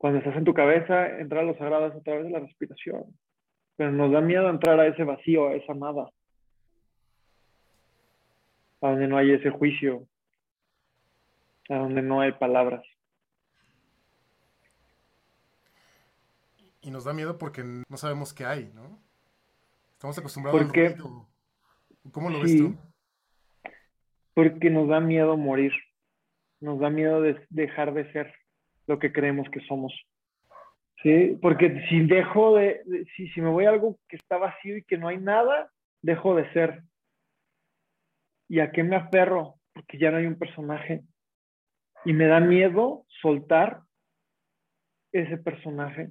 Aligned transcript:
Cuando 0.00 0.20
estás 0.20 0.34
en 0.34 0.44
tu 0.44 0.54
cabeza, 0.54 1.18
entrar 1.18 1.42
a 1.42 1.46
los 1.46 1.58
sagrados 1.58 1.94
a 1.94 2.00
través 2.00 2.24
de 2.24 2.30
la 2.30 2.38
respiración. 2.38 3.04
Pero 3.76 3.92
nos 3.92 4.10
da 4.10 4.22
miedo 4.22 4.48
entrar 4.48 4.80
a 4.80 4.86
ese 4.86 5.04
vacío, 5.04 5.48
a 5.48 5.56
esa 5.56 5.74
nada. 5.74 6.10
A 8.80 8.88
donde 8.92 9.06
no 9.06 9.18
hay 9.18 9.32
ese 9.32 9.50
juicio. 9.50 10.08
A 11.68 11.74
donde 11.74 12.00
no 12.00 12.22
hay 12.22 12.32
palabras. 12.32 12.82
Y 16.80 16.90
nos 16.90 17.04
da 17.04 17.12
miedo 17.12 17.36
porque 17.36 17.62
no 17.62 17.96
sabemos 17.98 18.32
qué 18.32 18.46
hay, 18.46 18.72
¿no? 18.74 18.98
Estamos 19.92 20.16
acostumbrados 20.16 20.62
porque, 20.62 20.86
al 20.86 20.92
ruido. 20.94 21.28
¿Cómo 22.10 22.30
lo 22.30 22.40
ves 22.40 22.56
tú? 22.56 22.74
Porque 24.32 24.70
nos 24.70 24.88
da 24.88 24.98
miedo 25.00 25.36
morir. 25.36 25.74
Nos 26.58 26.80
da 26.80 26.88
miedo 26.88 27.20
de 27.20 27.46
dejar 27.50 27.92
de 27.92 28.10
ser 28.12 28.39
lo 28.90 28.98
que 28.98 29.12
creemos 29.12 29.48
que 29.50 29.60
somos. 29.60 29.94
¿Sí? 31.02 31.38
Porque 31.40 31.86
si 31.88 32.04
dejo 32.06 32.56
de, 32.56 32.82
si, 33.16 33.28
si 33.28 33.40
me 33.40 33.48
voy 33.48 33.64
a 33.64 33.70
algo 33.70 33.96
que 34.08 34.16
está 34.16 34.36
vacío 34.36 34.76
y 34.76 34.82
que 34.82 34.98
no 34.98 35.08
hay 35.08 35.16
nada, 35.16 35.70
dejo 36.02 36.34
de 36.34 36.52
ser. 36.52 36.82
¿Y 38.48 38.58
a 38.60 38.70
qué 38.72 38.82
me 38.82 38.96
aferro? 38.96 39.54
Porque 39.72 39.96
ya 39.96 40.10
no 40.10 40.18
hay 40.18 40.26
un 40.26 40.38
personaje. 40.38 41.02
Y 42.04 42.12
me 42.12 42.26
da 42.26 42.40
miedo 42.40 43.06
soltar 43.22 43.82
ese 45.12 45.38
personaje. 45.38 46.10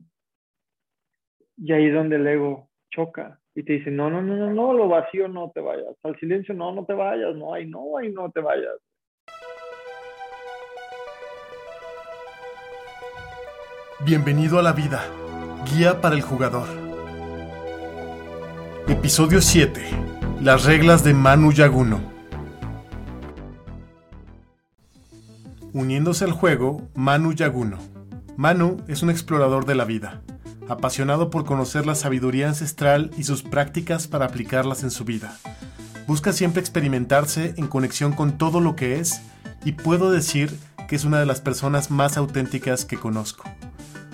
Y 1.58 1.74
ahí 1.74 1.88
es 1.88 1.94
donde 1.94 2.16
el 2.16 2.26
ego 2.26 2.70
choca 2.92 3.40
y 3.54 3.64
te 3.64 3.74
dice, 3.74 3.92
no, 3.92 4.10
no, 4.10 4.22
no, 4.22 4.38
no, 4.38 4.50
no, 4.50 4.74
lo 4.74 4.88
vacío 4.88 5.28
no 5.28 5.52
te 5.52 5.60
vayas. 5.60 5.94
Al 6.04 6.18
silencio 6.18 6.56
no, 6.56 6.74
no 6.74 6.86
te 6.86 6.94
vayas. 6.94 7.36
No, 7.36 7.54
hay 7.54 7.68
no, 7.68 7.98
ahí 7.98 8.12
no 8.12 8.32
te 8.32 8.40
vayas. 8.40 8.80
Bienvenido 14.06 14.60
a 14.60 14.64
la 14.64 14.72
vida. 14.72 15.04
Guía 15.66 16.00
para 16.00 16.16
el 16.16 16.22
jugador. 16.22 16.70
Episodio 18.88 19.42
7. 19.42 19.84
Las 20.40 20.64
reglas 20.64 21.04
de 21.04 21.14
Manu 21.14 21.52
Yaguno. 21.52 22.00
Uniéndose 25.74 26.24
al 26.24 26.32
juego, 26.32 26.88
Manu 26.96 27.34
Yaguno. 27.34 27.78
Manu 28.38 28.78
es 28.88 29.04
un 29.04 29.10
explorador 29.10 29.66
de 29.66 29.76
la 29.76 29.84
vida, 29.84 30.22
apasionado 30.70 31.30
por 31.30 31.44
conocer 31.44 31.86
la 31.86 31.94
sabiduría 31.94 32.48
ancestral 32.48 33.12
y 33.18 33.26
sus 33.26 33.44
prácticas 33.44 34.08
para 34.08 34.28
aplicarlas 34.28 34.84
en 34.84 34.92
su 34.92 35.04
vida. 35.04 35.38
Busca 36.08 36.32
siempre 36.32 36.62
experimentarse 36.62 37.54
en 37.58 37.68
conexión 37.68 38.14
con 38.14 38.38
todo 38.38 38.62
lo 38.62 38.78
que 38.78 39.02
es 39.02 39.20
y 39.66 39.74
puedo 39.74 40.10
decir 40.10 40.58
que 40.88 40.96
es 40.96 41.04
una 41.04 41.20
de 41.20 41.26
las 41.26 41.42
personas 41.42 41.92
más 41.92 42.16
auténticas 42.16 42.86
que 42.86 42.96
conozco. 42.96 43.44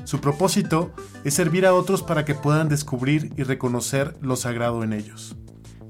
Su 0.05 0.21
propósito 0.21 0.93
es 1.23 1.33
servir 1.33 1.65
a 1.65 1.73
otros 1.73 2.03
para 2.03 2.25
que 2.25 2.35
puedan 2.35 2.69
descubrir 2.69 3.33
y 3.37 3.43
reconocer 3.43 4.15
lo 4.21 4.35
sagrado 4.35 4.83
en 4.83 4.93
ellos. 4.93 5.35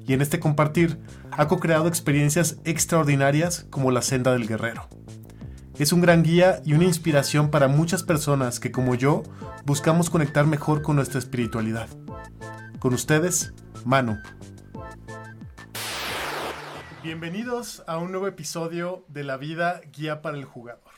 Y 0.07 0.13
en 0.13 0.21
este 0.21 0.39
compartir 0.39 0.97
ha 1.31 1.49
co-creado 1.49 1.89
experiencias 1.89 2.57
extraordinarias 2.63 3.67
como 3.69 3.91
la 3.91 4.01
senda 4.01 4.31
del 4.31 4.47
guerrero. 4.47 4.87
Es 5.77 5.91
un 5.91 5.99
gran 5.99 6.23
guía 6.23 6.61
y 6.63 6.75
una 6.75 6.85
inspiración 6.85 7.51
para 7.51 7.67
muchas 7.67 8.03
personas 8.03 8.61
que 8.61 8.71
como 8.71 8.95
yo 8.95 9.23
buscamos 9.65 10.09
conectar 10.09 10.45
mejor 10.45 10.81
con 10.81 10.95
nuestra 10.95 11.19
espiritualidad. 11.19 11.89
Con 12.79 12.93
ustedes, 12.93 13.53
Manu. 13.83 14.17
Bienvenidos 17.03 17.83
a 17.85 17.97
un 17.97 18.11
nuevo 18.11 18.27
episodio 18.27 19.03
de 19.09 19.25
La 19.25 19.35
vida 19.35 19.81
guía 19.91 20.21
para 20.21 20.37
el 20.37 20.45
jugador 20.45 20.94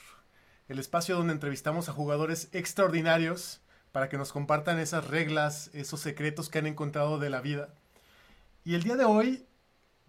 el 0.68 0.80
espacio 0.80 1.16
donde 1.16 1.34
entrevistamos 1.34 1.90
a 1.90 1.94
jugadores 1.94 2.50
extraordinarios 2.52 3.62
para 3.92 4.10
que 4.10 4.18
nos 4.18 4.32
compartan 4.32 4.80
esas 4.80 5.08
reglas, 5.08 5.72
esos 5.74 6.00
secretos 6.02 6.50
que 6.50 6.60
han 6.60 6.68
encontrado 6.68 7.20
de 7.20 7.30
la 7.30 7.42
vida. 7.42 7.74
Y 8.64 8.76
el 8.76 8.84
día 8.84 8.96
de 8.96 9.06
hoy 9.06 9.46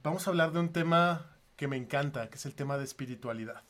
vamos 0.02 0.26
a 0.26 0.30
hablar 0.30 0.52
de 0.52 0.60
un 0.60 0.72
tema 0.72 1.36
que 1.56 1.68
me 1.68 1.76
encanta, 1.76 2.28
que 2.28 2.36
es 2.36 2.46
el 2.46 2.54
tema 2.54 2.76
de 2.76 2.84
espiritualidad. 2.84 3.62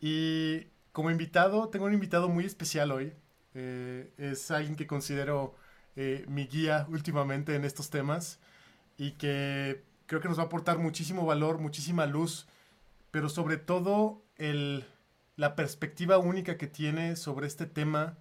Y 0.00 0.66
como 0.92 1.10
invitado, 1.10 1.68
tengo 1.68 1.86
un 1.86 1.94
invitado 1.94 2.28
muy 2.28 2.44
especial 2.44 2.90
hoy. 2.90 3.12
Eh, 3.54 4.12
es 4.18 4.50
alguien 4.50 4.76
que 4.76 4.86
considero 4.86 5.54
eh, 5.96 6.24
mi 6.28 6.46
guía 6.46 6.86
últimamente 6.88 7.54
en 7.54 7.64
estos 7.64 7.90
temas 7.90 8.38
y 8.96 9.12
que 9.12 9.82
creo 10.06 10.20
que 10.20 10.28
nos 10.28 10.38
va 10.38 10.44
a 10.44 10.46
aportar 10.46 10.78
muchísimo 10.78 11.26
valor, 11.26 11.58
muchísima 11.58 12.06
luz, 12.06 12.46
pero 13.10 13.28
sobre 13.28 13.56
todo 13.56 14.22
el 14.36 14.84
la 15.40 15.56
perspectiva 15.56 16.18
única 16.18 16.58
que 16.58 16.66
tiene 16.66 17.16
sobre 17.16 17.46
este 17.46 17.64
tema 17.64 18.18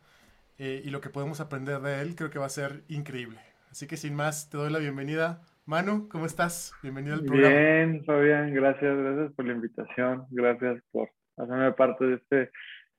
eh, 0.57 0.81
y 0.85 0.90
lo 0.90 1.02
que 1.02 1.09
podemos 1.09 1.41
aprender 1.41 1.81
de 1.81 2.02
él, 2.02 2.16
creo 2.16 2.30
que 2.30 2.40
va 2.40 2.46
a 2.46 2.50
ser 2.50 2.84
increíble. 2.88 3.40
Así 3.69 3.88
que 3.88 3.97
sin 3.97 4.16
más, 4.16 4.50
te 4.50 4.57
doy 4.57 4.72
la 4.72 4.80
bienvenida. 4.80 5.41
Manu, 5.66 6.07
¿cómo 6.07 6.25
estás? 6.25 6.74
Bienvenido 6.81 7.16
al 7.16 7.25
programa. 7.25 7.53
Bien, 7.53 8.06
Fabián, 8.06 8.53
gracias, 8.53 8.97
gracias 8.97 9.34
por 9.34 9.46
la 9.46 9.52
invitación, 9.52 10.28
gracias 10.31 10.81
por 10.91 11.09
hacerme 11.35 11.74
parte 11.74 12.06
de 12.06 12.16
este, 12.16 12.52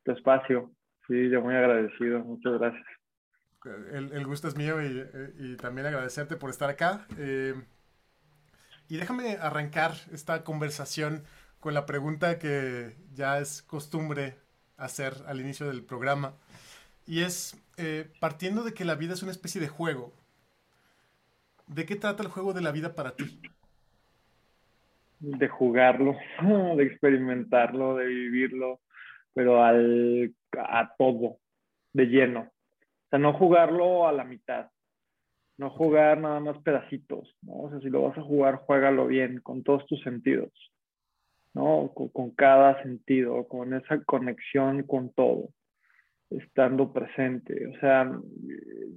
espacio. 0.04 0.70
Sí, 1.08 1.30
yo 1.30 1.40
muy 1.40 1.54
agradecido, 1.54 2.20
muchas 2.20 2.58
gracias. 2.58 2.84
El, 3.90 4.26
gusto 4.26 4.48
es 4.48 4.56
mío 4.56 4.82
y, 4.82 5.02
y, 5.38 5.56
también 5.56 5.86
agradecerte 5.86 6.36
por 6.36 6.50
estar 6.50 6.68
acá. 6.68 7.06
Eh, 7.16 7.54
y 8.90 8.98
déjame 8.98 9.38
arrancar 9.40 9.92
esta 10.12 10.44
conversación 10.44 11.22
con 11.60 11.74
la 11.74 11.86
pregunta 11.86 12.38
que 12.38 12.96
ya 13.14 13.38
es 13.38 13.62
costumbre 13.62 14.34
hacer 14.76 15.12
al 15.26 15.40
inicio 15.40 15.68
del 15.68 15.84
programa. 15.84 16.32
Y 17.06 17.22
es, 17.22 17.62
eh, 17.76 18.10
partiendo 18.18 18.64
de 18.64 18.72
que 18.72 18.84
la 18.84 18.94
vida 18.94 19.12
es 19.12 19.22
una 19.22 19.32
especie 19.32 19.60
de 19.60 19.68
juego, 19.68 20.12
¿de 21.66 21.84
qué 21.84 21.96
trata 21.96 22.22
el 22.22 22.30
juego 22.30 22.52
de 22.52 22.62
la 22.62 22.72
vida 22.72 22.94
para 22.94 23.14
ti? 23.14 23.40
De 25.18 25.48
jugarlo, 25.48 26.16
de 26.76 26.82
experimentarlo, 26.84 27.96
de 27.96 28.06
vivirlo, 28.06 28.80
pero 29.34 29.62
al, 29.62 30.34
a 30.56 30.94
todo, 30.96 31.38
de 31.92 32.06
lleno. 32.06 32.40
O 32.40 33.08
sea, 33.10 33.18
no 33.18 33.34
jugarlo 33.34 34.08
a 34.08 34.12
la 34.12 34.24
mitad, 34.24 34.70
no 35.58 35.68
jugar 35.70 36.18
nada 36.18 36.40
más 36.40 36.58
pedacitos, 36.62 37.36
¿no? 37.42 37.52
O 37.54 37.70
sea, 37.70 37.80
si 37.80 37.90
lo 37.90 38.02
vas 38.02 38.16
a 38.16 38.22
jugar, 38.22 38.56
juégalo 38.56 39.08
bien, 39.08 39.40
con 39.40 39.62
todos 39.62 39.84
tus 39.86 40.00
sentidos. 40.02 40.52
¿No? 41.54 41.92
Con, 41.94 42.30
cada 42.30 42.82
sentido, 42.82 43.46
con 43.48 43.74
esa 43.74 44.02
conexión 44.04 44.82
con 44.84 45.12
todo, 45.12 45.48
estando 46.30 46.92
presente. 46.92 47.66
O 47.68 47.80
sea, 47.80 48.10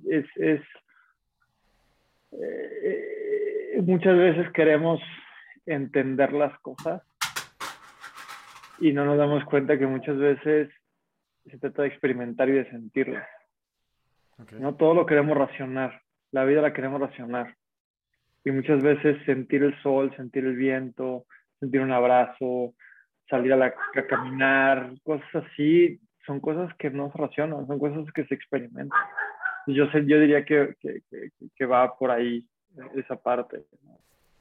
es, 0.10 0.26
es 0.36 0.62
eh, 2.32 3.82
muchas 3.84 4.18
veces 4.18 4.52
queremos 4.54 5.02
entender 5.66 6.34
las 6.34 6.58
cosas 6.60 7.02
y 8.80 8.92
no 8.92 9.06
nos 9.06 9.18
damos 9.18 9.44
cuenta 9.46 9.78
que 9.78 9.88
muchas 9.88 10.18
veces 10.18 10.70
se 11.46 11.58
trata 11.58 11.84
de 11.84 11.90
experimentar 11.90 12.50
y 12.50 12.54
de 12.54 12.70
sentirlas. 12.70 13.28
No 14.52 14.76
todo 14.76 14.94
lo 14.94 15.06
queremos 15.06 15.38
racionar, 15.38 16.02
la 16.32 16.44
vida 16.44 16.62
la 16.62 16.74
queremos 16.74 17.00
racionar. 17.00 17.56
Y 18.46 18.52
muchas 18.52 18.82
veces 18.82 19.24
sentir 19.26 19.64
el 19.64 19.80
sol, 19.82 20.14
sentir 20.18 20.46
el 20.46 20.56
viento, 20.56 21.26
sentir 21.64 21.82
un 21.82 21.92
abrazo, 21.92 22.74
salir 23.30 23.54
a, 23.54 23.58
la, 23.58 23.74
caminar, 24.10 24.94
cosas 25.04 25.28
así, 25.36 26.00
son 26.26 26.40
cosas 26.40 26.74
que 26.78 26.90
no 26.90 27.12
se 27.12 27.18
racionan, 27.18 27.66
son 27.68 27.80
cosas 27.80 28.12
que 28.14 28.26
se 28.26 28.36
experimentan. 28.36 29.00
Yo, 29.68 29.86
yo 29.86 30.20
diría 30.20 30.44
que, 30.44 30.76
que, 30.82 31.02
que, 31.56 31.66
va 31.66 31.98
por 31.98 32.12
ahí 32.12 32.46
esa 32.96 33.16
parte. 33.16 33.64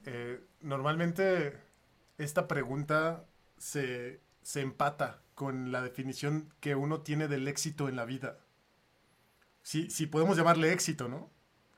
Eh, 0.05 0.39
normalmente 0.61 1.53
esta 2.17 2.47
pregunta 2.47 3.23
se, 3.57 4.19
se 4.41 4.61
empata 4.61 5.21
con 5.33 5.71
la 5.71 5.81
definición 5.81 6.49
que 6.59 6.75
uno 6.75 7.01
tiene 7.01 7.29
del 7.29 7.47
éxito 7.47 7.87
en 7.87 7.95
la 7.95 8.03
vida. 8.03 8.37
Si, 9.61 9.89
si 9.89 10.07
podemos 10.07 10.35
llamarle 10.35 10.73
éxito, 10.73 11.07
¿no? 11.07 11.29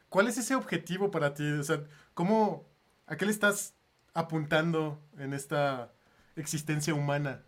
¿Cuál 0.10 0.28
es 0.28 0.40
ese 0.40 0.56
objetivo 0.56 1.12
para 1.12 1.36
ti? 1.36 1.44
O 1.52 1.64
sea, 1.64 1.84
¿cómo, 2.16 2.66
¿a 3.06 3.16
qué 3.16 3.25
le 3.25 3.31
estás 3.31 3.75
apuntando 4.16 5.02
en 5.20 5.34
esta 5.34 5.92
existencia 6.36 6.96
humana? 6.96 7.44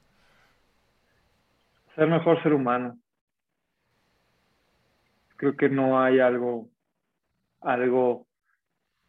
Ser 1.95 2.07
mejor 2.07 2.43
ser 2.43 2.53
humano. 2.53 2.99
Creo 5.37 5.55
que 5.55 5.69
no 5.69 5.99
hay 5.99 6.19
algo, 6.19 6.69
algo, 7.61 8.27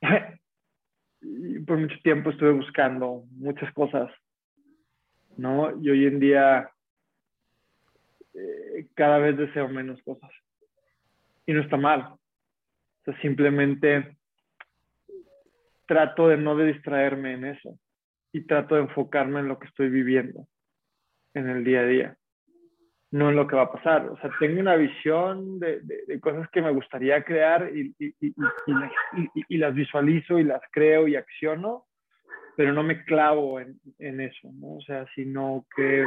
por 1.67 1.79
mucho 1.79 1.97
tiempo 2.03 2.31
estuve 2.31 2.53
buscando 2.53 3.25
muchas 3.33 3.73
cosas, 3.75 4.11
¿no? 5.37 5.77
Y 5.83 5.91
hoy 5.91 6.07
en 6.07 6.21
día 6.21 6.71
eh, 8.35 8.87
cada 8.95 9.19
vez 9.19 9.37
deseo 9.37 9.69
menos 9.69 10.01
cosas. 10.03 10.31
Y 11.45 11.53
no 11.53 11.63
está 11.63 11.77
mal. 11.77 12.03
O 12.03 12.19
sea, 13.05 13.21
simplemente 13.21 14.18
trato 15.89 16.29
de 16.29 16.37
no 16.37 16.55
de 16.55 16.67
distraerme 16.67 17.33
en 17.33 17.47
eso 17.47 17.77
y 18.33 18.47
trato 18.47 18.77
de 18.77 18.83
enfocarme 18.83 19.41
en 19.41 19.49
lo 19.49 19.59
que 19.59 19.67
estoy 19.67 19.89
viviendo 19.89 20.47
en 21.35 21.49
el 21.49 21.65
día 21.65 21.81
a 21.81 21.87
día. 21.87 22.17
no 23.11 23.31
en 23.31 23.37
lo 23.37 23.47
que 23.47 23.57
va 23.57 23.63
a 23.63 23.73
pasar. 23.73 24.07
O 24.11 24.19
sea, 24.19 24.31
tengo 24.39 24.61
una 24.61 24.77
visión 24.77 25.59
de, 25.59 25.81
de, 25.81 26.21
cosas 26.21 26.47
que 26.51 26.61
me 26.61 26.71
gustaría 26.73 27.25
crear 27.25 27.71
y, 27.75 27.95
y, 27.99 28.15
y, 28.21 28.35
y, 29.49 29.57
las 29.57 29.75
visualizo 29.75 30.39
y 30.39 30.45
las 30.45 30.61
creo 30.71 31.09
y 31.09 31.17
acciono, 31.17 31.87
pero 32.55 32.75
no 32.75 32.83
me 32.83 33.05
clavo 33.07 33.61
en, 33.61 33.81
en 33.99 34.21
eso, 34.21 34.51
¿no? 34.53 34.75
O 34.75 34.81
sea, 34.83 35.07
sino 35.15 35.65
que 35.75 36.07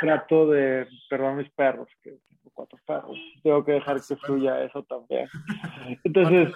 trato 0.00 0.48
de, 0.50 0.86
perdón 1.08 1.38
mis 1.38 1.50
perros, 1.50 1.88
que 2.02 2.10
tengo 2.10 2.50
cuatro 2.52 2.78
perros, 2.86 3.18
tengo 3.42 3.64
que 3.64 3.72
dejar 3.72 4.00
que 4.06 4.16
fluya 4.16 4.64
eso 4.64 4.82
también. 4.84 5.28
Entonces, 6.04 6.54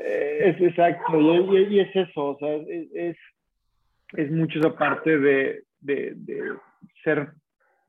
eh, 0.00 0.38
es 0.44 0.60
exacto, 0.60 1.18
y, 1.20 1.80
es 1.80 1.94
eso, 1.94 2.30
o 2.30 2.38
sea, 2.38 2.54
es, 2.54 3.16
es, 4.16 4.30
mucho 4.30 4.58
esa 4.58 4.74
parte 4.74 5.18
de, 5.18 5.62
de, 5.80 6.12
de 6.14 6.56
ser 7.04 7.32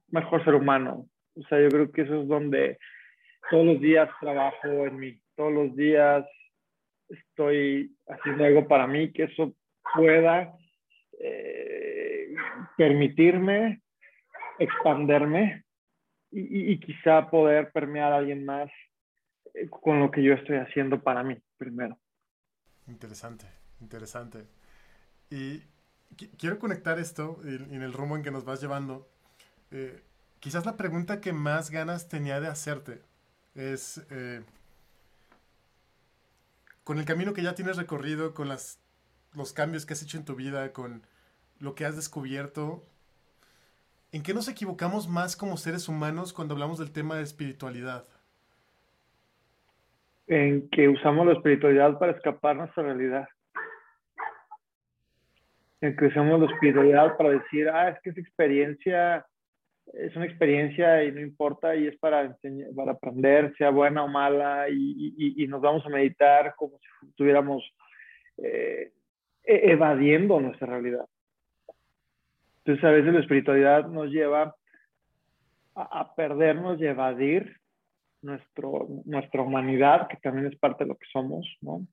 mejor 0.10 0.44
ser 0.44 0.56
humano, 0.56 1.08
o 1.36 1.44
sea, 1.48 1.62
yo 1.62 1.70
creo 1.70 1.92
que 1.92 2.02
eso 2.02 2.22
es 2.22 2.28
donde 2.28 2.78
todos 3.50 3.66
los 3.66 3.80
días 3.80 4.10
trabajo 4.20 4.68
en 4.86 4.98
mí, 4.98 5.20
todos 5.36 5.54
los 5.54 5.76
días 5.76 6.26
estoy 7.10 7.96
haciendo 8.08 8.44
algo 8.44 8.68
para 8.68 8.88
mí 8.88 9.12
que 9.12 9.24
eso 9.24 9.54
pueda 9.96 10.54
eh, 11.20 12.34
permitirme 12.78 13.82
expanderme 14.60 15.64
y, 16.32 16.80
quizá 16.80 17.30
poder 17.30 17.72
permear 17.72 18.14
a 18.14 18.18
alguien 18.18 18.46
más 18.46 18.70
eh, 19.54 19.68
con 19.70 20.00
lo 20.00 20.12
que 20.12 20.22
yo 20.22 20.34
estoy 20.34 20.58
haciendo 20.58 21.02
para 21.02 21.24
mí 21.24 21.36
primero. 21.58 21.98
Interesante, 22.88 23.46
interesante. 23.82 24.46
Y 25.32 25.62
quiero 26.38 26.60
conectar 26.60 27.00
esto 27.00 27.40
en, 27.44 27.82
el 27.82 27.94
rumbo 27.94 28.16
en 28.16 28.24
que 28.24 28.32
nos 28.32 28.46
vas 28.46 28.62
llevando. 28.62 29.08
Eh, 29.72 30.02
quizás 30.40 30.66
la 30.66 30.78
pregunta 30.78 31.22
que 31.22 31.34
más 31.34 31.72
ganas 31.72 32.10
tenía 32.10 32.40
de 32.40 32.48
hacerte 32.48 33.02
es, 33.56 34.06
eh, 34.10 34.42
con 36.84 37.00
el 37.00 37.06
camino 37.06 37.34
que 37.34 37.44
ya 37.44 37.56
tienes 37.56 37.78
recorrido, 37.78 38.34
con 38.34 38.48
las, 38.48 38.80
los 39.34 39.54
cambios 39.54 39.86
que 39.86 39.94
has 39.94 40.04
hecho 40.04 40.18
en 40.18 40.26
tu 40.26 40.36
vida, 40.36 40.74
con 40.74 41.04
lo 41.60 41.76
que 41.76 41.86
has 41.86 41.96
descubierto, 41.96 42.84
¿en 44.12 44.24
qué 44.24 44.34
nos 44.34 44.48
equivocamos 44.50 45.08
más 45.08 45.36
como 45.36 45.58
seres 45.58 45.88
humanos 45.88 46.34
cuando 46.34 46.54
hablamos 46.54 46.80
del 46.80 46.92
tema 46.92 47.18
de 47.18 47.24
espiritualidad? 47.24 48.06
En 50.28 50.70
que 50.70 50.88
usamos 50.88 51.26
la 51.26 51.34
espiritualidad 51.34 51.98
para 51.98 52.12
escapar 52.12 52.56
nuestra 52.56 52.84
realidad. 52.84 53.28
En 55.82 55.96
que 55.96 56.06
usamos 56.06 56.40
la 56.40 56.52
espiritualidad 56.52 57.18
para 57.18 57.32
decir, 57.32 57.70
ah, 57.70 57.90
es 57.90 58.00
que 58.02 58.12
esa 58.12 58.20
experiencia 58.20 59.26
es 59.94 60.16
una 60.16 60.26
experiencia 60.26 61.04
y 61.04 61.12
no 61.12 61.22
importa 61.22 61.76
y 61.76 61.88
es 61.88 61.98
para, 61.98 62.22
enseñar, 62.22 62.70
para 62.76 62.92
aprender, 62.92 63.54
sea 63.58 63.70
buena 63.70 64.04
o 64.04 64.08
mala, 64.08 64.68
y, 64.70 65.46
nos 65.48 65.62
vamos 65.62 65.86
a 65.86 65.90
meditar 65.90 66.54
como 66.56 66.78
si 66.80 67.08
estuviéramos 67.08 67.64
eh, 68.38 68.92
e-, 69.44 69.72
evadiendo 69.72 70.40
nuestra 70.40 70.68
realidad. 70.68 71.06
Entonces 72.70 72.86
a 72.86 72.92
veces 72.92 73.14
la 73.16 73.20
espiritualidad 73.22 73.88
nos 73.88 74.12
lleva 74.12 74.56
a, 75.74 76.14
perdernos 76.14 76.80
y 76.80 76.86
evadir 76.86 77.58
nuestro, 78.22 78.86
nuestra 79.06 79.42
humanidad, 79.42 80.08
que 80.08 80.18
también 80.18 80.46
es 80.46 80.56
parte 80.60 80.84
de 80.84 80.90
lo 80.90 80.96
que 80.96 81.08
somos, 81.12 81.48
¿no? 81.62 81.88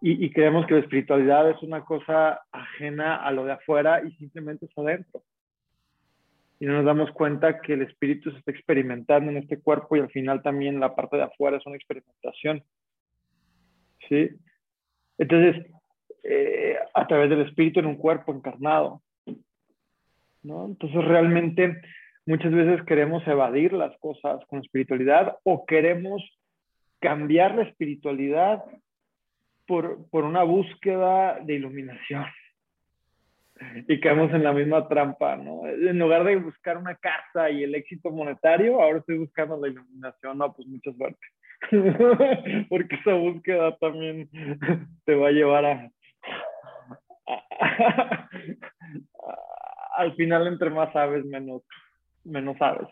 Y, 0.00 0.30
creemos 0.30 0.64
que 0.66 0.74
la 0.74 0.80
espiritualidad 0.80 1.50
es 1.50 1.60
una 1.60 1.84
cosa 1.84 2.40
ajena 2.52 3.16
a 3.16 3.32
lo 3.32 3.46
de 3.46 3.52
afuera 3.54 4.00
y 4.06 4.12
simplemente 4.12 4.66
es 4.66 4.78
adentro 4.78 5.24
y 6.60 6.66
no 6.66 6.74
nos 6.74 6.84
damos 6.84 7.10
cuenta 7.10 7.60
que 7.60 7.72
el 7.72 7.82
espíritu 7.82 8.30
se 8.30 8.38
está 8.38 8.52
experimentando 8.52 9.32
en 9.32 9.38
este 9.38 9.58
cuerpo 9.58 9.96
y 9.96 10.00
al 10.00 10.10
final 10.10 10.40
también 10.40 10.78
la 10.78 10.94
parte 10.94 11.16
de 11.16 11.24
afuera 11.24 11.56
es 11.56 11.66
una 11.66 11.74
experimentación. 11.74 12.62
¿Sí? 14.08 14.30
Entonces, 15.18 15.66
eh, 16.22 16.76
a 16.94 17.06
través 17.08 17.28
del 17.28 17.40
espíritu 17.40 17.80
en 17.80 17.86
un 17.86 17.96
cuerpo 17.96 18.32
encarnado. 18.32 19.02
¿No? 20.46 20.66
Entonces, 20.66 21.04
realmente 21.04 21.80
muchas 22.24 22.52
veces 22.52 22.84
queremos 22.86 23.26
evadir 23.26 23.72
las 23.72 23.96
cosas 23.98 24.44
con 24.46 24.60
espiritualidad 24.60 25.36
o 25.44 25.66
queremos 25.66 26.22
cambiar 27.00 27.54
la 27.54 27.62
espiritualidad 27.62 28.64
por, 29.66 30.08
por 30.10 30.24
una 30.24 30.42
búsqueda 30.42 31.40
de 31.40 31.54
iluminación 31.54 32.26
y 33.88 34.00
caemos 34.00 34.32
en 34.32 34.44
la 34.44 34.52
misma 34.52 34.86
trampa, 34.88 35.36
¿no? 35.36 35.66
En 35.66 35.98
lugar 35.98 36.24
de 36.24 36.36
buscar 36.36 36.76
una 36.76 36.94
casa 36.96 37.50
y 37.50 37.62
el 37.62 37.74
éxito 37.74 38.10
monetario, 38.10 38.82
ahora 38.82 38.98
estoy 38.98 39.18
buscando 39.18 39.58
la 39.58 39.68
iluminación, 39.68 40.38
no, 40.38 40.52
pues 40.52 40.68
mucha 40.68 40.92
suerte. 40.92 41.26
Porque 42.68 42.96
esa 42.96 43.14
búsqueda 43.14 43.76
también 43.78 44.28
te 45.04 45.14
va 45.14 45.28
a 45.28 45.32
llevar 45.32 45.64
a, 45.64 45.90
al 49.96 50.14
final 50.14 50.46
entre 50.46 50.70
más 50.70 50.92
sabes, 50.92 51.24
menos, 51.24 51.62
menos 52.24 52.56
sabes. 52.58 52.88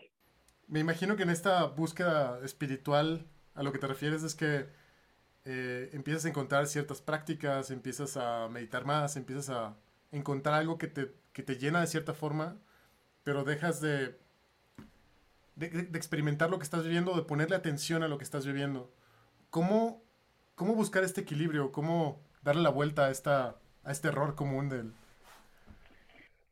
Me 0.67 0.79
imagino 0.79 1.15
que 1.15 1.23
en 1.23 1.29
esta 1.29 1.65
búsqueda 1.65 2.39
espiritual 2.43 3.25
a 3.53 3.63
lo 3.63 3.71
que 3.71 3.79
te 3.79 3.87
refieres 3.87 4.23
es 4.23 4.35
que 4.35 4.65
eh, 5.45 5.89
empiezas 5.93 6.25
a 6.25 6.29
encontrar 6.29 6.65
ciertas 6.65 7.01
prácticas, 7.01 7.69
empiezas 7.69 8.17
a 8.17 8.49
meditar 8.49 8.85
más, 8.85 9.15
empiezas 9.15 9.49
a 9.49 9.75
encontrar 10.11 10.55
algo 10.55 10.77
que 10.77 10.87
te, 10.87 11.11
que 11.33 11.43
te 11.43 11.57
llena 11.57 11.81
de 11.81 11.87
cierta 11.87 12.13
forma, 12.13 12.57
pero 13.23 13.43
dejas 13.43 13.79
de, 13.79 14.17
de, 15.55 15.81
experimentar 15.93 16.49
lo 16.49 16.57
que 16.57 16.63
estás 16.63 16.83
viviendo, 16.83 17.15
de 17.15 17.23
ponerle 17.23 17.55
atención 17.55 18.01
a 18.03 18.07
lo 18.07 18.17
que 18.17 18.23
estás 18.23 18.45
viviendo. 18.45 18.91
¿Cómo, 19.49 20.03
cómo 20.55 20.73
buscar 20.73 21.03
este 21.03 21.21
equilibrio? 21.21 21.71
¿Cómo 21.71 22.19
darle 22.41 22.63
la 22.63 22.69
vuelta 22.69 23.05
a, 23.05 23.11
esta, 23.11 23.55
a 23.83 23.91
este 23.91 24.07
error 24.09 24.35
común 24.35 24.69
del... 24.69 24.93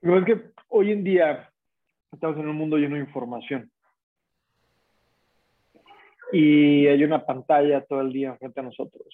Lo 0.04 0.20
es 0.20 0.26
que 0.26 0.42
hoy 0.68 0.92
en 0.92 1.06
día 1.06 1.50
estamos 2.12 2.38
en 2.38 2.50
un 2.50 2.58
mundo 2.58 2.78
lleno 2.78 2.96
de 2.96 3.02
información. 3.02 3.72
Y 6.34 6.86
hay 6.88 7.02
una 7.06 7.26
pantalla 7.26 7.86
todo 7.86 8.02
el 8.02 8.12
día 8.12 8.36
frente 8.36 8.60
a 8.60 8.64
nosotros. 8.64 9.08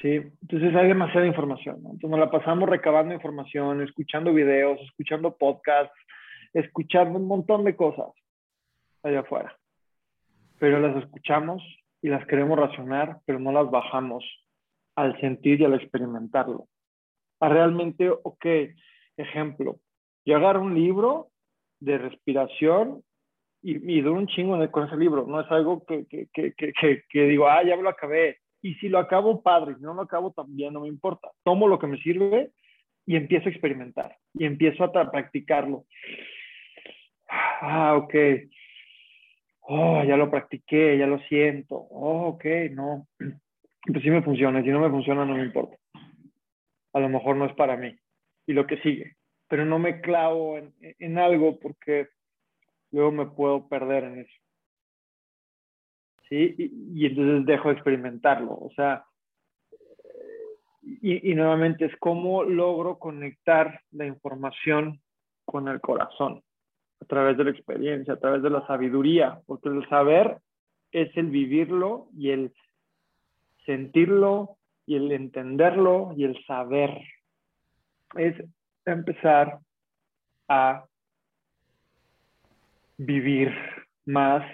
¿sí? 0.00 0.20
Entonces 0.42 0.74
hay 0.74 0.88
demasiada 0.88 1.28
información, 1.28 1.76
Entonces 1.76 2.10
nos 2.10 2.18
la 2.18 2.28
pasamos 2.28 2.68
recabando 2.68 3.14
información, 3.14 3.80
escuchando 3.82 4.34
videos, 4.34 4.80
escuchando 4.80 5.36
podcasts, 5.36 5.96
escuchando 6.52 7.20
un 7.20 7.28
montón 7.28 7.62
de 7.62 7.76
cosas 7.76 8.10
allá 9.04 9.20
afuera. 9.20 9.56
Pero 10.58 10.80
las 10.80 10.96
escuchamos 11.04 11.62
y 12.00 12.08
las 12.08 12.26
queremos 12.26 12.58
racionar, 12.58 13.20
pero 13.26 13.38
no 13.38 13.52
las 13.52 13.70
bajamos 13.70 14.24
al 14.96 15.20
sentir 15.20 15.60
y 15.60 15.66
al 15.66 15.74
experimentarlo. 15.74 16.66
A 17.38 17.48
realmente, 17.48 18.10
ok, 18.10 18.46
ejemplo, 19.16 19.78
yo 20.24 20.36
agarro 20.36 20.62
un 20.62 20.74
libro 20.74 21.28
de 21.80 21.98
respiración 21.98 23.02
y, 23.62 23.98
y 23.98 24.00
doy 24.00 24.14
un 24.14 24.26
chingo 24.26 24.70
con 24.70 24.86
ese 24.86 24.96
libro. 24.96 25.26
No 25.26 25.40
es 25.40 25.50
algo 25.50 25.84
que, 25.84 26.06
que, 26.06 26.28
que, 26.32 27.02
que, 27.08 27.24
digo, 27.24 27.48
ah, 27.48 27.62
ya 27.62 27.76
me 27.76 27.82
lo 27.82 27.90
acabé. 27.90 28.38
Y 28.60 28.74
si 28.74 28.88
lo 28.88 28.98
acabo, 28.98 29.42
padre, 29.42 29.74
si 29.76 29.82
no 29.82 29.94
lo 29.94 30.02
acabo, 30.02 30.32
también 30.32 30.72
no 30.72 30.80
me 30.80 30.88
importa. 30.88 31.30
Tomo 31.44 31.66
lo 31.66 31.78
que 31.78 31.86
me 31.86 31.98
sirve 31.98 32.50
y 33.06 33.16
empiezo 33.16 33.48
a 33.48 33.52
experimentar 33.52 34.16
y 34.34 34.44
empiezo 34.44 34.84
a 34.84 35.10
practicarlo. 35.10 35.84
Ah, 37.28 37.96
ok. 37.96 38.14
Oh, 39.62 40.02
ya 40.04 40.16
lo 40.16 40.30
practiqué, 40.30 40.98
ya 40.98 41.06
lo 41.06 41.18
siento. 41.20 41.76
Oh, 41.76 42.28
ok, 42.28 42.44
no. 42.70 43.06
Pues 43.84 44.00
sí 44.04 44.10
me 44.10 44.22
funciona. 44.22 44.62
Si 44.62 44.68
no 44.68 44.78
me 44.78 44.90
funciona, 44.90 45.24
no 45.24 45.34
me 45.34 45.42
importa. 45.42 45.76
A 46.92 47.00
lo 47.00 47.08
mejor 47.08 47.34
no 47.34 47.46
es 47.46 47.54
para 47.54 47.76
mí. 47.76 47.92
Y 48.46 48.52
lo 48.52 48.66
que 48.66 48.78
sigue. 48.78 49.16
Pero 49.48 49.64
no 49.64 49.78
me 49.78 50.00
clavo 50.00 50.58
en, 50.58 50.72
en 50.80 51.18
algo 51.18 51.58
porque 51.58 52.08
luego 52.90 53.12
me 53.12 53.26
puedo 53.26 53.68
perder 53.68 54.04
en 54.04 54.20
eso. 54.20 54.42
Y, 56.34 57.06
entonces 57.06 57.44
dejo 57.44 57.68
de 57.68 57.74
experimentarlo. 57.74 58.52
O 58.52 58.70
sea, 58.74 59.04
y, 60.82 61.34
nuevamente 61.34 61.84
es 61.84 61.96
cómo 61.98 62.42
logro 62.42 62.98
conectar 62.98 63.80
la 63.90 64.06
información 64.06 65.00
con 65.44 65.68
el 65.68 65.80
corazón, 65.80 66.42
a 67.00 67.04
través 67.04 67.36
de 67.36 67.44
la 67.44 67.50
experiencia, 67.50 68.14
a 68.14 68.18
través 68.18 68.42
de 68.42 68.50
la 68.50 68.66
sabiduría, 68.66 69.40
porque 69.46 69.68
el 69.68 69.86
saber 69.88 70.38
es 70.90 71.14
el 71.16 71.26
vivirlo 71.26 72.08
y 72.16 72.30
el 72.30 72.52
sentirlo 73.66 74.56
y 74.86 74.96
el 74.96 75.12
entenderlo 75.12 76.14
y 76.16 76.24
el 76.24 76.42
saber. 76.46 77.02
Es 78.14 78.36
empezar 78.84 79.58
a 80.48 80.84
vivir 82.98 83.52
más 84.04 84.44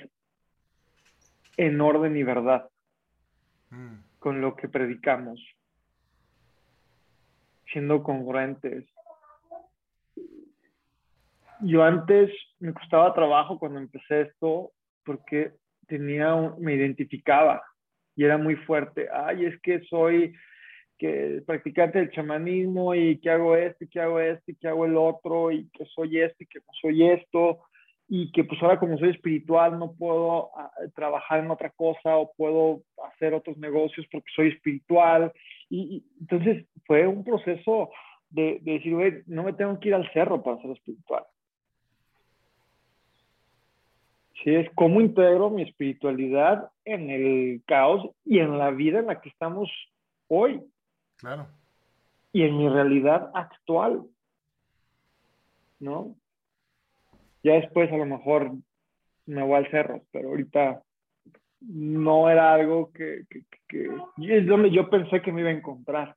en 1.56 1.80
orden 1.80 2.16
y 2.16 2.22
verdad 2.22 2.68
mm. 3.70 3.94
con 4.18 4.40
lo 4.40 4.54
que 4.54 4.68
predicamos, 4.68 5.40
siendo 7.72 8.02
congruentes. 8.02 8.84
yo 11.60 11.82
antes 11.82 12.30
me 12.60 12.72
costaba 12.72 13.14
trabajo 13.14 13.58
cuando 13.58 13.80
empecé 13.80 14.22
esto 14.22 14.72
porque 15.04 15.52
tenía, 15.86 16.34
me 16.58 16.74
identificaba 16.74 17.62
y 18.14 18.24
era 18.24 18.38
muy 18.38 18.56
fuerte. 18.56 19.08
Ay, 19.12 19.46
es 19.46 19.60
que 19.60 19.80
soy 19.84 20.34
que 20.98 21.42
practicante 21.46 21.98
del 21.98 22.10
chamanismo 22.10 22.94
y 22.94 23.18
que 23.18 23.30
hago 23.30 23.56
esto 23.56 23.84
y 23.84 23.88
que 23.88 24.00
hago 24.00 24.20
esto 24.20 24.50
y 24.50 24.54
que 24.56 24.68
hago 24.68 24.84
el 24.84 24.96
otro 24.96 25.52
y 25.52 25.68
que 25.70 25.86
soy 25.86 26.20
esto 26.20 26.42
y 26.42 26.46
que 26.46 26.60
soy 26.80 27.08
esto 27.08 27.60
y 28.08 28.32
que 28.32 28.44
pues 28.44 28.62
ahora 28.62 28.78
como 28.78 28.98
soy 28.98 29.10
espiritual 29.10 29.78
no 29.78 29.92
puedo 29.92 30.50
ah, 30.56 30.70
trabajar 30.94 31.40
en 31.40 31.50
otra 31.50 31.70
cosa 31.70 32.16
o 32.16 32.32
puedo 32.36 32.82
hacer 33.12 33.34
otros 33.34 33.56
negocios 33.58 34.06
porque 34.10 34.28
soy 34.34 34.48
espiritual 34.48 35.32
y, 35.70 36.04
entonces 36.20 36.66
fue 36.86 37.06
un 37.06 37.22
proceso 37.22 37.90
de, 38.30 38.58
de 38.62 38.72
decir, 38.72 38.94
güey, 38.94 39.22
no 39.26 39.42
me 39.42 39.52
tengo 39.52 39.78
que 39.78 39.88
ir 39.88 39.94
al 39.94 40.10
cerro 40.12 40.42
para 40.42 40.60
ser 40.60 40.70
espiritual. 40.70 41.24
Sí, 44.42 44.54
es 44.54 44.70
cómo 44.74 45.00
integro 45.00 45.50
mi 45.50 45.62
espiritualidad 45.62 46.70
en 46.84 47.10
el 47.10 47.62
caos 47.66 48.08
y 48.24 48.38
en 48.38 48.56
la 48.56 48.70
vida 48.70 49.00
en 49.00 49.06
la 49.06 49.20
que 49.20 49.28
estamos 49.28 49.70
hoy. 50.28 50.62
Claro. 51.18 51.46
Y 52.32 52.42
en 52.42 52.56
mi 52.56 52.68
realidad 52.68 53.30
actual. 53.34 54.04
¿No? 55.80 56.16
Ya 57.42 57.54
después 57.54 57.92
a 57.92 57.96
lo 57.96 58.06
mejor 58.06 58.52
me 59.26 59.42
voy 59.42 59.56
al 59.56 59.70
cerro, 59.70 60.02
pero 60.10 60.30
ahorita 60.30 60.82
no 61.60 62.30
era 62.30 62.54
algo 62.54 62.92
que, 62.92 63.26
que, 63.68 63.90
es 64.18 64.46
donde 64.46 64.70
yo 64.70 64.90
pensé 64.90 65.22
que 65.22 65.32
me 65.32 65.42
iba 65.42 65.50
a 65.50 65.54
encontrar. 65.54 66.16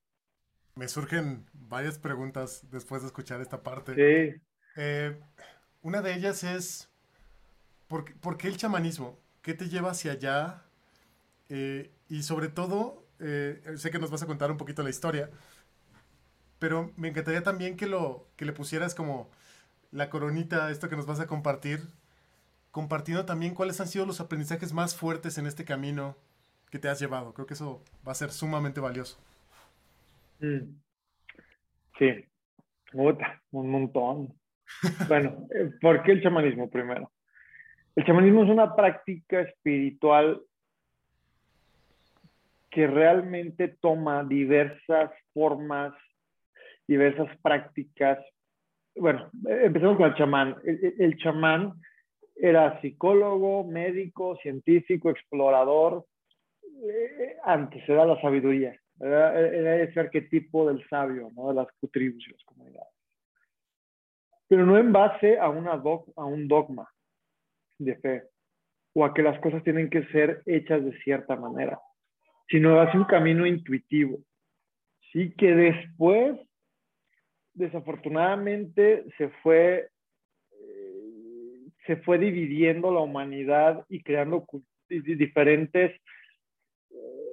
Me 0.76 0.88
surgen 0.88 1.46
varias 1.54 2.00
preguntas 2.00 2.68
después 2.72 3.02
de 3.02 3.08
escuchar 3.08 3.42
esta 3.42 3.62
parte. 3.62 3.94
Sí. 3.94 4.42
Eh, 4.78 5.20
una 5.82 6.02
de 6.02 6.14
ellas 6.14 6.44
es, 6.44 6.90
¿por, 7.88 8.38
qué 8.38 8.48
el 8.48 8.58
chamanismo? 8.58 9.20
¿Qué 9.42 9.54
te 9.54 9.68
lleva 9.68 9.92
hacia 9.92 10.14
allá? 10.14 10.64
Eh, 11.50 11.92
y 12.08 12.24
sobre 12.24 12.48
todo, 12.48 13.01
eh, 13.22 13.62
sé 13.78 13.92
que 13.92 14.00
nos 14.00 14.12
vas 14.12 14.24
a 14.24 14.28
contar 14.28 14.52
un 14.52 14.58
poquito 14.58 14.84
la 14.84 14.90
historia, 14.90 15.30
pero 16.60 16.92
me 16.98 17.08
encantaría 17.10 17.44
también 17.44 17.78
que, 17.78 17.88
lo, 17.88 18.28
que 18.36 18.46
le 18.46 18.54
pusieras 18.54 18.96
como 18.96 19.30
la 19.92 20.10
coronita, 20.10 20.70
esto 20.72 20.90
que 20.90 20.96
nos 20.96 21.06
vas 21.06 21.20
a 21.20 21.28
compartir, 21.28 21.80
compartiendo 22.72 23.26
también 23.26 23.54
cuáles 23.54 23.80
han 23.82 23.88
sido 23.88 24.06
los 24.06 24.22
aprendizajes 24.22 24.74
más 24.74 24.96
fuertes 24.96 25.38
en 25.38 25.46
este 25.46 25.66
camino 25.66 26.16
que 26.70 26.80
te 26.80 26.88
has 26.88 27.00
llevado. 27.00 27.34
Creo 27.34 27.46
que 27.46 27.54
eso 27.54 27.84
va 28.08 28.14
a 28.14 28.16
ser 28.16 28.32
sumamente 28.32 28.80
valioso. 28.80 29.18
Mm. 30.40 30.76
Sí, 32.00 32.26
un 32.94 33.72
montón. 33.72 34.34
bueno, 35.08 35.48
eh, 35.54 35.72
¿por 35.82 36.02
qué 36.04 36.14
el 36.14 36.24
chamanismo 36.24 36.70
primero? 36.70 37.12
El 37.96 38.06
chamanismo 38.06 38.44
es 38.44 38.50
una 38.50 38.76
práctica 38.76 39.42
espiritual 39.42 40.42
que 42.72 42.88
realmente 42.88 43.68
toma 43.82 44.24
diversas 44.24 45.12
formas, 45.34 45.94
diversas 46.88 47.28
prácticas. 47.42 48.18
Bueno, 48.96 49.30
empezamos 49.46 49.98
con 49.98 50.08
el 50.08 50.16
chamán. 50.16 50.56
El, 50.64 51.18
chamán 51.18 51.74
era 52.36 52.80
psicólogo, 52.82 53.66
médico, 53.66 54.38
científico, 54.38 55.10
explorador. 55.10 56.06
Eh, 56.64 57.36
antes 57.44 57.88
era 57.88 58.06
la 58.06 58.20
sabiduría. 58.22 58.74
Era, 59.00 59.82
ese 59.82 60.00
arquetipo 60.00 60.68
del 60.68 60.88
sabio, 60.88 61.30
¿no? 61.36 61.50
de 61.50 61.56
las 61.56 61.68
tribus 61.92 62.26
y 62.28 62.32
las 62.32 62.44
comunidades. 62.46 62.94
Pero 64.48 64.66
no 64.66 64.78
en 64.78 64.94
base 64.94 65.38
a, 65.38 65.50
una 65.50 65.72
a 65.72 66.26
un 66.26 66.48
dogma 66.48 66.90
de 67.80 67.96
fe 67.98 68.24
o 68.94 69.04
a 69.04 69.14
que 69.14 69.24
las 69.24 69.40
cosas 69.40 69.64
tienen 69.64 69.90
que 69.90 70.06
ser 70.08 70.42
hechas 70.46 70.84
de 70.84 70.98
cierta 71.02 71.36
manera 71.36 71.80
sino 72.52 72.82
hace 72.82 72.98
un 72.98 73.06
camino 73.06 73.48
intuitivo. 73.48 74.20
Sí, 75.12 75.34
que 75.38 75.56
después, 75.56 76.38
desafortunadamente, 77.54 79.06
se 79.18 79.30
fue, 79.42 79.90
eh, 80.52 81.62
se 81.88 81.96
fue 81.98 82.18
dividiendo 82.18 82.92
la 82.92 83.00
humanidad 83.00 83.86
y 83.90 84.04
creando 84.04 84.46
diferentes, 84.90 85.92
eh, 86.90 87.32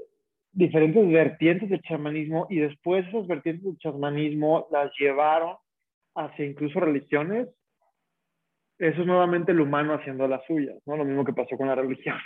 diferentes 0.52 1.08
vertientes 1.08 1.68
de 1.68 1.80
chamanismo 1.80 2.46
y 2.48 2.60
después 2.60 3.06
esas 3.08 3.26
vertientes 3.26 3.64
del 3.64 3.78
chamanismo 3.78 4.68
las 4.70 4.92
llevaron 4.98 5.56
hacia 6.14 6.46
incluso 6.46 6.78
religiones. 6.78 7.48
Eso 8.78 9.00
es 9.00 9.06
nuevamente 9.06 9.50
el 9.50 9.60
humano 9.60 9.94
haciendo 9.94 10.28
las 10.28 10.44
suyas, 10.46 10.76
¿no? 10.87 10.96
Lo 10.96 11.04
mismo 11.04 11.25
que 11.25 11.32
pasó 11.32 11.56
con 11.56 11.66
la 11.66 11.75
religión, 11.75 12.16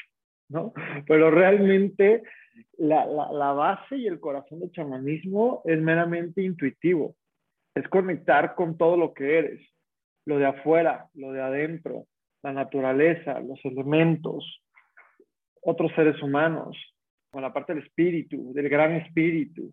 ¿no? 0.52 0.72
Pero 1.06 1.30
realmente 1.30 2.22
la, 2.78 3.06
la, 3.06 3.52
base 3.52 3.96
y 3.96 4.06
el 4.06 4.20
corazón 4.20 4.60
del 4.60 4.70
chamanismo 4.70 5.62
es 5.64 5.80
meramente 5.80 6.42
intuitivo. 6.42 7.16
Es 7.74 7.88
conectar 7.88 8.54
con 8.54 8.76
todo 8.76 8.96
lo 8.96 9.14
que 9.14 9.38
eres, 9.38 9.60
lo 10.26 10.38
de 10.38 10.46
afuera, 10.46 11.08
lo 11.14 11.32
de 11.32 11.40
adentro, 11.40 12.06
la 12.42 12.52
naturaleza, 12.52 13.40
los 13.40 13.58
elementos, 13.64 14.62
otros 15.62 15.92
seres 15.94 16.22
humanos, 16.22 16.76
con 17.30 17.42
la 17.42 17.52
parte 17.52 17.74
del 17.74 17.84
espíritu, 17.84 18.52
del 18.52 18.68
gran 18.68 18.92
espíritu. 18.92 19.72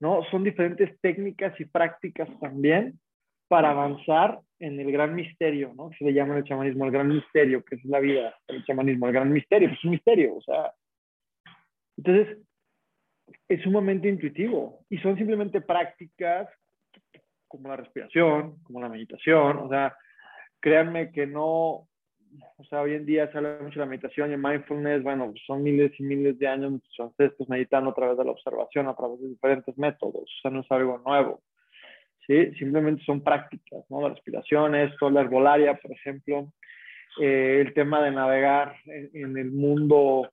¿no? 0.00 0.22
Son 0.30 0.44
diferentes 0.44 1.00
técnicas 1.00 1.58
y 1.60 1.64
prácticas 1.64 2.28
también 2.40 3.00
para 3.48 3.70
avanzar 3.70 4.40
en 4.62 4.78
el 4.78 4.92
gran 4.92 5.14
misterio, 5.14 5.74
¿no? 5.74 5.90
Se 5.98 6.04
le 6.04 6.14
llama 6.14 6.36
el 6.36 6.44
chamanismo 6.44 6.84
el 6.84 6.92
gran 6.92 7.08
misterio, 7.08 7.64
que 7.64 7.74
es 7.74 7.84
la 7.84 7.98
vida, 7.98 8.32
el 8.46 8.64
chamanismo, 8.64 9.08
el 9.08 9.12
gran 9.12 9.32
misterio, 9.32 9.68
es 9.68 9.84
un 9.84 9.90
misterio, 9.90 10.36
o 10.36 10.40
sea, 10.40 10.72
entonces, 11.96 12.38
es 13.48 13.62
sumamente 13.62 14.08
intuitivo 14.08 14.84
y 14.88 14.98
son 14.98 15.16
simplemente 15.16 15.60
prácticas 15.60 16.48
como 17.48 17.68
la 17.68 17.76
respiración, 17.76 18.62
como 18.62 18.80
la 18.80 18.88
meditación, 18.88 19.58
o 19.58 19.68
sea, 19.68 19.96
créanme 20.60 21.10
que 21.10 21.26
no, 21.26 21.88
o 22.56 22.64
sea, 22.70 22.82
hoy 22.82 22.94
en 22.94 23.04
día 23.04 23.30
se 23.32 23.38
habla 23.38 23.58
mucho 23.60 23.80
de 23.80 23.84
la 23.84 23.90
meditación 23.90 24.30
y 24.30 24.34
el 24.34 24.40
mindfulness, 24.40 25.02
bueno, 25.02 25.34
son 25.44 25.64
miles 25.64 25.92
y 25.98 26.04
miles 26.04 26.38
de 26.38 26.46
años 26.46 26.70
nuestros 26.70 27.10
ancestros 27.10 27.48
meditando 27.48 27.90
a 27.90 27.94
través 27.94 28.16
de 28.16 28.24
la 28.24 28.30
observación, 28.30 28.86
a 28.86 28.94
través 28.94 29.20
de 29.20 29.28
diferentes 29.28 29.76
métodos, 29.76 30.22
o 30.22 30.40
sea, 30.40 30.52
no 30.52 30.60
es 30.60 30.70
algo 30.70 30.98
nuevo, 31.04 31.42
¿sí? 32.26 32.52
Simplemente 32.54 33.02
son 33.04 33.22
prácticas, 33.22 33.84
¿no? 33.90 34.00
La 34.02 34.10
respiración, 34.10 34.74
esto, 34.74 35.10
la 35.10 35.22
herbolaria, 35.22 35.74
por 35.74 35.92
ejemplo, 35.92 36.52
eh, 37.20 37.58
el 37.60 37.74
tema 37.74 38.02
de 38.02 38.10
navegar 38.10 38.76
en 38.86 39.36
el 39.36 39.50
mundo 39.50 40.30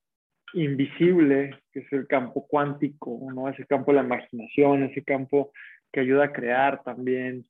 invisible, 0.54 1.52
que 1.72 1.82
es 1.82 1.94
el 1.94 2.08
campo 2.08 2.48
cuántico, 2.48 3.20
¿no? 3.34 3.50
Ese 3.50 3.66
campo 3.66 3.92
de 3.92 3.98
la 3.98 4.06
imaginación, 4.06 4.84
ese 4.84 5.04
campo 5.04 5.52
que 5.92 6.00
ayuda 6.00 6.26
a 6.26 6.34
crear 6.34 6.82
también, 6.84 7.46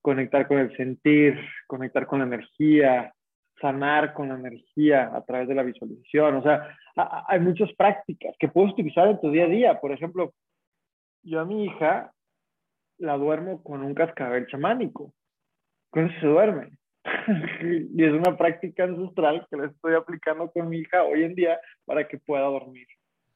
conectar 0.00 0.46
con 0.48 0.58
el 0.58 0.76
sentir, 0.76 1.38
conectar 1.66 2.06
con 2.06 2.18
la 2.18 2.26
energía, 2.26 3.12
sanar 3.60 4.12
con 4.12 4.28
la 4.28 4.34
energía 4.34 5.10
a 5.14 5.24
través 5.24 5.48
de 5.48 5.54
la 5.54 5.62
visualización. 5.62 6.36
O 6.36 6.42
sea, 6.42 6.76
hay 7.28 7.40
muchas 7.40 7.72
prácticas 7.74 8.34
que 8.38 8.48
puedes 8.48 8.72
utilizar 8.72 9.08
en 9.08 9.20
tu 9.20 9.30
día 9.30 9.44
a 9.44 9.48
día. 9.48 9.80
Por 9.80 9.92
ejemplo, 9.92 10.34
yo 11.22 11.40
a 11.40 11.44
mi 11.44 11.66
hija 11.66 12.12
la 12.98 13.16
duermo 13.16 13.62
con 13.62 13.82
un 13.82 13.94
cascabel 13.94 14.46
chamánico. 14.46 15.12
Con 15.90 16.06
eso 16.06 16.20
se 16.20 16.26
duerme. 16.26 16.70
y 17.94 18.04
es 18.04 18.12
una 18.12 18.36
práctica 18.36 18.84
ancestral 18.84 19.46
que 19.50 19.56
la 19.56 19.66
estoy 19.66 19.94
aplicando 19.94 20.50
con 20.50 20.68
mi 20.68 20.78
hija 20.78 21.02
hoy 21.02 21.24
en 21.24 21.34
día 21.34 21.60
para 21.84 22.06
que 22.06 22.18
pueda 22.18 22.44
dormir 22.44 22.86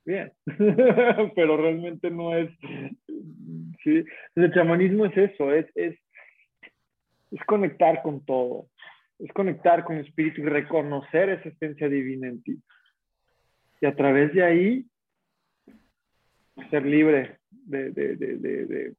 bien. 0.06 0.32
Pero 1.34 1.56
realmente 1.56 2.10
no 2.10 2.34
es... 2.34 2.50
¿sí? 3.82 4.04
El 4.36 4.52
chamanismo 4.54 5.06
es 5.06 5.16
eso, 5.16 5.52
es, 5.52 5.66
es, 5.74 5.98
es 7.32 7.44
conectar 7.44 8.02
con 8.02 8.24
todo, 8.24 8.68
es 9.18 9.30
conectar 9.32 9.84
con 9.84 9.96
el 9.96 10.06
espíritu 10.06 10.40
y 10.40 10.44
reconocer 10.44 11.28
esa 11.30 11.48
esencia 11.48 11.88
divina 11.88 12.28
en 12.28 12.42
ti. 12.42 12.56
Y 13.80 13.86
a 13.86 13.94
través 13.94 14.32
de 14.32 14.42
ahí 14.42 14.86
ser 16.70 16.86
libre 16.86 17.38
de, 17.50 17.90
de, 17.90 18.16
de, 18.16 18.36
de 18.38 18.94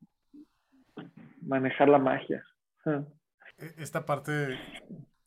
manejar 1.48 1.90
la 1.90 1.98
magia. 1.98 2.44
E, 2.86 3.74
esta 3.78 4.06
parte 4.06 4.60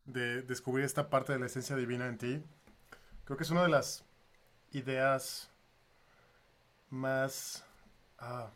de 0.05 0.43
descubrir 0.43 0.85
esta 0.85 1.11
parte 1.11 1.33
de 1.33 1.39
la 1.39 1.47
esencia 1.47 1.77
divina 1.77 2.07
en 2.07 2.19
ti, 2.19 2.43
creo 3.25 3.37
que 3.37 3.45
es 3.45 3.51
una 3.51 3.63
de 3.63 3.69
las 3.69 4.05
ideas 4.73 5.51
más, 6.91 7.67
ah, 8.19 8.51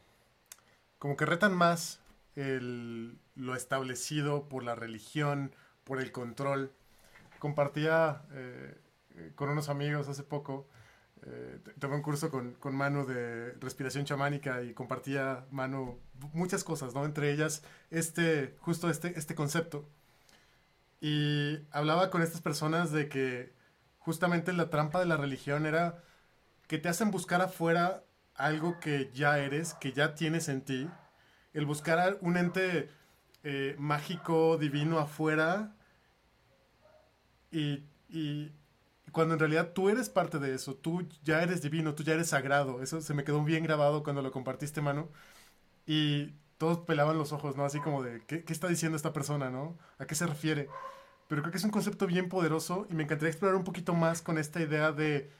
como 0.98 1.16
que 1.16 1.26
retan 1.26 1.54
más 1.54 2.00
lo 2.36 3.54
establecido 3.54 4.48
por 4.48 4.64
la 4.64 4.74
religión, 4.74 5.54
por 5.84 6.00
el 6.00 6.10
control. 6.10 6.72
Compartía 7.38 8.22
eh, 8.32 8.76
con 9.36 9.50
unos 9.50 9.68
amigos 9.68 10.08
hace 10.08 10.24
poco, 10.24 10.66
eh, 11.22 11.58
tomé 11.78 11.96
un 11.96 12.02
curso 12.02 12.30
con, 12.30 12.54
con 12.54 12.74
Manu 12.74 13.06
de 13.06 13.52
respiración 13.54 14.04
chamánica 14.04 14.62
y 14.62 14.74
compartía 14.74 15.46
Manu 15.50 15.98
muchas 16.32 16.64
cosas, 16.64 16.94
¿no? 16.94 17.04
Entre 17.04 17.30
ellas, 17.32 17.62
este, 17.90 18.56
justo 18.60 18.90
este, 18.90 19.18
este 19.18 19.34
concepto. 19.34 19.88
Y 21.00 21.58
hablaba 21.70 22.10
con 22.10 22.22
estas 22.22 22.40
personas 22.40 22.92
de 22.92 23.08
que 23.08 23.52
justamente 23.98 24.52
la 24.52 24.70
trampa 24.70 25.00
de 25.00 25.06
la 25.06 25.16
religión 25.16 25.66
era 25.66 26.02
que 26.66 26.78
te 26.78 26.88
hacen 26.88 27.10
buscar 27.10 27.40
afuera 27.42 28.04
algo 28.34 28.80
que 28.80 29.10
ya 29.14 29.38
eres, 29.38 29.74
que 29.74 29.92
ya 29.92 30.14
tienes 30.14 30.48
en 30.48 30.62
ti. 30.62 30.88
El 31.52 31.66
buscar 31.66 32.18
un 32.20 32.36
ente 32.36 32.90
eh, 33.44 33.76
mágico, 33.78 34.56
divino 34.58 34.98
afuera. 34.98 35.74
Y, 37.50 37.84
y, 38.08 38.50
cuando 39.12 39.34
en 39.34 39.40
realidad 39.40 39.72
tú 39.72 39.88
eres 39.88 40.08
parte 40.08 40.38
de 40.38 40.54
eso, 40.54 40.74
tú 40.74 41.06
ya 41.22 41.42
eres 41.42 41.62
divino, 41.62 41.94
tú 41.94 42.02
ya 42.02 42.14
eres 42.14 42.28
sagrado. 42.28 42.82
Eso 42.82 43.00
se 43.00 43.14
me 43.14 43.24
quedó 43.24 43.42
bien 43.44 43.64
grabado 43.64 44.02
cuando 44.02 44.22
lo 44.22 44.32
compartiste, 44.32 44.80
mano. 44.80 45.08
Y 45.86 46.32
todos 46.58 46.78
pelaban 46.78 47.18
los 47.18 47.32
ojos, 47.32 47.56
¿no? 47.56 47.64
Así 47.64 47.80
como 47.80 48.02
de, 48.02 48.22
¿qué, 48.26 48.44
¿qué, 48.44 48.52
está 48.52 48.68
diciendo 48.68 48.96
esta 48.96 49.12
persona, 49.12 49.50
¿no? 49.50 49.76
¿A 49.98 50.06
qué 50.06 50.14
se 50.14 50.26
refiere? 50.26 50.68
Pero 51.28 51.42
creo 51.42 51.52
que 51.52 51.58
es 51.58 51.64
un 51.64 51.70
concepto 51.70 52.06
bien 52.06 52.28
poderoso 52.28 52.86
y 52.90 52.94
me 52.94 53.04
encantaría 53.04 53.30
explorar 53.30 53.56
un 53.56 53.64
poquito 53.64 53.94
más 53.94 54.22
con 54.22 54.38
esta 54.38 54.60
idea 54.60 54.92
de 54.92 55.30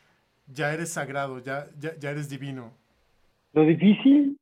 ya 0.47 0.73
eres 0.73 0.93
sagrado, 0.93 1.39
ya, 1.39 1.69
ya, 1.79 1.97
ya 1.99 2.11
eres 2.11 2.29
divino. 2.29 2.73
Lo 3.53 3.65
difícil 3.65 4.39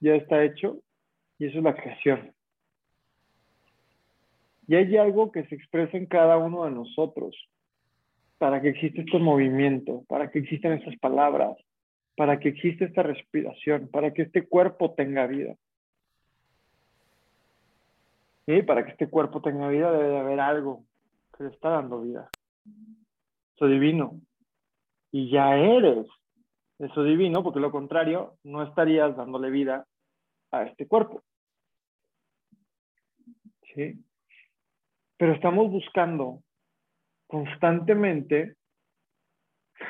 ya 0.00 0.14
está 0.14 0.42
hecho 0.44 0.78
y 1.38 1.46
eso 1.46 1.58
es 1.58 1.64
la 1.64 1.74
creación. 1.74 2.32
Y 4.66 4.74
hay 4.74 4.96
algo 4.96 5.32
que 5.32 5.44
se 5.46 5.54
expresa 5.54 5.96
en 5.96 6.06
cada 6.06 6.36
uno 6.36 6.64
de 6.64 6.70
nosotros 6.70 7.34
para 8.38 8.62
que 8.62 8.68
exista 8.68 9.00
este 9.00 9.18
movimiento, 9.18 10.04
para 10.08 10.30
que 10.30 10.38
existan 10.38 10.72
estas 10.72 10.96
palabras, 10.98 11.56
para 12.16 12.38
que 12.38 12.50
exista 12.50 12.84
esta 12.84 13.02
respiración, 13.02 13.88
para 13.88 14.12
que 14.12 14.22
este 14.22 14.46
cuerpo 14.46 14.94
tenga 14.94 15.26
vida. 15.26 15.54
Y 18.46 18.62
para 18.62 18.84
que 18.84 18.92
este 18.92 19.10
cuerpo 19.10 19.42
tenga 19.42 19.68
vida 19.68 19.92
debe 19.92 20.08
de 20.08 20.18
haber 20.18 20.40
algo 20.40 20.84
que 21.36 21.44
le 21.44 21.50
está 21.50 21.70
dando 21.70 22.00
vida. 22.00 22.30
Eso 23.56 23.66
divino. 23.66 24.20
Y 25.10 25.30
ya 25.30 25.56
eres 25.56 26.06
eso 26.78 27.02
divino, 27.02 27.42
porque 27.42 27.60
lo 27.60 27.72
contrario, 27.72 28.36
no 28.44 28.62
estarías 28.62 29.16
dándole 29.16 29.50
vida 29.50 29.86
a 30.52 30.62
este 30.62 30.86
cuerpo. 30.86 31.22
¿Sí? 33.74 34.02
Pero 35.16 35.32
estamos 35.32 35.70
buscando 35.70 36.42
constantemente, 37.28 38.56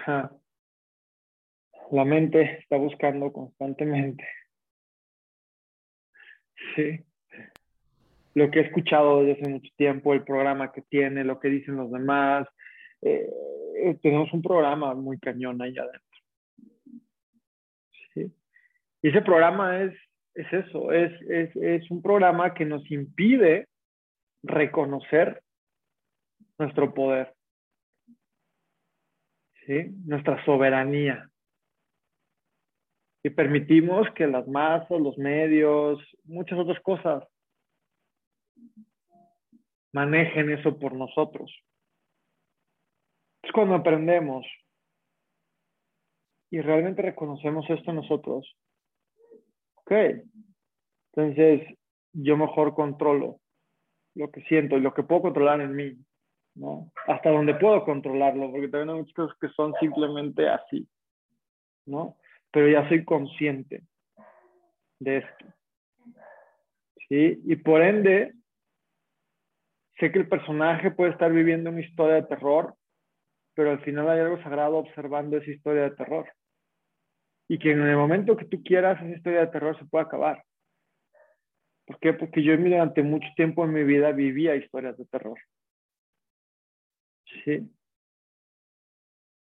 la 0.06 2.04
mente 2.04 2.58
está 2.58 2.76
buscando 2.76 3.32
constantemente. 3.32 4.28
Lo 8.34 8.50
que 8.50 8.60
he 8.60 8.62
escuchado 8.62 9.22
desde 9.22 9.40
hace 9.40 9.50
mucho 9.50 9.72
tiempo, 9.76 10.12
el 10.12 10.24
programa 10.24 10.70
que 10.72 10.82
tiene, 10.82 11.24
lo 11.24 11.40
que 11.40 11.48
dicen 11.48 11.76
los 11.76 11.90
demás, 11.90 12.46
eh, 13.00 13.28
tenemos 14.02 14.32
un 14.32 14.42
programa 14.42 14.94
muy 14.94 15.18
cañón 15.18 15.62
ahí 15.62 15.76
adentro. 15.78 16.02
Y 19.00 19.08
ese 19.10 19.22
programa 19.22 19.80
es, 19.80 19.94
es 20.34 20.52
eso, 20.52 20.92
es, 20.92 21.12
es, 21.22 21.54
es 21.54 21.88
un 21.90 22.02
programa 22.02 22.52
que 22.52 22.64
nos 22.64 22.88
impide 22.90 23.68
reconocer 24.42 25.40
nuestro 26.58 26.92
poder, 26.92 27.34
¿sí? 29.66 29.90
nuestra 30.04 30.44
soberanía. 30.44 31.30
Y 33.22 33.30
permitimos 33.30 34.06
que 34.14 34.26
las 34.26 34.46
masas, 34.46 35.00
los 35.00 35.18
medios, 35.18 36.00
muchas 36.24 36.58
otras 36.58 36.80
cosas 36.80 37.24
manejen 39.92 40.50
eso 40.50 40.78
por 40.78 40.94
nosotros. 40.94 41.52
Es 43.42 43.52
cuando 43.52 43.74
aprendemos 43.74 44.46
y 46.50 46.60
realmente 46.60 47.02
reconocemos 47.02 47.68
esto 47.68 47.92
nosotros. 47.92 48.56
Ok, 49.74 49.92
entonces 51.12 51.78
yo 52.12 52.36
mejor 52.36 52.74
controlo 52.74 53.40
lo 54.14 54.30
que 54.30 54.42
siento 54.42 54.76
y 54.76 54.80
lo 54.80 54.94
que 54.94 55.02
puedo 55.02 55.22
controlar 55.22 55.60
en 55.60 55.74
mí, 55.74 55.96
¿no? 56.58 56.90
Hasta 57.06 57.30
donde 57.30 57.54
puedo 57.54 57.84
controlarlo, 57.84 58.50
porque 58.50 58.68
también 58.68 58.90
hay 58.90 58.96
muchas 58.96 59.14
cosas 59.14 59.36
que 59.40 59.48
son 59.50 59.72
simplemente 59.80 60.48
así, 60.48 60.86
¿no? 61.86 62.16
Pero 62.50 62.68
ya 62.68 62.88
soy 62.88 63.04
consciente 63.04 63.82
de 64.98 65.18
esto. 65.18 65.44
¿Sí? 67.08 67.40
Y 67.44 67.56
por 67.56 67.82
ende, 67.82 68.34
sé 69.98 70.10
que 70.10 70.18
el 70.18 70.28
personaje 70.28 70.90
puede 70.90 71.12
estar 71.12 71.32
viviendo 71.32 71.70
una 71.70 71.80
historia 71.80 72.16
de 72.16 72.24
terror, 72.24 72.74
pero 73.54 73.70
al 73.70 73.80
final 73.80 74.08
hay 74.10 74.20
algo 74.20 74.42
sagrado 74.42 74.76
observando 74.76 75.36
esa 75.36 75.50
historia 75.50 75.82
de 75.82 75.96
terror. 75.96 76.30
Y 77.48 77.58
que 77.58 77.70
en 77.70 77.80
el 77.80 77.96
momento 77.96 78.36
que 78.36 78.44
tú 78.44 78.62
quieras, 78.62 79.00
esa 79.00 79.16
historia 79.16 79.40
de 79.40 79.46
terror 79.46 79.78
se 79.78 79.86
puede 79.86 80.04
acabar. 80.04 80.44
¿Por 81.86 81.98
qué? 82.00 82.12
Porque 82.12 82.42
yo 82.42 82.54
durante 82.56 83.02
mucho 83.02 83.28
tiempo 83.36 83.64
en 83.64 83.72
mi 83.72 83.84
vida 83.84 84.12
vivía 84.12 84.54
historias 84.54 84.98
de 84.98 85.06
terror. 85.06 85.38
¿Sí? 87.44 87.68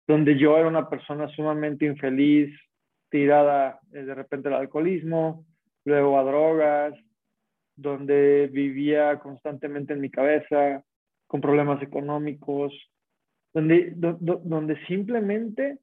Donde 0.07 0.37
yo 0.37 0.57
era 0.57 0.67
una 0.67 0.89
persona 0.89 1.27
sumamente 1.29 1.85
infeliz, 1.85 2.53
tirada 3.09 3.79
eh, 3.93 4.03
de 4.03 4.15
repente 4.15 4.47
al 4.47 4.55
alcoholismo, 4.55 5.45
luego 5.85 6.19
a 6.19 6.23
drogas, 6.23 6.93
donde 7.75 8.47
vivía 8.51 9.19
constantemente 9.19 9.93
en 9.93 10.01
mi 10.01 10.09
cabeza, 10.09 10.83
con 11.27 11.41
problemas 11.41 11.81
económicos, 11.81 12.73
donde, 13.53 13.93
donde 13.95 14.85
simplemente 14.85 15.79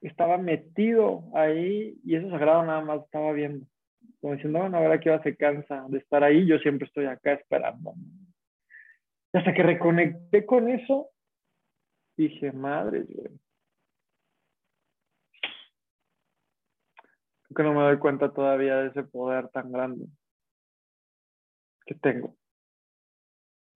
estaba 0.00 0.38
metido 0.38 1.24
ahí 1.34 1.98
y 2.04 2.16
eso 2.16 2.30
sagrado 2.30 2.64
nada 2.64 2.80
más 2.80 3.04
estaba 3.04 3.32
viendo 3.32 3.66
como 4.22 4.34
diciendo, 4.34 4.60
bueno, 4.60 4.78
ahora 4.78 5.00
que 5.00 5.18
se 5.24 5.36
cansa 5.36 5.84
de 5.88 5.98
estar 5.98 6.22
ahí, 6.22 6.46
yo 6.46 6.56
siempre 6.58 6.86
estoy 6.86 7.06
acá 7.06 7.32
esperando. 7.32 7.92
hasta 9.32 9.52
que 9.52 9.62
reconecté 9.64 10.46
con 10.46 10.68
eso, 10.68 11.10
dije, 12.16 12.52
madre, 12.52 13.02
güey. 13.02 13.28
Creo 17.44 17.56
que 17.56 17.62
no 17.62 17.74
me 17.74 17.82
doy 17.82 17.98
cuenta 17.98 18.32
todavía 18.32 18.76
de 18.76 18.88
ese 18.88 19.02
poder 19.02 19.48
tan 19.48 19.70
grande 19.72 20.06
que 21.84 21.94
tengo. 21.94 22.36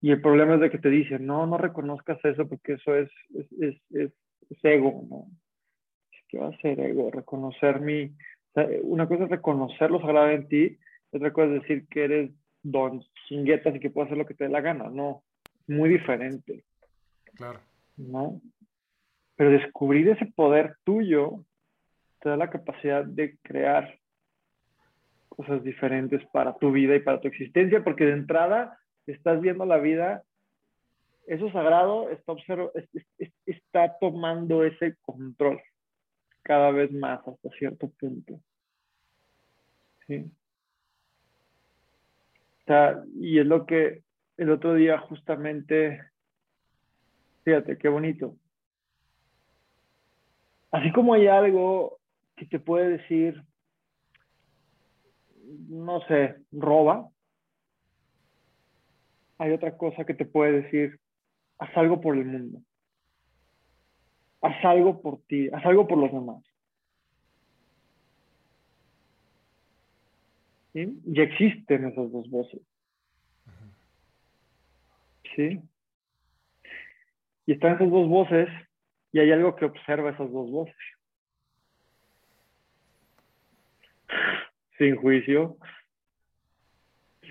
Y 0.01 0.11
el 0.11 0.21
problema 0.21 0.55
es 0.55 0.61
de 0.61 0.69
que 0.69 0.77
te 0.77 0.89
dicen, 0.89 1.25
no, 1.25 1.45
no 1.47 1.57
reconozcas 1.57 2.23
eso 2.23 2.47
porque 2.47 2.73
eso 2.73 2.95
es, 2.95 3.09
es, 3.33 3.51
es, 3.59 3.81
es, 3.91 4.11
es 4.49 4.63
ego, 4.63 5.05
¿no? 5.09 5.27
¿Qué 6.27 6.37
va 6.37 6.49
a 6.49 6.57
ser 6.57 6.79
ego? 6.79 7.09
Reconocer 7.11 7.79
mi, 7.79 8.15
una 8.83 9.07
cosa 9.07 9.25
es 9.25 9.29
reconocer 9.29 9.91
lo 9.91 9.99
sagrado 10.01 10.29
en 10.29 10.47
ti, 10.47 10.77
otra 11.11 11.31
cosa 11.31 11.47
es 11.47 11.61
decir 11.61 11.87
que 11.87 12.03
eres 12.03 12.31
don 12.63 13.03
chinguetas 13.27 13.75
y 13.75 13.79
que 13.79 13.89
puedes 13.89 14.07
hacer 14.07 14.17
lo 14.17 14.25
que 14.25 14.33
te 14.33 14.45
dé 14.45 14.49
la 14.49 14.61
gana. 14.61 14.89
No, 14.89 15.23
muy 15.67 15.89
diferente. 15.89 16.63
Claro. 17.35 17.59
¿No? 17.97 18.41
Pero 19.35 19.51
descubrir 19.51 20.09
ese 20.09 20.25
poder 20.27 20.77
tuyo 20.83 21.43
te 22.19 22.29
da 22.29 22.37
la 22.37 22.49
capacidad 22.49 23.03
de 23.05 23.37
crear 23.43 23.99
cosas 25.29 25.63
diferentes 25.63 26.25
para 26.31 26.55
tu 26.57 26.71
vida 26.71 26.95
y 26.95 26.99
para 26.99 27.19
tu 27.19 27.27
existencia, 27.27 27.83
porque 27.83 28.05
de 28.05 28.13
entrada 28.13 28.79
estás 29.05 29.39
viendo 29.41 29.65
la 29.65 29.77
vida, 29.77 30.23
eso 31.27 31.51
sagrado 31.51 32.09
está, 32.09 32.33
está 33.45 33.97
tomando 33.99 34.63
ese 34.63 34.95
control 35.01 35.61
cada 36.41 36.71
vez 36.71 36.91
más 36.91 37.19
hasta 37.27 37.49
cierto 37.51 37.89
punto. 37.99 38.39
¿Sí? 40.07 40.31
O 42.61 42.65
sea, 42.65 43.03
y 43.15 43.39
es 43.39 43.45
lo 43.45 43.65
que 43.65 44.01
el 44.37 44.49
otro 44.49 44.73
día 44.73 44.97
justamente, 44.99 46.01
fíjate, 47.47 47.77
qué 47.77 47.87
bonito. 47.87 48.35
Así 50.69 50.91
como 50.91 51.13
hay 51.13 51.27
algo 51.27 51.97
que 52.35 52.45
te 52.45 52.59
puede 52.59 52.97
decir, 52.97 53.41
no 55.69 56.01
sé, 56.07 56.35
roba, 56.51 57.07
hay 59.37 59.53
otra 59.53 59.77
cosa 59.77 60.03
que 60.03 60.13
te 60.13 60.25
puede 60.25 60.63
decir, 60.63 60.99
haz 61.57 61.69
algo 61.77 62.01
por 62.01 62.17
el 62.17 62.25
mundo 62.25 62.59
haz 64.41 64.65
algo 64.65 65.01
por 65.01 65.21
ti, 65.23 65.47
haz 65.53 65.65
algo 65.65 65.87
por 65.87 65.97
los 65.97 66.11
demás. 66.11 66.43
¿Sí? 70.73 70.99
Y 71.05 71.21
existen 71.21 71.85
esas 71.85 72.11
dos 72.11 72.29
voces. 72.29 72.61
¿Sí? 75.35 75.61
Y 77.47 77.53
están 77.53 77.75
esas 77.75 77.89
dos 77.89 78.07
voces 78.07 78.49
y 79.13 79.19
hay 79.19 79.31
algo 79.31 79.55
que 79.55 79.65
observa 79.65 80.11
esas 80.11 80.29
dos 80.31 80.51
voces. 80.51 80.75
Sin 84.77 84.97
juicio. 84.97 85.57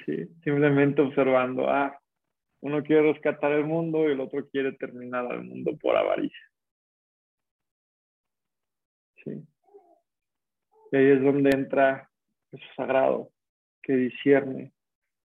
Sí, 0.04 0.26
simplemente 0.42 1.02
observando, 1.02 1.68
ah, 1.68 2.00
Uno 2.60 2.82
quiere 2.82 3.12
rescatar 3.12 3.52
el 3.52 3.64
mundo 3.64 4.08
y 4.08 4.12
el 4.12 4.20
otro 4.20 4.48
quiere 4.48 4.72
terminar 4.72 5.26
al 5.26 5.44
mundo 5.44 5.76
por 5.76 5.94
avaricia. 5.96 6.50
Sí. 9.22 9.44
Y 10.92 10.96
ahí 10.96 11.06
es 11.10 11.22
donde 11.22 11.50
entra 11.50 12.10
eso 12.52 12.64
sagrado, 12.74 13.30
que 13.82 13.92
discierne 13.94 14.72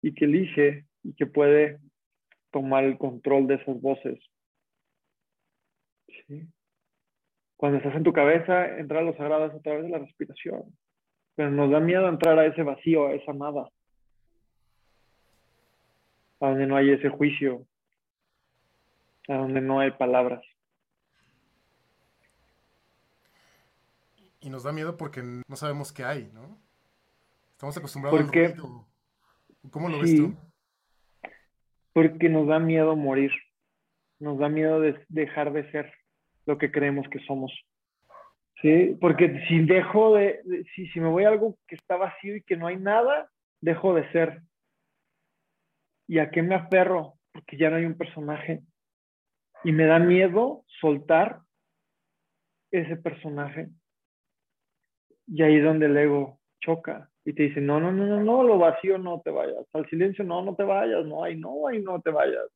y 0.01 0.13
que 0.13 0.25
elige 0.25 0.85
y 1.03 1.13
que 1.15 1.25
puede 1.25 1.79
tomar 2.51 2.83
el 2.83 2.97
control 2.97 3.47
de 3.47 3.55
esas 3.55 3.81
voces. 3.81 4.19
¿Sí? 6.07 6.47
Cuando 7.57 7.79
estás 7.79 7.95
en 7.95 8.03
tu 8.03 8.13
cabeza, 8.13 8.77
entrar 8.77 9.01
a 9.01 9.05
los 9.05 9.17
sagrados 9.17 9.53
a 9.53 9.59
través 9.59 9.83
de 9.83 9.89
la 9.89 9.97
respiración. 9.97 10.63
Pero 11.35 11.51
nos 11.51 11.71
da 11.71 11.79
miedo 11.79 12.07
entrar 12.07 12.37
a 12.37 12.45
ese 12.45 12.63
vacío, 12.63 13.07
a 13.07 13.13
esa 13.13 13.33
nada. 13.33 13.69
A 16.39 16.49
donde 16.49 16.67
no 16.67 16.77
hay 16.77 16.91
ese 16.91 17.09
juicio. 17.09 17.65
A 19.27 19.35
donde 19.35 19.59
no 19.59 19.79
hay 19.79 19.91
palabras. 19.91 20.43
Y 24.39 24.49
nos 24.49 24.63
da 24.63 24.71
miedo 24.71 24.95
porque 24.95 25.23
no 25.23 25.55
sabemos 25.55 25.91
qué 25.91 26.03
hay, 26.03 26.29
¿no? 26.33 26.57
Estamos 27.53 27.75
acostumbrados 27.75 28.21
porque, 28.21 28.45
al 28.45 28.51
ruido. 28.53 28.87
¿Cómo 29.71 29.89
lo 29.89 29.99
ves 29.99 30.15
tú? 30.15 30.35
Porque 31.91 32.29
nos 32.29 32.47
da 32.47 32.59
miedo 32.59 32.95
morir. 32.95 33.31
Nos 34.19 34.37
da 34.37 34.47
miedo 34.47 34.79
de 34.79 35.03
dejar 35.09 35.51
de 35.53 35.69
ser 35.71 35.91
lo 36.47 36.57
que 36.57 36.71
creemos 36.71 37.07
que 37.09 37.19
somos. 37.19 37.51
¿Sí? 38.61 38.97
Porque 38.99 39.45
si 39.47 39.59
dejo 39.65 40.15
de, 40.15 40.41
si, 40.73 40.87
si 40.87 40.99
me 40.99 41.09
voy 41.09 41.25
a 41.25 41.29
algo 41.29 41.57
que 41.67 41.75
está 41.75 41.95
vacío 41.95 42.35
y 42.35 42.41
que 42.41 42.57
no 42.57 42.65
hay 42.65 42.77
nada, 42.77 43.29
dejo 43.61 43.93
de 43.93 44.11
ser. 44.11 44.41
¿Y 46.07 46.17
a 46.17 46.31
qué 46.31 46.41
me 46.41 46.55
aferro? 46.55 47.13
Porque 47.31 47.57
ya 47.57 47.69
no 47.69 47.75
hay 47.75 47.85
un 47.85 47.97
personaje. 47.97 48.63
Y 49.63 49.71
me 49.73 49.85
da 49.85 49.99
miedo 49.99 50.63
soltar 50.79 51.41
ese 52.71 52.95
personaje. 52.95 53.69
Y 55.27 55.43
ahí 55.43 55.57
es 55.57 55.63
donde 55.63 55.85
el 55.85 55.97
ego 55.97 56.39
choca 56.61 57.11
y 57.25 57.33
te 57.33 57.43
dice, 57.43 57.61
no, 57.61 57.79
no, 57.79 57.91
no, 57.91 58.05
no, 58.05 58.23
no, 58.23 58.41
lo 58.41 58.57
vacío 58.57 58.97
no 58.97 59.21
te 59.21 59.29
vayas. 59.29 59.65
Al 59.73 59.87
silencio 59.89 60.23
no, 60.23 60.41
no 60.43 60.55
te 60.55 60.63
vayas. 60.63 61.05
No, 61.05 61.23
hay 61.23 61.35
no, 61.35 61.67
ahí 61.67 61.81
no 61.83 62.01
te 62.01 62.09
vayas. 62.09 62.47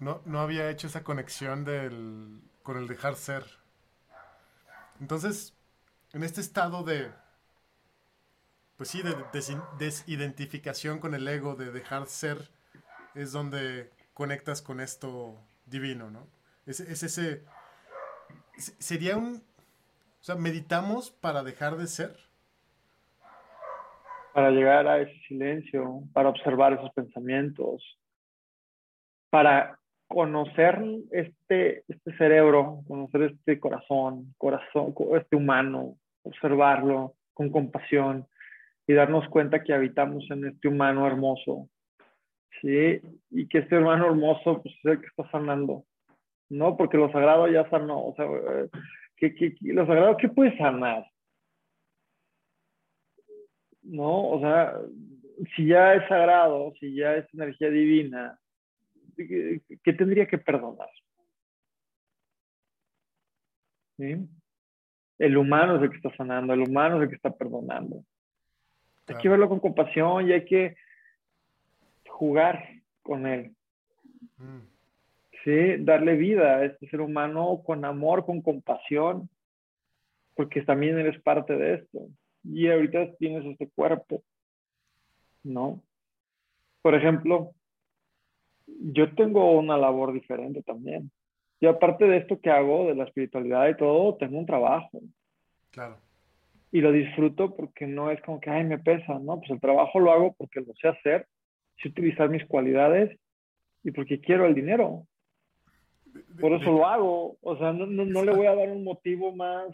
No, 0.00 0.20
no 0.26 0.40
había 0.40 0.68
hecho 0.70 0.88
esa 0.88 1.04
conexión 1.04 1.64
del, 1.64 2.40
con 2.70 2.78
el 2.78 2.86
dejar 2.86 3.16
ser. 3.16 3.42
Entonces, 5.00 5.58
en 6.12 6.22
este 6.22 6.40
estado 6.40 6.84
de, 6.84 7.10
pues 8.76 8.90
sí, 8.90 9.02
de 9.02 9.16
desidentificación 9.76 11.00
con 11.00 11.16
el 11.16 11.26
ego, 11.26 11.56
de 11.56 11.72
dejar 11.72 12.06
ser, 12.06 12.48
es 13.16 13.32
donde 13.32 13.90
conectas 14.14 14.62
con 14.62 14.78
esto 14.78 15.36
divino, 15.66 16.12
¿no? 16.12 16.28
Es, 16.64 16.78
es 16.78 17.02
ese, 17.02 17.44
sería 18.56 19.16
un, 19.16 19.42
o 20.20 20.22
sea, 20.22 20.36
meditamos 20.36 21.10
para 21.10 21.42
dejar 21.42 21.76
de 21.76 21.88
ser. 21.88 22.16
Para 24.32 24.52
llegar 24.52 24.86
a 24.86 25.00
ese 25.00 25.18
silencio, 25.26 26.04
para 26.12 26.28
observar 26.28 26.74
esos 26.74 26.92
pensamientos, 26.92 27.82
para 29.28 29.76
conocer 30.10 30.82
este, 31.12 31.84
este 31.86 32.16
cerebro, 32.18 32.82
conocer 32.88 33.22
este 33.22 33.60
corazón, 33.60 34.34
corazón, 34.38 34.92
este 35.16 35.36
humano, 35.36 35.94
observarlo 36.24 37.14
con 37.32 37.50
compasión 37.50 38.26
y 38.88 38.94
darnos 38.94 39.28
cuenta 39.28 39.62
que 39.62 39.72
habitamos 39.72 40.28
en 40.32 40.46
este 40.46 40.66
humano 40.66 41.06
hermoso, 41.06 41.68
¿sí? 42.60 43.00
Y 43.30 43.46
que 43.46 43.58
este 43.58 43.78
humano 43.78 44.06
hermoso 44.06 44.60
pues, 44.60 44.74
es 44.74 44.84
el 44.84 45.00
que 45.00 45.06
está 45.06 45.30
sanando, 45.30 45.84
¿no? 46.48 46.76
Porque 46.76 46.96
lo 46.96 47.12
sagrado 47.12 47.46
ya 47.46 47.70
sanó, 47.70 48.06
o 48.06 48.14
sea, 48.16 48.26
¿qué, 49.16 49.32
qué, 49.32 49.54
lo 49.60 49.86
sagrado 49.86 50.16
qué 50.16 50.28
puede 50.28 50.58
sanar? 50.58 51.06
¿No? 53.82 54.28
O 54.28 54.40
sea, 54.40 54.74
si 55.54 55.68
ya 55.68 55.94
es 55.94 56.08
sagrado, 56.08 56.72
si 56.80 56.96
ya 56.96 57.14
es 57.14 57.32
energía 57.32 57.70
divina, 57.70 58.40
que, 59.26 59.92
tendría 59.92 60.26
que 60.26 60.38
perdonar. 60.38 60.88
El 65.18 65.36
humano 65.36 65.76
es 65.76 65.82
el 65.82 65.90
que 65.90 65.96
está 65.96 66.16
sanando, 66.16 66.54
el 66.54 66.62
humano 66.62 66.96
es 66.96 67.02
el 67.02 67.08
que 67.10 67.16
está 67.16 67.30
perdonando. 67.30 68.04
Hay 69.06 69.16
que 69.16 69.28
verlo 69.28 69.48
con 69.48 69.60
compasión 69.60 70.28
y 70.28 70.32
hay 70.32 70.44
que 70.44 70.76
jugar 72.08 72.64
con 73.02 73.26
él. 73.26 73.54
Mm. 74.38 74.60
Sí, 75.44 75.76
darle 75.78 76.16
vida 76.16 76.56
a 76.56 76.64
este 76.64 76.88
ser 76.88 77.00
humano 77.00 77.62
con 77.64 77.84
amor, 77.84 78.24
con 78.24 78.42
compasión, 78.42 79.28
porque 80.34 80.62
también 80.62 80.98
eres 80.98 81.20
parte 81.22 81.56
de 81.56 81.74
esto. 81.74 82.08
Y 82.44 82.68
ahorita 82.68 83.14
tienes 83.16 83.44
este 83.44 83.68
cuerpo, 83.68 84.22
¿no? 85.42 85.82
Por 86.82 86.94
ejemplo, 86.94 87.52
yo 88.80 89.14
tengo 89.14 89.52
una 89.52 89.76
labor 89.76 90.12
diferente 90.12 90.62
también. 90.62 91.10
Y 91.60 91.66
aparte 91.66 92.06
de 92.06 92.18
esto 92.18 92.40
que 92.40 92.50
hago, 92.50 92.86
de 92.86 92.94
la 92.94 93.04
espiritualidad 93.04 93.68
y 93.68 93.76
todo, 93.76 94.16
tengo 94.16 94.38
un 94.38 94.46
trabajo. 94.46 95.00
Claro. 95.70 95.98
Y 96.72 96.80
lo 96.80 96.90
disfruto 96.92 97.54
porque 97.54 97.86
no 97.86 98.10
es 98.10 98.20
como 98.22 98.40
que, 98.40 98.48
ay, 98.48 98.64
me 98.64 98.78
pesa, 98.78 99.18
¿no? 99.18 99.38
Pues 99.38 99.50
el 99.50 99.60
trabajo 99.60 100.00
lo 100.00 100.12
hago 100.12 100.34
porque 100.38 100.60
lo 100.60 100.72
sé 100.74 100.88
hacer, 100.88 101.26
sé 101.82 101.88
utilizar 101.88 102.30
mis 102.30 102.46
cualidades 102.46 103.18
y 103.82 103.90
porque 103.90 104.20
quiero 104.20 104.46
el 104.46 104.54
dinero. 104.54 105.06
Por 106.40 106.52
eso 106.52 106.72
lo 106.72 106.86
hago. 106.86 107.36
O 107.42 107.56
sea, 107.56 107.72
no, 107.72 107.86
no, 107.86 108.04
no 108.04 108.24
le 108.24 108.32
voy 108.32 108.46
a 108.46 108.54
dar 108.54 108.68
un 108.70 108.84
motivo 108.84 109.34
más. 109.34 109.68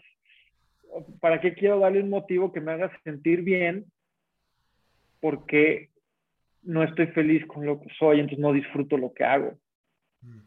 ¿Para 1.19 1.39
qué 1.39 1.53
quiero 1.53 1.79
darle 1.79 2.01
un 2.01 2.09
motivo 2.09 2.51
que 2.51 2.61
me 2.61 2.71
haga 2.73 2.91
sentir 3.03 3.43
bien? 3.43 3.85
Porque 5.19 5.89
no 6.67 6.83
estoy 6.83 7.07
feliz 7.07 7.45
con 7.47 7.65
lo 7.65 7.79
que 7.79 7.87
soy, 7.97 8.19
entonces 8.19 8.39
no 8.39 8.51
disfruto 8.51 8.97
lo 8.97 9.13
que 9.13 9.23
hago. 9.23 9.57
Mm. 10.21 10.41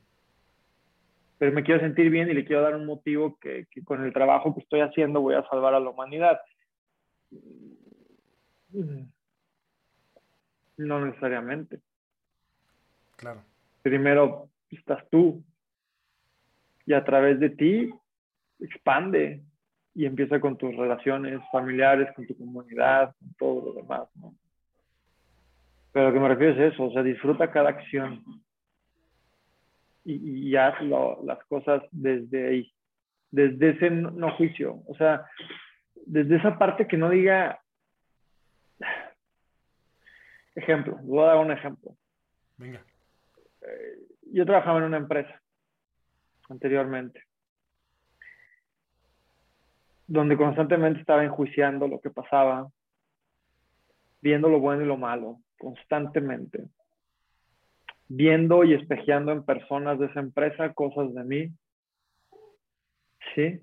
Pero 1.38 1.52
me 1.52 1.62
quiero 1.62 1.80
sentir 1.80 2.10
bien 2.10 2.28
y 2.28 2.34
le 2.34 2.44
quiero 2.44 2.60
dar 2.60 2.76
un 2.76 2.84
motivo 2.84 3.38
que, 3.40 3.66
con 3.84 4.04
el 4.04 4.12
trabajo 4.12 4.54
que 4.54 4.60
estoy 4.60 4.80
haciendo 4.80 5.22
voy 5.22 5.34
a 5.34 5.48
salvar 5.48 5.72
a 5.72 5.80
la 5.80 5.88
humanidad. 5.88 6.38
Mm. 8.68 9.04
No 10.76 11.06
necesariamente. 11.06 11.80
Claro. 13.16 13.42
Primero 13.80 14.50
estás 14.70 15.02
tú 15.08 15.42
y 16.84 16.92
a 16.92 17.02
través 17.02 17.40
de 17.40 17.48
ti 17.48 17.90
expande 18.58 19.42
y 19.94 20.04
empieza 20.04 20.38
con 20.38 20.58
tus 20.58 20.76
relaciones 20.76 21.40
familiares, 21.50 22.08
con 22.14 22.26
tu 22.26 22.36
comunidad, 22.36 23.14
con 23.18 23.34
todo 23.38 23.66
lo 23.66 23.72
demás, 23.72 24.08
¿no? 24.16 24.34
Pero 25.92 26.08
lo 26.08 26.12
que 26.12 26.20
me 26.20 26.28
refiero 26.28 26.52
es 26.52 26.72
eso, 26.72 26.84
o 26.84 26.92
sea, 26.92 27.02
disfruta 27.02 27.50
cada 27.50 27.70
acción 27.70 28.22
y, 30.04 30.48
y 30.48 30.56
haz 30.56 30.80
las 30.82 31.44
cosas 31.46 31.82
desde 31.90 32.48
ahí, 32.48 32.72
desde 33.30 33.70
ese 33.70 33.90
no, 33.90 34.30
juicio, 34.36 34.82
o 34.86 34.94
sea, 34.94 35.26
desde 36.06 36.36
esa 36.36 36.58
parte 36.58 36.86
que 36.86 36.96
no 36.96 37.10
diga, 37.10 37.60
ejemplo, 40.54 40.96
voy 41.02 41.24
a 41.24 41.28
dar 41.28 41.36
un 41.38 41.50
ejemplo. 41.50 41.96
Venga. 42.56 42.84
Eh, 43.62 43.98
yo 44.32 44.46
trabajaba 44.46 44.78
en 44.78 44.84
una 44.84 44.96
empresa 44.96 45.40
anteriormente, 46.48 47.24
donde 50.06 50.36
constantemente 50.36 51.00
estaba 51.00 51.24
enjuiciando 51.24 51.86
lo 51.86 52.00
que 52.00 52.10
pasaba, 52.10 52.68
viendo 54.20 54.48
lo 54.48 54.60
bueno 54.60 54.82
y 54.82 54.86
lo 54.86 54.96
malo, 54.96 55.40
constantemente, 55.60 56.64
viendo 58.08 58.64
y 58.64 58.72
espejeando 58.74 59.30
en 59.30 59.44
personas 59.44 59.98
de 59.98 60.06
esa 60.06 60.20
empresa 60.20 60.72
cosas 60.72 61.14
de 61.14 61.24
mí. 61.24 61.52
¿Sí? 63.34 63.60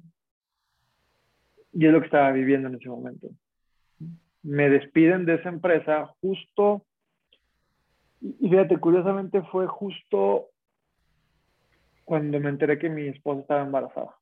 Y 1.73 1.85
es 1.85 1.91
lo 1.91 1.99
que 1.99 2.05
estaba 2.05 2.31
viviendo 2.31 2.69
en 2.69 2.75
ese 2.75 2.87
momento. 2.87 3.27
Me 4.43 4.69
despiden 4.69 5.25
de 5.25 5.35
esa 5.35 5.49
empresa 5.49 6.05
justo, 6.21 6.85
y 8.21 8.49
fíjate, 8.49 8.77
curiosamente 8.77 9.41
fue 9.43 9.67
justo 9.67 10.49
cuando 12.05 12.39
me 12.39 12.49
enteré 12.49 12.79
que 12.79 12.89
mi 12.89 13.07
esposa 13.07 13.41
estaba 13.41 13.63
embarazada. 13.63 14.15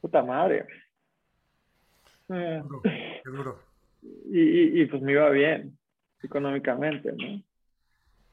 Puta 0.00 0.22
madre. 0.22 0.66
qué 2.28 3.30
duro 3.30 3.73
y, 4.26 4.84
pues 4.86 5.02
me 5.02 5.12
iba 5.12 5.28
bien 5.30 5.78
económicamente, 6.22 7.12
¿no? 7.12 7.42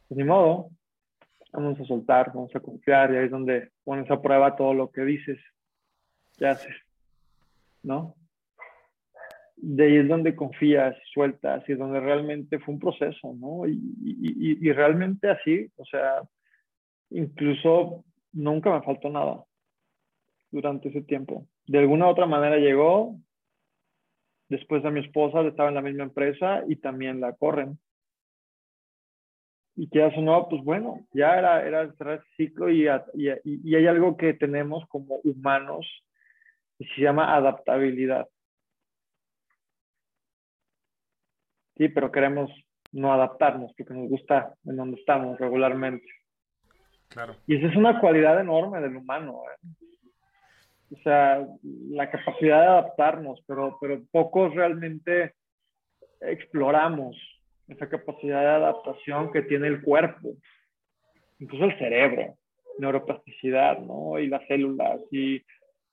Pues 0.08 0.18
ni 0.18 0.24
modo, 0.24 0.70
vamos 1.52 1.80
a 1.80 1.86
soltar, 1.86 2.32
vamos 2.34 2.56
a 2.56 2.60
confiar 2.60 3.14
y 3.14 3.18
ahí 3.18 3.26
es 3.26 3.32
donde 3.32 3.72
pones 3.84 4.10
a 4.10 4.22
prueba 4.22 4.56
todo 4.56 4.74
lo 4.74 4.92
que 4.92 5.02
dices, 5.02 5.40
que 6.38 6.48
haces, 6.48 6.76
¿no? 7.84 8.16
de 9.62 9.86
ahí 9.86 9.96
es 9.98 10.08
donde 10.08 10.36
confías, 10.36 10.96
sueltas 11.14 11.64
y 11.70 11.74
donde 11.74 12.00
realmente 12.00 12.58
fue 12.60 12.74
un 12.74 12.80
proceso, 12.80 13.36
¿no? 13.36 13.68
Y, 13.68 13.74
y, 13.74 14.58
y, 14.68 14.72
realmente 14.72 15.30
así, 15.30 15.72
o 15.78 15.86
sea, 15.86 16.24
incluso 17.12 18.04
nunca 18.34 18.74
me 18.74 18.82
faltó 18.82 19.10
nada 19.10 19.44
durante 20.50 20.90
ese 20.90 21.04
tiempo. 21.04 21.46
De 21.68 21.78
alguna 21.78 22.08
u 22.08 22.10
otra 22.10 22.26
manera 22.26 22.58
llegó, 22.58 23.16
después 24.52 24.84
a 24.84 24.92
mi 24.92 25.00
esposa 25.00 25.42
estaba 25.42 25.70
en 25.70 25.76
la 25.76 25.82
misma 25.82 26.04
empresa 26.04 26.64
y 26.68 26.76
también 26.76 27.22
la 27.22 27.34
corren. 27.34 27.80
Y 29.78 29.90
que 29.90 30.06
eso 30.06 30.22
no, 30.22 30.50
pues 30.50 30.62
bueno, 30.64 31.08
ya 31.14 31.38
era, 31.38 31.66
era 31.66 31.92
cerrar 31.94 32.20
ese 32.20 32.36
ciclo 32.36 32.70
y, 32.70 32.86
y, 33.14 33.32
y 33.44 33.76
hay 33.76 33.88
algo 33.88 34.18
que 34.18 34.34
tenemos 34.34 34.86
como 34.90 35.16
humanos 35.24 35.88
y 36.78 36.86
se 36.86 37.02
llama 37.02 37.34
adaptabilidad. 37.34 38.28
Sí, 41.78 41.88
pero 41.88 42.12
queremos 42.12 42.52
no 42.92 43.14
adaptarnos 43.14 43.74
porque 43.78 43.94
nos 43.94 44.10
gusta 44.10 44.54
en 44.66 44.76
donde 44.76 45.00
estamos 45.00 45.40
regularmente. 45.40 46.08
Claro. 47.08 47.38
Y 47.48 47.56
esa 47.56 47.68
es 47.68 47.76
una 47.78 48.02
cualidad 48.02 48.40
enorme 48.42 48.82
del 48.82 48.98
humano. 48.98 49.44
¿eh? 49.50 49.68
O 50.92 50.98
sea, 51.04 51.48
la 51.90 52.10
capacidad 52.10 52.62
de 52.62 52.68
adaptarnos, 52.68 53.42
pero, 53.48 53.78
pero 53.80 54.02
pocos 54.12 54.54
realmente 54.54 55.34
exploramos 56.20 57.16
esa 57.68 57.88
capacidad 57.88 58.42
de 58.42 58.48
adaptación 58.48 59.32
que 59.32 59.44
tiene 59.44 59.68
el 59.68 59.82
cuerpo, 59.82 60.34
incluso 61.40 61.66
el 61.66 61.78
cerebro, 61.80 62.36
neuroplasticidad, 62.78 63.80
¿no? 63.80 64.20
Y 64.20 64.28
las 64.28 64.46
células. 64.48 65.00
Y 65.12 65.42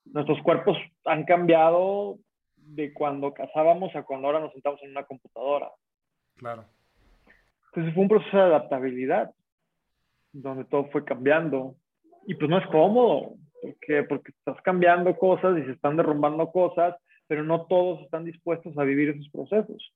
nuestros 0.05 0.41
cuerpos 0.41 0.77
han 1.05 1.23
cambiado 1.23 2.17
de 2.57 2.93
cuando 2.93 3.33
cazábamos 3.33 3.95
a 3.95 4.03
cuando 4.03 4.27
ahora 4.27 4.41
nos 4.41 4.51
sentamos 4.51 4.81
en 4.83 4.91
una 4.91 5.03
computadora. 5.03 5.71
Claro. 6.35 6.65
Entonces 7.67 7.93
fue 7.93 8.03
un 8.03 8.09
proceso 8.09 8.37
de 8.37 8.43
adaptabilidad, 8.43 9.31
donde 10.31 10.65
todo 10.65 10.85
fue 10.91 11.05
cambiando. 11.05 11.75
Y 12.27 12.35
pues 12.35 12.49
no 12.49 12.57
es 12.57 12.67
cómodo, 12.67 13.35
porque, 13.61 14.03
porque 14.03 14.31
estás 14.31 14.61
cambiando 14.63 15.15
cosas 15.17 15.57
y 15.57 15.63
se 15.63 15.71
están 15.71 15.97
derrumbando 15.97 16.51
cosas, 16.51 16.95
pero 17.27 17.43
no 17.43 17.65
todos 17.67 18.01
están 18.01 18.25
dispuestos 18.25 18.77
a 18.77 18.83
vivir 18.83 19.09
esos 19.09 19.29
procesos. 19.29 19.93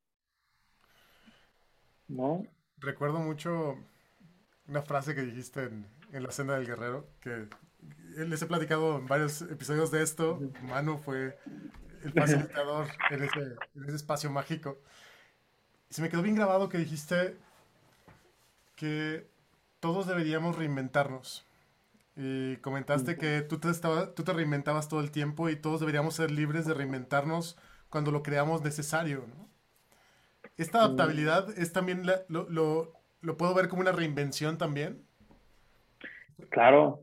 ¿No? 2.08 2.45
Recuerdo 2.78 3.19
mucho 3.19 3.78
una 4.67 4.82
frase 4.82 5.15
que 5.15 5.21
dijiste 5.21 5.63
en, 5.63 5.86
en 6.12 6.23
La 6.23 6.32
Senda 6.32 6.56
del 6.56 6.67
Guerrero, 6.67 7.08
que 7.21 7.47
les 8.17 8.41
he 8.41 8.45
platicado 8.45 8.99
en 8.99 9.08
varios 9.08 9.41
episodios 9.41 9.91
de 9.91 10.04
esto. 10.04 10.39
Manu 10.63 10.97
fue 10.97 11.38
el 12.04 12.13
facilitador 12.13 12.88
en 13.12 13.23
ese, 13.23 13.39
en 13.76 13.84
ese 13.86 13.95
espacio 13.95 14.30
mágico. 14.30 14.78
Y 15.89 15.93
se 15.93 16.02
me 16.02 16.10
quedó 16.10 16.21
bien 16.21 16.36
grabado 16.36 16.69
que 16.69 16.78
dijiste 16.78 17.36
que 18.76 19.28
todos 19.80 20.08
deberíamos 20.08 20.58
reinventarnos. 20.58 21.45
Y 22.15 22.58
comentaste 22.58 23.17
que 23.17 23.41
tú 23.41 23.60
te, 23.60 23.69
estaba, 23.69 24.13
tú 24.13 24.23
te 24.23 24.34
reinventabas 24.34 24.88
todo 24.88 24.99
el 25.02 25.12
tiempo 25.12 25.49
y 25.49 25.56
todos 25.56 25.80
deberíamos 25.80 26.15
ser 26.15 26.30
libres 26.30 26.67
de 26.67 26.76
reinventarnos 26.76 27.58
cuando 27.89 28.12
lo 28.12 28.21
creamos 28.21 28.63
necesario. 28.63 29.26
¿no? 29.28 29.49
¿Esta 30.58 30.80
adaptabilidad 30.80 31.49
es 31.58 31.73
también 31.73 32.04
lo, 32.28 32.47
lo, 32.49 32.93
lo, 33.21 33.38
puedo 33.38 33.56
ver 33.56 33.67
como 33.67 33.82
una 33.82 33.91
reinvención 33.91 34.60
también? 34.60 35.02
Claro. 36.49 37.02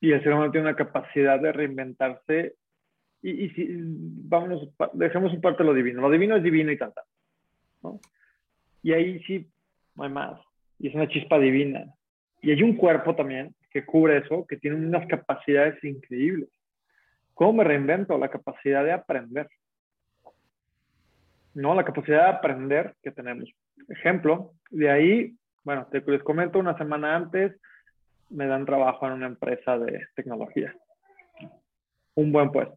Y 0.00 0.10
el 0.10 0.22
ser 0.24 0.32
humano 0.32 0.50
tiene 0.50 0.66
una 0.66 0.76
capacidad 0.76 1.38
de 1.38 1.52
reinventarse. 1.52 2.56
Y, 3.22 3.44
y 3.44 3.50
si, 3.50 3.68
vámonos, 3.70 4.68
dejemos 4.94 5.32
un 5.32 5.40
parte 5.40 5.62
lo 5.62 5.72
divino. 5.72 6.00
Lo 6.00 6.10
divino 6.10 6.36
es 6.36 6.42
divino 6.42 6.72
y 6.72 6.76
tanta. 6.76 7.02
¿no? 7.82 8.00
Y 8.82 8.92
ahí 8.92 9.22
sí, 9.24 9.48
no 9.94 10.02
hay 10.02 10.10
más. 10.10 10.40
Y 10.80 10.88
es 10.88 10.94
una 10.96 11.08
chispa 11.08 11.38
divina. 11.38 11.94
Y 12.42 12.50
hay 12.50 12.62
un 12.64 12.76
cuerpo 12.76 13.14
también 13.14 13.54
que 13.74 13.84
cubre 13.84 14.18
eso, 14.18 14.46
que 14.46 14.56
tiene 14.56 14.76
unas 14.76 15.04
capacidades 15.08 15.82
increíbles. 15.82 16.48
¿Cómo 17.34 17.54
me 17.54 17.64
reinvento? 17.64 18.16
La 18.16 18.30
capacidad 18.30 18.84
de 18.84 18.92
aprender. 18.92 19.48
No, 21.54 21.74
la 21.74 21.84
capacidad 21.84 22.22
de 22.22 22.36
aprender 22.36 22.94
que 23.02 23.10
tenemos. 23.10 23.52
Ejemplo, 23.88 24.52
de 24.70 24.90
ahí, 24.90 25.36
bueno, 25.64 25.88
te 25.90 26.00
les 26.00 26.22
comento, 26.22 26.60
una 26.60 26.78
semana 26.78 27.16
antes 27.16 27.60
me 28.30 28.46
dan 28.46 28.64
trabajo 28.64 29.08
en 29.08 29.14
una 29.14 29.26
empresa 29.26 29.76
de 29.76 30.06
tecnología. 30.14 30.72
Un 32.14 32.30
buen 32.30 32.52
puesto. 32.52 32.76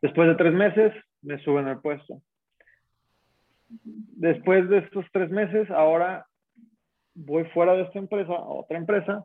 Después 0.00 0.26
de 0.26 0.36
tres 0.36 0.54
meses, 0.54 0.94
me 1.20 1.38
suben 1.40 1.68
el 1.68 1.80
puesto. 1.80 2.22
Después 3.68 4.70
de 4.70 4.78
estos 4.78 5.04
tres 5.12 5.28
meses, 5.30 5.70
ahora 5.70 6.26
voy 7.14 7.44
fuera 7.50 7.74
de 7.74 7.82
esta 7.82 7.98
empresa 7.98 8.32
a 8.32 8.40
otra 8.40 8.78
empresa 8.78 9.24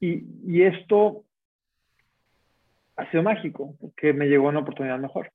Y, 0.00 0.62
esto 0.62 1.24
ha 2.96 3.10
sido 3.10 3.22
mágico, 3.22 3.76
porque 3.80 4.12
me 4.12 4.26
llegó 4.26 4.48
una 4.48 4.60
oportunidad 4.60 4.98
mejor. 4.98 5.30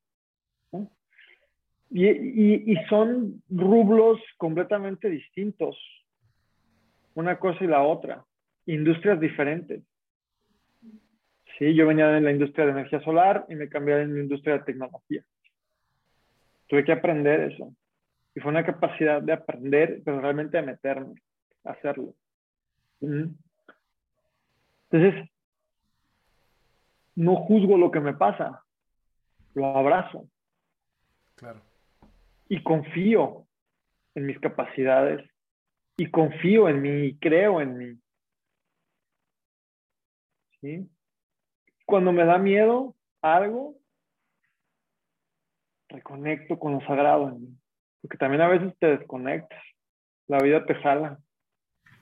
Y, 1.92 2.76
son 2.90 3.42
rublos 3.50 4.20
completamente 4.38 5.10
distintos, 5.10 5.78
una 7.14 7.40
cosa 7.40 7.64
y 7.64 7.68
la 7.68 7.84
otra, 7.84 8.26
industrias 8.66 9.20
diferentes. 9.20 9.84
Sí, 11.58 11.74
yo 11.74 11.88
venía 11.88 12.08
de 12.08 12.20
la 12.20 12.32
industria 12.32 12.66
de 12.66 12.72
energía 12.72 13.00
solar 13.02 13.46
y 13.48 13.56
me 13.56 13.70
cambié 13.70 14.02
en 14.02 14.14
la 14.14 14.20
industria 14.20 14.56
de 14.58 14.64
tecnología. 14.64 15.24
Tuve 16.68 16.84
que 16.84 16.92
aprender 16.92 17.52
eso. 17.52 17.74
Y 18.34 18.42
fue 18.42 18.52
una 18.52 18.66
capacidad 18.66 19.22
de 19.22 19.32
aprender, 19.32 20.02
pero 20.04 20.20
realmente 20.20 20.58
de 20.58 20.64
meterme, 20.64 21.14
hacerlo. 21.64 22.14
Entonces, 23.02 25.30
no 27.16 27.36
juzgo 27.36 27.78
lo 27.78 27.92
que 27.92 28.00
me 28.00 28.14
pasa, 28.14 28.64
lo 29.54 29.68
abrazo. 29.68 30.28
Claro. 31.36 31.62
Y 32.48 32.64
confío 32.64 33.46
en 34.16 34.26
mis 34.26 34.40
capacidades 34.40 35.30
y 35.98 36.10
confío 36.10 36.70
en 36.70 36.82
mí 36.82 37.06
y 37.06 37.18
creo 37.18 37.62
en 37.62 37.78
mí. 37.78 38.00
¿Sí? 40.62 40.90
Cuando 41.86 42.12
me 42.12 42.26
da 42.26 42.38
miedo 42.38 42.96
algo, 43.22 43.76
reconecto 45.90 46.60
con 46.60 46.74
lo 46.74 46.82
sagrado 46.82 47.30
en 47.30 47.42
mí. 47.42 47.58
Porque 48.02 48.18
también 48.18 48.42
a 48.42 48.48
veces 48.48 48.74
te 48.80 48.98
desconectas. 48.98 49.64
La 50.28 50.40
vida 50.40 50.66
te 50.66 50.76
jala. 50.76 51.20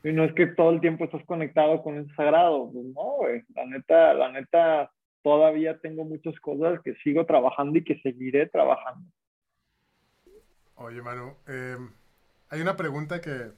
Y 0.03 0.11
no 0.11 0.25
es 0.25 0.33
que 0.33 0.47
todo 0.47 0.71
el 0.71 0.81
tiempo 0.81 1.05
estás 1.05 1.23
conectado 1.25 1.81
con 1.81 1.95
el 1.95 2.13
sagrado. 2.15 2.69
Pues 2.71 2.85
no, 2.85 3.15
güey. 3.17 3.43
La 3.55 3.65
neta, 3.65 4.13
la 4.13 4.31
neta, 4.31 4.91
todavía 5.21 5.79
tengo 5.79 6.03
muchas 6.03 6.37
cosas 6.39 6.81
que 6.83 6.93
sigo 6.95 7.25
trabajando 7.25 7.79
y 7.79 7.83
que 7.83 7.99
seguiré 8.01 8.47
trabajando. 8.47 9.09
Oye, 10.75 11.01
Manu, 11.01 11.35
eh, 11.47 11.77
hay 12.49 12.61
una 12.61 12.75
pregunta 12.75 13.21
que 13.21 13.51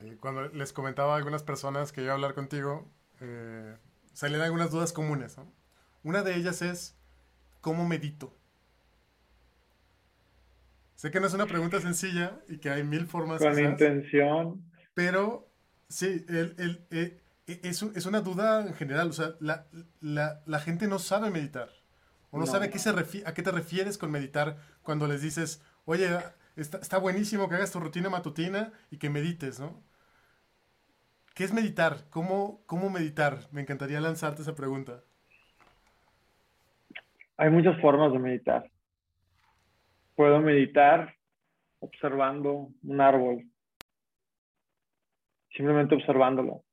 eh, 0.00 0.16
cuando 0.20 0.48
les 0.48 0.72
comentaba 0.72 1.14
a 1.14 1.16
algunas 1.16 1.42
personas 1.42 1.92
que 1.92 2.02
iba 2.02 2.12
a 2.12 2.14
hablar 2.14 2.34
contigo, 2.34 2.86
eh, 3.20 3.74
salían 4.12 4.42
algunas 4.42 4.70
dudas 4.70 4.92
comunes. 4.92 5.36
Una 6.04 6.22
de 6.22 6.36
ellas 6.36 6.62
es, 6.62 6.96
¿cómo 7.60 7.86
medito? 7.88 8.37
Sé 10.98 11.12
que 11.12 11.20
no 11.20 11.28
es 11.28 11.34
una 11.34 11.46
pregunta 11.46 11.80
sencilla 11.80 12.40
y 12.48 12.58
que 12.58 12.70
hay 12.70 12.82
mil 12.82 13.06
formas. 13.06 13.38
Con 13.40 13.56
intención. 13.56 14.64
Pero 14.94 15.48
sí, 15.88 16.26
el, 16.28 16.56
el, 16.58 16.86
eh, 16.90 17.20
e, 17.46 17.60
es, 17.62 17.84
es, 17.84 18.04
una 18.04 18.20
duda 18.20 18.66
en 18.66 18.74
general. 18.74 19.10
O 19.10 19.12
sea, 19.12 19.36
la, 19.38 19.68
la, 20.00 20.42
la 20.44 20.58
gente 20.58 20.88
no 20.88 20.98
sabe 20.98 21.30
meditar. 21.30 21.68
O 22.32 22.38
no, 22.40 22.46
sabe 22.46 22.66
a 22.66 22.70
qué, 22.70 22.80
se 22.80 22.90
a 22.90 23.32
qué 23.32 23.42
te 23.44 23.52
refieres 23.52 23.96
con 23.96 24.10
meditar 24.10 24.56
cuando 24.82 25.06
les 25.06 25.22
dices, 25.22 25.62
oye, 25.84 26.18
está, 26.56 26.78
está, 26.78 26.98
buenísimo 26.98 27.48
que 27.48 27.54
hagas 27.54 27.70
tu 27.70 27.78
rutina 27.78 28.10
matutina 28.10 28.72
y 28.90 28.98
que 28.98 29.08
medites, 29.08 29.60
¿no? 29.60 29.80
¿Qué 31.32 31.44
es 31.44 31.52
meditar? 31.52 32.06
¿Cómo, 32.10 32.64
¿Cómo 32.66 32.90
meditar? 32.90 33.46
Me 33.52 33.60
encantaría 33.60 34.00
lanzarte 34.00 34.42
esa 34.42 34.56
pregunta. 34.56 35.04
Hay 37.36 37.50
muchas 37.50 37.80
formas 37.80 38.12
de 38.12 38.18
meditar 38.18 38.68
puedo 40.18 40.40
meditar 40.40 41.14
observando 41.78 42.70
un 42.82 43.00
árbol, 43.00 43.44
simplemente 45.50 45.94
observándolo 45.94 46.64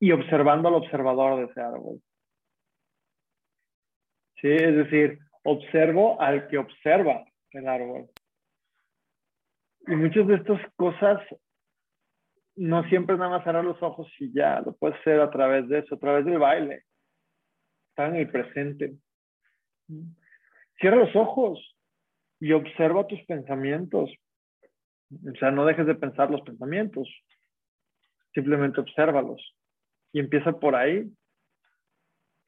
y 0.00 0.10
observando 0.10 0.66
al 0.66 0.74
observador 0.74 1.38
de 1.38 1.44
ese 1.44 1.60
árbol. 1.60 2.02
¿Sí? 4.40 4.48
Es 4.48 4.74
decir, 4.78 5.20
observo 5.44 6.20
al 6.20 6.48
que 6.48 6.58
observa 6.58 7.24
el 7.52 7.68
árbol. 7.68 8.10
Y 9.86 9.94
muchas 9.94 10.26
de 10.26 10.34
estas 10.34 10.60
cosas 10.74 11.20
no 12.56 12.82
siempre 12.88 13.16
nada 13.16 13.30
más 13.30 13.44
cerrar 13.44 13.64
los 13.64 13.80
ojos 13.80 14.12
y 14.18 14.32
ya, 14.32 14.60
lo 14.62 14.72
puedes 14.72 14.98
hacer 14.98 15.20
a 15.20 15.30
través 15.30 15.68
de 15.68 15.78
eso, 15.78 15.94
a 15.94 15.98
través 16.00 16.24
del 16.24 16.40
baile. 16.40 16.82
Estar 17.90 18.08
en 18.08 18.16
el 18.16 18.28
presente, 18.28 18.96
Cierra 20.80 20.96
los 20.96 21.14
ojos 21.14 21.77
y 22.40 22.52
observa 22.52 23.06
tus 23.06 23.20
pensamientos. 23.24 24.10
O 25.10 25.38
sea, 25.38 25.50
no 25.50 25.64
dejes 25.64 25.86
de 25.86 25.94
pensar 25.94 26.30
los 26.30 26.42
pensamientos. 26.42 27.08
Simplemente 28.34 28.80
obsérvalos. 28.80 29.56
Y 30.12 30.20
empieza 30.20 30.52
por 30.52 30.74
ahí. 30.74 31.10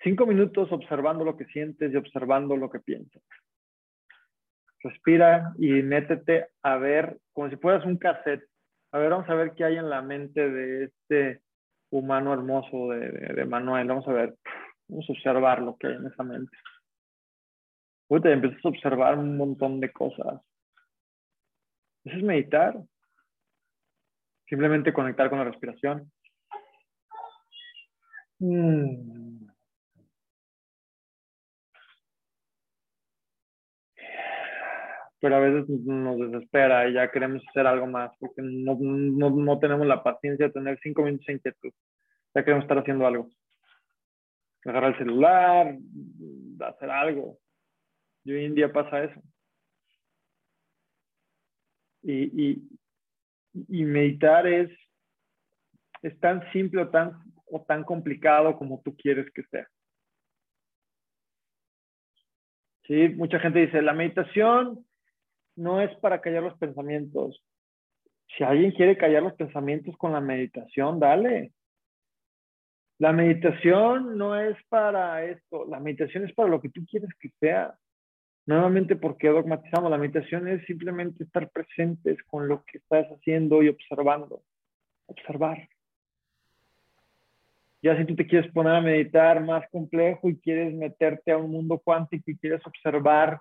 Cinco 0.02 0.26
minutos 0.26 0.70
observando 0.72 1.24
lo 1.24 1.36
que 1.36 1.44
sientes 1.46 1.92
y 1.92 1.96
observando 1.96 2.56
lo 2.56 2.70
que 2.70 2.80
piensas. 2.80 3.22
Respira 4.82 5.52
y 5.58 5.82
métete 5.82 6.48
a 6.62 6.78
ver, 6.78 7.18
como 7.32 7.50
si 7.50 7.56
fueras 7.56 7.84
un 7.84 7.98
cassette. 7.98 8.48
A 8.92 8.98
ver, 8.98 9.10
vamos 9.10 9.28
a 9.28 9.34
ver 9.34 9.52
qué 9.54 9.64
hay 9.64 9.76
en 9.76 9.90
la 9.90 10.00
mente 10.00 10.50
de 10.50 10.84
este 10.84 11.42
humano 11.90 12.32
hermoso 12.32 12.88
de, 12.88 13.44
Manuel. 13.44 13.88
Vamos 13.88 14.08
a 14.08 14.12
ver, 14.12 14.34
vamos 14.88 15.06
a 15.08 15.12
observar 15.12 15.60
lo 15.60 15.76
que 15.76 15.88
hay 15.88 15.94
en 15.94 16.06
esa 16.06 16.22
mente. 16.22 16.56
Uy, 18.10 18.20
te 18.20 18.32
empiezas 18.32 18.64
a 18.64 18.68
observar 18.68 19.16
un 19.18 19.36
montón 19.36 19.78
de 19.78 19.92
cosas. 19.92 20.42
Eso 22.04 22.16
es 22.16 22.22
meditar. 22.24 22.74
Simplemente 24.48 24.92
conectar 24.92 25.30
con 25.30 25.38
la 25.38 25.44
respiración. 25.44 26.10
Mm. 28.40 29.46
Pero 35.20 35.36
a 35.36 35.38
veces 35.38 35.68
nos 35.68 36.18
desespera 36.18 36.88
y 36.88 36.94
ya 36.94 37.12
queremos 37.12 37.42
hacer 37.48 37.66
algo 37.66 37.86
más 37.86 38.10
porque 38.18 38.42
no, 38.42 38.76
no, 38.80 39.58
tenemos 39.60 39.86
la 39.86 40.02
paciencia 40.02 40.46
de 40.46 40.52
tener 40.52 40.80
cinco 40.82 41.02
minutos 41.02 41.26
de 41.26 41.34
inquietud. 41.34 41.72
Ya 42.34 42.42
queremos 42.42 42.64
estar 42.64 42.78
haciendo 42.78 43.06
algo. 43.06 43.28
Agarrar 44.64 44.92
el 44.94 44.98
celular, 44.98 45.76
hacer 46.60 46.90
algo. 46.90 47.38
Hoy 48.34 48.44
en 48.44 48.54
día 48.54 48.72
pasa 48.72 49.04
eso. 49.04 49.20
Y, 52.02 52.50
y, 52.50 52.68
y 53.68 53.84
meditar 53.84 54.46
es, 54.46 54.70
es 56.02 56.18
tan 56.20 56.50
simple 56.52 56.82
o 56.82 56.88
tan 56.88 57.12
o 57.50 57.62
tan 57.62 57.84
complicado 57.84 58.56
como 58.56 58.80
tú 58.82 58.96
quieres 58.96 59.30
que 59.32 59.42
sea. 59.44 59.66
Sí, 62.86 63.08
mucha 63.10 63.38
gente 63.38 63.60
dice, 63.60 63.82
la 63.82 63.92
meditación 63.92 64.84
no 65.56 65.80
es 65.80 65.94
para 65.98 66.20
callar 66.20 66.42
los 66.42 66.58
pensamientos. 66.58 67.42
Si 68.36 68.44
alguien 68.44 68.72
quiere 68.72 68.96
callar 68.96 69.22
los 69.22 69.34
pensamientos 69.34 69.96
con 69.96 70.12
la 70.12 70.20
meditación, 70.20 70.98
dale. 70.98 71.52
La 72.98 73.12
meditación 73.12 74.16
no 74.16 74.38
es 74.38 74.56
para 74.68 75.24
esto, 75.24 75.66
la 75.66 75.80
meditación 75.80 76.24
es 76.24 76.34
para 76.34 76.48
lo 76.48 76.60
que 76.60 76.68
tú 76.68 76.84
quieres 76.88 77.10
que 77.18 77.30
sea. 77.40 77.76
Nuevamente, 78.50 78.96
porque 78.96 79.28
dogmatizamos? 79.28 79.92
La 79.92 79.96
meditación 79.96 80.48
es 80.48 80.66
simplemente 80.66 81.22
estar 81.22 81.48
presentes 81.50 82.20
con 82.24 82.48
lo 82.48 82.64
que 82.64 82.78
estás 82.78 83.06
haciendo 83.06 83.62
y 83.62 83.68
observando. 83.68 84.42
Observar. 85.06 85.68
Ya 87.80 87.96
si 87.96 88.04
tú 88.06 88.16
te 88.16 88.26
quieres 88.26 88.50
poner 88.52 88.74
a 88.74 88.80
meditar 88.80 89.40
más 89.44 89.62
complejo 89.70 90.28
y 90.28 90.40
quieres 90.40 90.74
meterte 90.74 91.30
a 91.30 91.38
un 91.38 91.52
mundo 91.52 91.78
cuántico 91.78 92.28
y 92.28 92.38
quieres 92.38 92.60
observar 92.66 93.38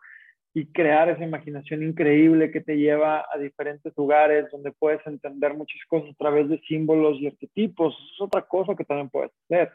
y 0.54 0.68
crear 0.68 1.10
esa 1.10 1.24
imaginación 1.24 1.82
increíble 1.82 2.52
que 2.52 2.62
te 2.62 2.78
lleva 2.78 3.26
a 3.34 3.40
diferentes 3.40 3.92
lugares 3.98 4.46
donde 4.52 4.72
puedes 4.74 5.02
entender 5.08 5.56
muchas 5.56 5.82
cosas 5.88 6.12
a 6.12 6.18
través 6.20 6.50
de 6.50 6.62
símbolos 6.68 7.20
y 7.20 7.26
arquetipos, 7.26 7.96
es 8.14 8.22
otra 8.22 8.44
cosa 8.44 8.76
que 8.76 8.86
también 8.86 9.10
puedes 9.10 9.32
hacer. 9.46 9.72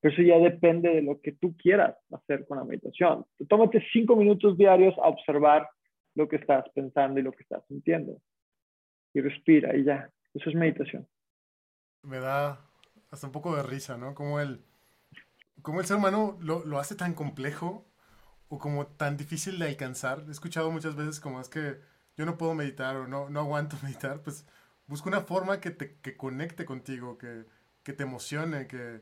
Pero 0.00 0.14
eso 0.14 0.22
ya 0.22 0.38
depende 0.38 0.90
de 0.90 1.02
lo 1.02 1.20
que 1.20 1.32
tú 1.32 1.56
quieras 1.56 1.96
hacer 2.12 2.46
con 2.46 2.58
la 2.58 2.64
meditación. 2.64 3.24
Tómate 3.48 3.82
cinco 3.92 4.16
minutos 4.16 4.56
diarios 4.56 4.94
a 4.98 5.08
observar 5.08 5.68
lo 6.14 6.28
que 6.28 6.36
estás 6.36 6.64
pensando 6.74 7.20
y 7.20 7.22
lo 7.22 7.32
que 7.32 7.42
estás 7.42 7.64
sintiendo. 7.68 8.20
Y 9.14 9.20
respira 9.20 9.76
y 9.76 9.84
ya. 9.84 10.10
Eso 10.34 10.50
es 10.50 10.56
meditación. 10.56 11.08
Me 12.02 12.18
da 12.18 12.60
hasta 13.10 13.26
un 13.26 13.32
poco 13.32 13.56
de 13.56 13.62
risa, 13.62 13.96
¿no? 13.96 14.14
Como 14.14 14.40
el, 14.40 14.60
como 15.62 15.80
el 15.80 15.86
ser 15.86 15.96
humano 15.96 16.38
lo, 16.40 16.64
lo, 16.64 16.78
hace 16.78 16.94
tan 16.94 17.14
complejo 17.14 17.86
o 18.48 18.58
como 18.58 18.86
tan 18.86 19.16
difícil 19.16 19.58
de 19.58 19.66
alcanzar. 19.66 20.24
He 20.28 20.30
escuchado 20.30 20.70
muchas 20.70 20.96
veces 20.96 21.20
como 21.20 21.40
es 21.40 21.48
que 21.48 21.76
yo 22.16 22.26
no 22.26 22.36
puedo 22.36 22.54
meditar 22.54 22.96
o 22.96 23.08
no, 23.08 23.30
no 23.30 23.40
aguanto 23.40 23.76
meditar, 23.82 24.22
pues 24.22 24.46
busca 24.86 25.08
una 25.08 25.22
forma 25.22 25.60
que 25.60 25.70
te 25.70 25.96
que 26.00 26.16
conecte 26.16 26.64
contigo, 26.64 27.18
que, 27.18 27.44
que 27.82 27.92
te 27.92 28.02
emocione, 28.02 28.66
que, 28.66 29.00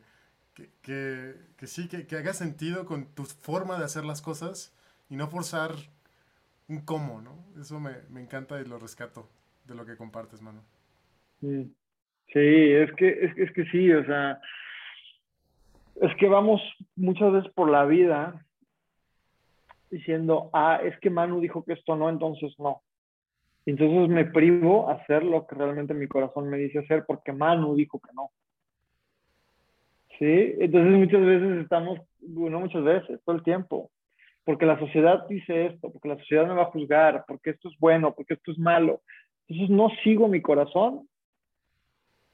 que, 0.54 1.34
que 1.56 1.66
sí, 1.66 1.88
que, 1.88 2.16
haga 2.16 2.32
sentido 2.32 2.86
con 2.86 3.06
tu 3.14 3.24
forma 3.24 3.78
de 3.78 3.84
hacer 3.84 4.04
las 4.04 4.22
cosas 4.22 4.74
y 5.08 5.16
no 5.16 5.28
forzar 5.28 5.72
un 6.68 6.80
cómo, 6.80 7.20
¿no? 7.20 7.44
Eso 7.60 7.80
me, 7.80 7.92
me 8.10 8.20
encanta 8.20 8.60
y 8.60 8.64
lo 8.64 8.78
rescato 8.78 9.28
de 9.66 9.74
lo 9.74 9.84
que 9.84 9.96
compartes, 9.96 10.40
mano. 10.40 10.62
Sí. 11.40 11.72
Es 12.28 12.92
que, 12.94 13.24
es, 13.24 13.38
es 13.38 13.52
que 13.52 13.64
sí, 13.66 13.92
o 13.92 14.04
sea, 14.04 14.40
es 16.00 16.14
que 16.16 16.28
vamos 16.28 16.60
muchas 16.96 17.32
veces 17.32 17.52
por 17.52 17.70
la 17.70 17.84
vida 17.84 18.44
diciendo, 19.90 20.50
ah, 20.52 20.80
es 20.82 20.98
que 20.98 21.10
Manu 21.10 21.40
dijo 21.40 21.64
que 21.64 21.74
esto 21.74 21.94
no, 21.94 22.08
entonces 22.08 22.52
no. 22.58 22.82
Entonces 23.66 24.08
me 24.08 24.24
privo 24.24 24.88
a 24.88 24.94
hacer 24.94 25.22
lo 25.22 25.46
que 25.46 25.54
realmente 25.54 25.94
mi 25.94 26.08
corazón 26.08 26.48
me 26.48 26.58
dice 26.58 26.80
hacer 26.80 27.04
porque 27.06 27.32
Manu 27.32 27.76
dijo 27.76 28.00
que 28.00 28.12
no. 28.12 28.30
¿Sí? 30.18 30.54
Entonces 30.60 30.92
muchas 30.92 31.24
veces 31.24 31.62
estamos, 31.62 32.00
no 32.20 32.60
muchas 32.60 32.84
veces, 32.84 33.20
todo 33.24 33.36
el 33.36 33.42
tiempo, 33.42 33.90
porque 34.44 34.66
la 34.66 34.78
sociedad 34.78 35.26
dice 35.28 35.66
esto, 35.66 35.90
porque 35.90 36.08
la 36.08 36.18
sociedad 36.18 36.46
me 36.46 36.54
va 36.54 36.62
a 36.62 36.70
juzgar, 36.70 37.24
porque 37.26 37.50
esto 37.50 37.68
es 37.68 37.78
bueno, 37.78 38.14
porque 38.14 38.34
esto 38.34 38.52
es 38.52 38.58
malo. 38.58 39.02
Entonces 39.48 39.74
no 39.74 39.90
sigo 40.02 40.28
mi 40.28 40.40
corazón 40.40 41.08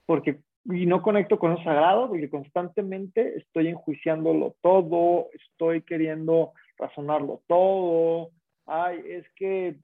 porque 0.06 0.40
y 0.64 0.86
no 0.86 1.02
conecto 1.02 1.38
con 1.38 1.52
lo 1.52 1.62
sagrado 1.62 2.08
porque 2.08 2.28
constantemente 2.28 3.38
estoy 3.38 3.68
enjuiciándolo 3.68 4.56
todo, 4.60 5.28
estoy 5.32 5.82
queriendo 5.82 6.52
razonarlo 6.76 7.42
todo. 7.46 8.30
Ay, 8.66 9.02
es 9.06 9.24
que 9.36 9.76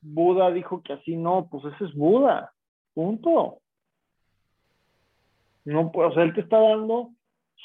Buda 0.00 0.50
dijo 0.50 0.82
que 0.82 0.94
así 0.94 1.16
no, 1.16 1.48
pues 1.50 1.64
ese 1.72 1.84
es 1.84 1.94
Buda, 1.94 2.52
punto. 2.94 3.60
No, 5.64 5.90
pues, 5.92 6.16
él 6.16 6.34
te 6.34 6.40
está 6.40 6.58
dando 6.58 7.10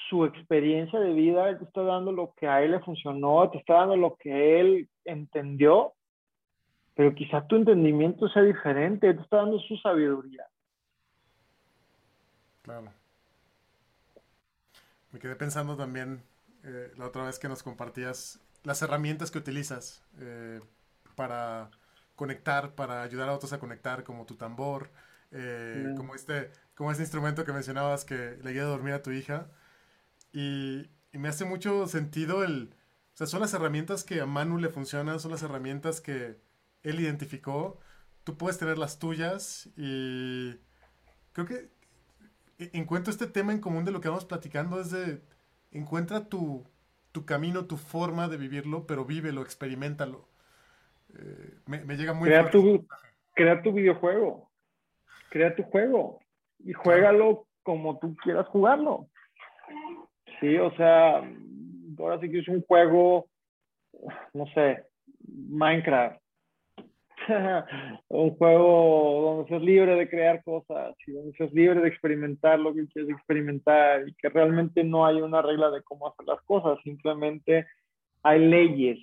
su 0.09 0.25
experiencia 0.25 0.99
de 0.99 1.13
vida, 1.13 1.49
él 1.49 1.59
te 1.59 1.65
está 1.65 1.83
dando 1.83 2.11
lo 2.11 2.33
que 2.35 2.47
a 2.47 2.61
él 2.63 2.71
le 2.71 2.79
funcionó, 2.79 3.49
te 3.49 3.59
está 3.59 3.75
dando 3.75 3.95
lo 3.95 4.15
que 4.15 4.59
él 4.59 4.89
entendió, 5.05 5.93
pero 6.95 7.13
quizá 7.13 7.45
tu 7.45 7.55
entendimiento 7.55 8.27
sea 8.29 8.41
diferente, 8.41 9.07
él 9.07 9.17
te 9.17 9.21
está 9.21 9.37
dando 9.37 9.59
su 9.59 9.77
sabiduría. 9.77 10.45
Claro. 12.61 12.91
Me 15.11 15.19
quedé 15.19 15.35
pensando 15.35 15.75
también 15.75 16.21
eh, 16.63 16.91
la 16.97 17.07
otra 17.07 17.23
vez 17.23 17.39
que 17.39 17.47
nos 17.47 17.63
compartías 17.63 18.39
las 18.63 18.81
herramientas 18.81 19.31
que 19.31 19.37
utilizas 19.37 20.03
eh, 20.19 20.59
para 21.15 21.69
conectar, 22.15 22.75
para 22.75 23.01
ayudar 23.01 23.29
a 23.29 23.33
otros 23.33 23.53
a 23.53 23.59
conectar, 23.59 24.03
como 24.03 24.25
tu 24.25 24.35
tambor, 24.35 24.89
eh, 25.31 25.93
como, 25.95 26.15
este, 26.15 26.51
como 26.75 26.91
este 26.91 27.03
instrumento 27.03 27.45
que 27.45 27.53
mencionabas 27.53 28.03
que 28.03 28.37
le 28.43 28.49
ayuda 28.49 28.65
a 28.65 28.69
dormir 28.69 28.93
a 28.93 29.01
tu 29.01 29.11
hija. 29.11 29.47
Y, 30.31 30.89
y, 31.11 31.17
me 31.17 31.29
hace 31.29 31.45
mucho 31.45 31.87
sentido 31.87 32.43
el... 32.43 32.73
O 33.13 33.17
sea, 33.19 33.27
son 33.27 33.41
las 33.41 33.53
herramientas 33.53 34.03
que 34.03 34.21
a 34.21 34.25
Manu 34.25 34.57
le 34.59 34.69
funcionan, 34.69 35.19
son 35.19 35.31
las 35.31 35.43
herramientas 35.43 35.99
que 35.99 36.37
él 36.83 36.99
identificó. 36.99 37.79
Tú 38.23 38.37
puedes 38.37 38.57
tener 38.57 38.77
las 38.77 38.99
tuyas 38.99 39.69
y 39.75 40.55
creo 41.33 41.45
que 41.45 41.69
e, 42.59 42.69
encuentro 42.73 43.11
este 43.11 43.27
tema 43.27 43.51
en 43.51 43.59
común 43.59 43.85
de 43.85 43.91
lo 43.91 44.01
que 44.01 44.09
vamos 44.09 44.25
platicando, 44.25 44.79
es 44.79 44.91
de 44.91 45.21
encuentra 45.71 46.29
tu, 46.29 46.65
tu 47.11 47.25
camino, 47.25 47.65
tu 47.65 47.77
forma 47.77 48.27
de 48.27 48.37
vivirlo, 48.37 48.85
pero 48.85 49.05
vívelo, 49.05 49.41
experimentalo. 49.41 50.27
Eh, 51.17 51.55
me, 51.65 51.97
llega 51.97 52.13
muy 52.13 52.29
crea 52.29 52.49
tu, 52.49 52.85
crea 53.33 53.61
tu 53.61 53.73
videojuego, 53.73 54.49
crea 55.29 55.55
tu 55.55 55.63
juego 55.63 56.19
y 56.59 56.73
juégalo 56.73 57.47
como 57.63 57.97
tú 57.99 58.15
quieras 58.17 58.47
jugarlo. 58.47 59.07
Sí, 60.39 60.57
o 60.57 60.71
sea, 60.75 61.17
ahora 61.97 62.19
sí 62.19 62.29
que 62.29 62.39
es 62.39 62.47
un 62.47 62.61
juego, 62.63 63.27
no 64.33 64.45
sé, 64.53 64.85
Minecraft 65.27 66.19
un 68.07 68.35
juego 68.35 69.21
donde 69.21 69.49
seas 69.49 69.61
libre 69.61 69.95
de 69.95 70.09
crear 70.09 70.43
cosas 70.43 70.95
y 71.05 71.11
donde 71.11 71.35
seas 71.37 71.51
libre 71.53 71.81
de 71.81 71.87
experimentar 71.87 72.59
lo 72.59 72.73
que 72.73 72.87
quieres 72.87 73.11
experimentar 73.11 74.07
y 74.07 74.13
que 74.13 74.29
realmente 74.29 74.83
no 74.83 75.05
hay 75.05 75.21
una 75.21 75.41
regla 75.41 75.69
de 75.69 75.83
cómo 75.83 76.07
hacer 76.07 76.25
las 76.25 76.41
cosas, 76.43 76.79
simplemente 76.83 77.67
hay 78.23 78.39
leyes 78.39 78.99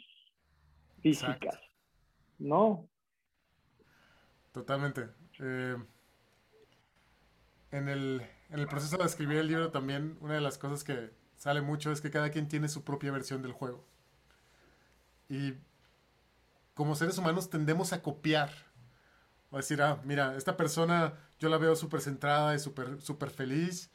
físicas, 1.03 1.59
¿no? 2.39 2.89
Totalmente. 4.53 5.03
Eh, 5.41 5.77
en, 7.71 7.89
el, 7.89 8.23
en 8.51 8.59
el 8.59 8.67
proceso 8.67 8.97
de 8.97 9.05
escribir 9.05 9.39
el 9.39 9.49
libro 9.49 9.71
también 9.71 10.17
una 10.21 10.35
de 10.35 10.41
las 10.41 10.59
cosas 10.59 10.83
que 10.83 11.11
sale 11.47 11.61
mucho 11.61 11.93
es 11.93 12.01
que 12.01 12.11
cada 12.11 12.31
quien 12.31 12.49
tiene 12.49 12.69
su 12.69 12.83
propia 12.83 13.13
versión 13.13 13.41
del 13.41 13.53
juego. 13.53 13.87
Y 15.29 15.55
como 16.75 16.97
seres 16.97 17.19
humanos 17.19 17.51
tendemos 17.51 17.93
a 17.93 18.03
copiar. 18.03 18.51
O 19.51 19.57
decir, 19.57 19.81
ah, 19.81 20.01
mira, 20.03 20.35
esta 20.37 20.57
persona 20.57 21.15
yo 21.39 21.49
la 21.49 21.57
veo 21.57 21.77
súper 21.77 22.01
centrada 22.01 22.57
y 22.57 22.59
súper 22.59 23.01
super 23.01 23.31
feliz. 23.31 23.93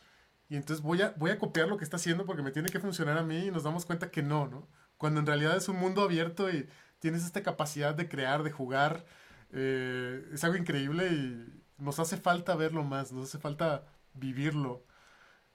Y 0.47 0.55
entonces 0.55 0.81
voy 0.81 1.01
a, 1.01 1.13
voy 1.17 1.31
a 1.31 1.39
copiar 1.39 1.67
lo 1.67 1.75
que 1.75 1.83
está 1.83 1.97
haciendo 1.97 2.25
porque 2.25 2.41
me 2.41 2.51
tiene 2.51 2.69
que 2.69 2.79
funcionar 2.79 3.17
a 3.17 3.23
mí 3.23 3.47
y 3.47 3.51
nos 3.51 3.63
damos 3.63 3.85
cuenta 3.85 4.11
que 4.11 4.23
no, 4.23 4.47
¿no? 4.47 4.69
Cuando 4.97 5.19
en 5.19 5.25
realidad 5.25 5.57
es 5.57 5.67
un 5.67 5.75
mundo 5.75 6.03
abierto 6.03 6.49
y 6.49 6.69
tienes 6.99 7.25
esta 7.25 7.43
capacidad 7.43 7.93
de 7.93 8.07
crear, 8.07 8.43
de 8.43 8.51
jugar. 8.51 9.03
Eh, 9.51 10.25
es 10.31 10.41
algo 10.45 10.55
increíble 10.55 11.09
y 11.09 11.63
nos 11.77 11.99
hace 11.99 12.15
falta 12.15 12.55
verlo 12.55 12.85
más, 12.85 13.11
nos 13.11 13.27
hace 13.27 13.39
falta 13.39 13.83
vivirlo 14.13 14.85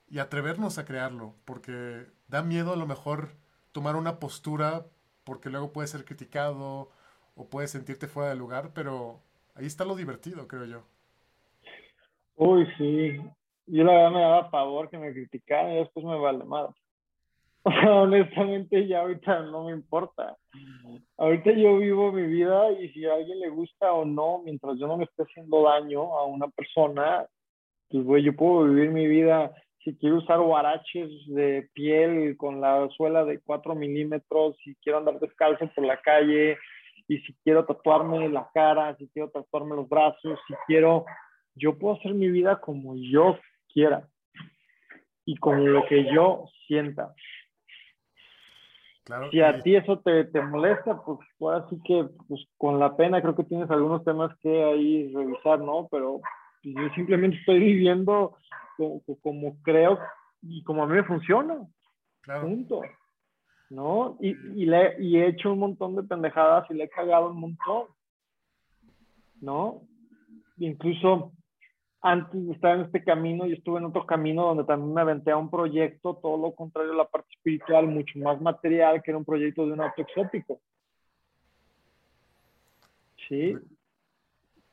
y 0.09 0.19
atrevernos 0.19 0.79
a 0.79 0.85
crearlo, 0.85 1.35
porque 1.45 2.07
da 2.29 2.43
miedo 2.43 2.73
a 2.73 2.77
lo 2.77 2.87
mejor 2.87 3.31
tomar 3.73 3.97
una 3.97 4.19
postura 4.19 4.87
porque 5.25 5.51
luego 5.51 5.73
puede 5.73 5.89
ser 5.89 6.05
criticado 6.05 6.91
o 7.35 7.49
puedes 7.51 7.73
sentirte 7.73 8.07
fuera 8.07 8.31
de 8.31 8.37
lugar, 8.37 8.71
pero 8.75 9.21
ahí 9.55 9.67
está 9.67 9.85
lo 9.85 9.97
divertido, 9.97 10.47
creo 10.47 10.65
yo. 10.65 10.83
Uy, 12.37 12.67
sí. 12.79 13.17
Yo 13.67 13.85
la 13.85 13.93
verdad 13.93 14.11
me 14.13 14.21
daba 14.21 14.51
pavor 14.51 14.89
que 14.89 14.99
me 14.99 15.13
criticaran 15.13 15.73
y 15.73 15.77
después 15.79 16.07
me 16.07 16.19
vale 16.19 16.45
más. 16.45 16.71
honestamente 17.91 18.87
ya 18.87 19.01
ahorita 19.01 19.41
no 19.41 19.65
me 19.65 19.73
importa. 19.73 20.37
Ahorita 21.19 21.51
yo 21.53 21.79
vivo 21.79 22.13
mi 22.13 22.23
vida 22.23 22.71
y 22.73 22.91
si 22.91 23.05
a 23.07 23.15
alguien 23.15 23.41
le 23.41 23.49
gusta 23.49 23.93
o 23.93 24.05
no, 24.05 24.43
mientras 24.45 24.79
yo 24.79 24.87
no 24.87 24.97
me 24.97 25.05
esté 25.05 25.25
haciendo 25.25 25.63
daño 25.63 26.17
a 26.17 26.25
una 26.25 26.49
persona, 26.49 27.27
pues 27.91 28.05
güey, 28.05 28.23
yo 28.23 28.37
puedo 28.37 28.65
vivir 28.65 28.91
mi 28.91 29.07
vida. 29.07 29.53
Si 29.87 29.97
quiero 29.99 30.17
usar 30.17 30.41
guaraches 30.41 31.13
de 31.29 31.71
piel 31.73 32.37
con 32.37 32.61
la 32.61 32.89
suela 32.97 33.25
de 33.25 33.39
4 33.39 33.77
milímetros, 33.77 34.57
si 34.65 34.75
quiero 34.83 34.99
andar 34.99 35.21
descalzo 35.21 35.71
por 35.77 35.85
la 35.85 36.01
calle, 36.01 36.59
y 37.07 37.19
si 37.19 37.33
quiero 37.45 37.65
tatuarme 37.65 38.29
la 38.29 38.51
cara, 38.53 38.97
si 38.97 39.07
quiero 39.11 39.31
tatuarme 39.31 39.77
los 39.77 39.89
brazos, 39.89 40.41
si 40.49 40.55
quiero, 40.67 41.05
yo 41.55 41.79
puedo 41.79 41.95
hacer 41.95 42.15
mi 42.15 42.29
vida 42.29 42.61
como 42.61 42.97
yo 42.97 43.39
quiera 43.73 44.09
y 45.25 45.37
con 45.37 45.73
lo 45.73 45.87
que 45.87 46.13
yo 46.13 46.47
sienta 46.67 47.15
si 49.31 49.41
a 49.41 49.63
ti 49.63 49.77
eso 49.77 50.01
te, 50.01 50.25
te, 50.25 50.41
molesta, 50.41 51.01
pues 51.05 51.19
ahora 51.41 51.65
sí 51.71 51.79
que 51.85 52.07
pues, 52.27 52.45
con 52.59 52.81
la 52.81 52.97
pena 52.97 53.23
creo 53.23 53.37
que 53.37 53.45
tienes 53.45 53.71
algunos 53.71 54.05
temas 54.05 54.37
que 54.43 54.65
ahí 54.65 55.13
revisar, 55.15 55.61
¿no? 55.61 55.87
Pero 55.91 56.21
pues, 56.63 56.75
yo 56.75 56.95
simplemente 56.95 57.37
estoy 57.37 57.61
viviendo 57.61 58.37
como, 58.77 59.03
como, 59.23 59.57
creo 59.63 59.99
y 60.43 60.63
como 60.65 60.83
a 60.83 60.87
mí 60.87 60.95
me 60.95 61.05
funciona. 61.05 61.59
Claro. 62.23 62.43
Punto. 62.43 62.83
¿No? 63.71 64.17
Y, 64.21 64.31
y, 64.55 64.67
le, 64.67 65.03
y 65.03 65.17
he 65.17 65.29
hecho 65.29 65.53
un 65.53 65.59
montón 65.59 65.97
de 65.97 66.03
pendejadas 66.05 66.71
y 66.71 66.75
le 66.75 66.85
he 66.85 66.89
cagado 66.89 67.31
un 67.31 67.41
montón. 67.41 67.87
¿No? 69.41 69.83
Incluso 70.59 71.33
antes 72.01 72.47
de 72.47 72.53
estar 72.53 72.77
en 72.77 72.83
este 72.83 73.03
camino, 73.03 73.47
yo 73.47 73.55
estuve 73.55 73.79
en 73.79 73.87
otro 73.87 74.07
camino 74.07 74.47
donde 74.47 74.65
también 74.65 74.95
me 74.95 75.01
aventé 75.01 75.33
a 75.33 75.37
un 75.37 75.51
proyecto, 75.51 76.15
todo 76.23 76.37
lo 76.37 76.55
contrario 76.55 76.93
a 76.93 76.97
la 76.97 77.09
parte 77.09 77.29
espiritual, 77.33 77.89
mucho 77.89 78.19
más 78.21 78.41
material, 78.41 79.03
que 79.03 79.11
era 79.11 79.19
un 79.19 79.25
proyecto 79.25 79.67
de 79.67 79.73
un 79.73 79.81
auto 79.81 80.03
exótico. 80.03 80.61
Sí. 83.29 83.57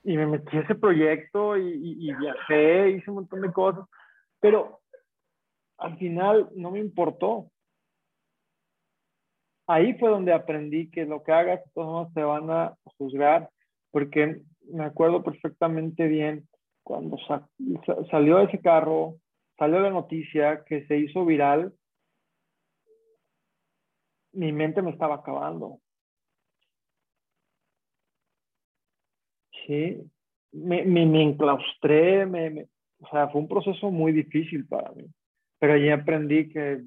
Y 0.04 0.18
me 0.18 0.28
metí 0.28 0.58
a 0.58 0.62
ese 0.62 0.76
proyecto 0.76 1.58
y, 1.58 1.98
y, 2.10 2.14
viajé, 2.16 2.92
hice 2.92 3.10
un 3.10 3.16
montón 3.16 3.42
de 3.42 3.54
cosas, 3.54 3.86
pero 4.40 4.82
al 5.78 5.98
final 5.98 6.50
no 6.56 6.72
me 6.72 6.80
importó. 6.80 7.50
Ahí 9.68 9.94
fue 9.98 10.10
donde 10.10 10.34
aprendí 10.34 10.90
que 10.90 11.06
lo 11.06 11.24
que 11.24 11.32
hagas, 11.32 11.62
todos 11.74 12.14
te 12.14 12.22
van 12.22 12.50
a 12.50 12.76
juzgar, 12.98 13.50
porque 13.92 14.42
me 14.70 14.84
acuerdo 14.84 15.24
perfectamente 15.24 16.08
bien 16.08 16.48
cuando 16.84 17.18
salió 18.12 18.40
ese 18.40 18.60
carro, 18.60 19.16
salió 19.58 19.80
la 19.80 19.90
noticia 19.90 20.64
que 20.66 20.86
se 20.88 20.98
hizo 20.98 21.26
viral, 21.26 21.74
mi 24.34 24.52
mente 24.52 24.82
me 24.82 24.92
estaba 24.92 25.16
acabando. 25.16 25.80
Sí, 29.66 29.98
me, 30.52 30.84
me, 30.86 31.24
enclaustré, 31.24 32.26
me, 32.26 32.68
o 33.00 33.08
sea, 33.10 33.30
fue 33.30 33.42
un 33.42 33.48
proceso 33.48 33.92
muy 33.92 34.12
difícil 34.12 34.66
para 34.68 34.92
mí, 34.92 35.06
pero 35.60 35.74
allí 35.74 35.90
aprendí 35.90 36.50
que 36.50 36.82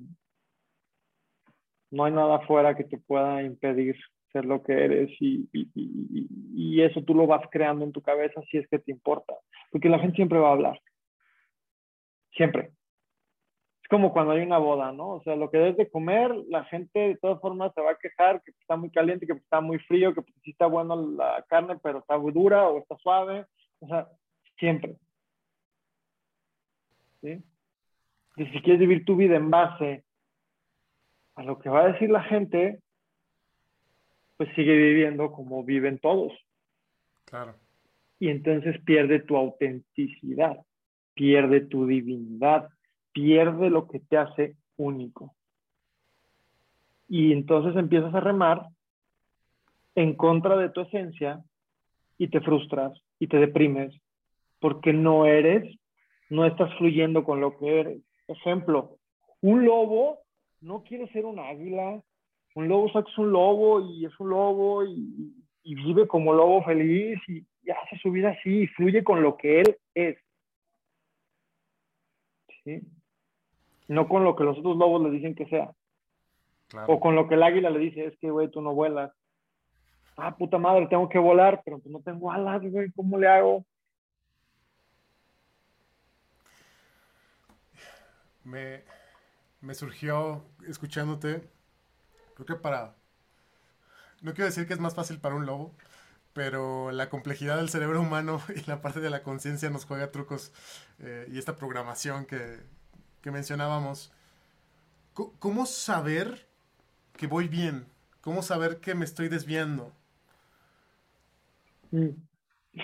no 1.91 2.05
hay 2.05 2.12
nada 2.12 2.37
afuera 2.37 2.77
que 2.77 2.85
te 2.85 2.99
pueda 2.99 3.43
impedir 3.43 3.97
ser 4.33 4.45
lo 4.45 4.62
que 4.62 4.72
eres 4.72 5.11
y, 5.20 5.49
y, 5.53 6.83
eso 6.83 7.03
tú 7.03 7.14
lo 7.14 7.27
vas 7.27 7.43
creando 7.51 7.85
en 7.85 7.93
tu 7.93 8.03
cabeza 8.03 8.43
si 8.51 8.59
es 8.59 8.68
que 8.68 8.79
te 8.79 8.91
importa, 8.91 9.35
porque 9.72 9.89
la 9.89 9.99
gente 9.99 10.16
siempre 10.16 10.39
va 10.39 10.51
a 10.51 10.53
hablar, 10.53 10.81
siempre. 12.33 12.76
Es 13.87 13.89
como 13.89 14.12
cuando 14.12 14.32
hay 14.32 14.43
una 14.43 14.59
boda, 14.59 14.91
¿no? 14.91 15.11
O 15.11 15.22
sea, 15.22 15.37
lo 15.37 15.49
que 15.49 15.59
debes 15.59 15.76
de 15.76 15.89
comer, 15.89 16.34
la 16.49 16.64
gente 16.64 16.99
de 16.99 17.16
todas 17.18 17.41
formas 17.41 17.72
se 17.72 17.80
va 17.80 17.93
a 17.93 17.99
quejar 17.99 18.43
que 18.43 18.51
está 18.51 18.74
muy 18.74 18.91
caliente, 18.91 19.28
que 19.28 19.34
está 19.34 19.61
muy 19.61 19.78
frío, 19.78 20.12
que 20.12 20.22
sí 20.43 20.51
está 20.51 20.66
bueno 20.66 20.97
la 21.12 21.45
carne, 21.49 21.78
pero 21.80 22.01
está 22.01 22.18
muy 22.18 22.32
dura 22.32 22.68
o 22.68 22.78
está 22.80 22.97
suave. 22.97 23.47
O 23.78 23.87
sea, 23.87 24.09
siempre. 24.59 24.97
¿Sí? 27.20 27.41
Y 28.39 28.47
si 28.47 28.61
quieres 28.62 28.80
vivir 28.80 29.05
tu 29.05 29.14
vida 29.14 29.37
en 29.37 29.51
base 29.51 30.03
a 31.37 31.45
lo 31.45 31.61
que 31.61 31.68
va 31.68 31.82
a 31.84 31.93
decir 31.93 32.11
la 32.11 32.24
gente, 32.24 32.80
pues 34.37 34.49
sigue 34.57 34.74
viviendo 34.74 35.30
como 35.30 35.62
viven 35.62 36.01
todos. 36.01 36.32
Claro. 37.24 37.55
Y 38.18 38.30
entonces 38.30 38.82
pierde 38.82 39.20
tu 39.20 39.37
autenticidad, 39.37 40.59
pierde 41.14 41.61
tu 41.61 41.87
divinidad, 41.87 42.68
pierde 43.16 43.70
lo 43.70 43.88
que 43.88 43.98
te 43.98 44.18
hace 44.18 44.56
único. 44.76 45.34
Y 47.08 47.32
entonces 47.32 47.74
empiezas 47.74 48.14
a 48.14 48.20
remar 48.20 48.66
en 49.94 50.14
contra 50.14 50.54
de 50.58 50.68
tu 50.68 50.82
esencia 50.82 51.42
y 52.18 52.28
te 52.28 52.42
frustras 52.42 52.92
y 53.18 53.28
te 53.28 53.38
deprimes 53.38 53.98
porque 54.60 54.92
no 54.92 55.24
eres, 55.24 55.78
no 56.28 56.44
estás 56.44 56.70
fluyendo 56.76 57.24
con 57.24 57.40
lo 57.40 57.56
que 57.56 57.80
eres. 57.80 58.02
Ejemplo, 58.28 58.98
un 59.40 59.64
lobo 59.64 60.18
no 60.60 60.82
quiere 60.82 61.08
ser 61.08 61.24
un 61.24 61.38
águila, 61.38 62.02
un 62.54 62.68
lobo 62.68 62.86
es 62.86 63.18
un 63.18 63.32
lobo 63.32 63.80
y 63.80 64.04
es 64.04 64.20
un 64.20 64.28
lobo 64.28 64.84
y, 64.84 65.32
vive 65.64 66.06
como 66.06 66.34
lobo 66.34 66.62
feliz 66.64 67.18
y, 67.28 67.46
hace 67.70 67.96
su 67.96 68.10
vida 68.10 68.36
así 68.38 68.64
y 68.64 68.66
fluye 68.66 69.02
con 69.02 69.22
lo 69.22 69.38
que 69.38 69.62
él 69.62 69.76
es. 69.94 70.18
¿Sí? 72.62 72.82
No 73.89 74.09
con 74.09 74.24
lo 74.24 74.37
que 74.37 74.45
los 74.45 74.59
otros 74.59 74.76
lobos 74.76 75.03
le 75.03 75.11
dicen 75.11 75.34
que 75.34 75.47
sea. 75.47 75.72
O 76.89 76.99
con 76.99 77.14
lo 77.14 77.28
que 77.28 77.34
el 77.34 77.43
águila 77.43 77.70
le 77.70 77.78
dice, 77.78 78.07
es 78.07 78.18
que, 78.18 78.30
güey, 78.30 78.51
tú 78.51 78.61
no 78.61 78.74
vuelas. 78.74 79.12
Ah, 80.16 80.37
puta 80.37 80.59
madre, 80.59 80.89
tengo 80.89 81.09
que 81.09 81.18
volar, 81.18 81.62
pero 81.64 81.78
pues 81.78 81.93
no 81.93 82.01
tengo 82.01 82.32
alas, 82.32 82.62
güey, 82.62 82.91
¿cómo 82.93 83.18
le 83.18 83.28
hago? 83.28 83.64
Me, 88.43 88.82
me 89.61 89.74
surgió 89.74 90.43
escuchándote 90.66 91.43
Creo 92.37 92.47
que 92.47 92.55
para... 92.57 92.95
No 94.20 94.34
quiero 94.34 94.47
decir 94.47 94.66
que 94.66 94.74
es 94.74 94.80
más 94.80 94.95
fácil 94.95 95.18
para 95.18 95.34
un 95.34 95.47
lobo, 95.47 95.74
pero 96.34 96.93
la 96.93 97.09
complejidad 97.09 97.57
del 97.57 97.70
cerebro 97.70 98.01
humano 98.01 98.43
y 98.55 98.62
la 98.68 98.82
parte 98.82 99.01
de 99.01 99.11
la 99.11 99.22
conciencia 99.22 99.70
nos 99.70 99.87
juega 99.87 100.11
trucos 100.11 100.53
eh, 100.99 101.26
y 101.30 101.39
esta 101.39 101.57
programación 101.57 102.26
que, 102.26 102.59
que 103.27 103.33
mencionábamos. 103.33 104.14
¿Cómo 105.41 105.66
saber 105.66 106.47
que 107.18 107.27
voy 107.27 107.49
bien? 107.49 107.87
¿Cómo 108.20 108.41
saber 108.41 108.77
que 108.77 108.95
me 108.95 109.05
estoy 109.05 109.29
desviando? 109.29 109.91
Mm. 111.91 112.11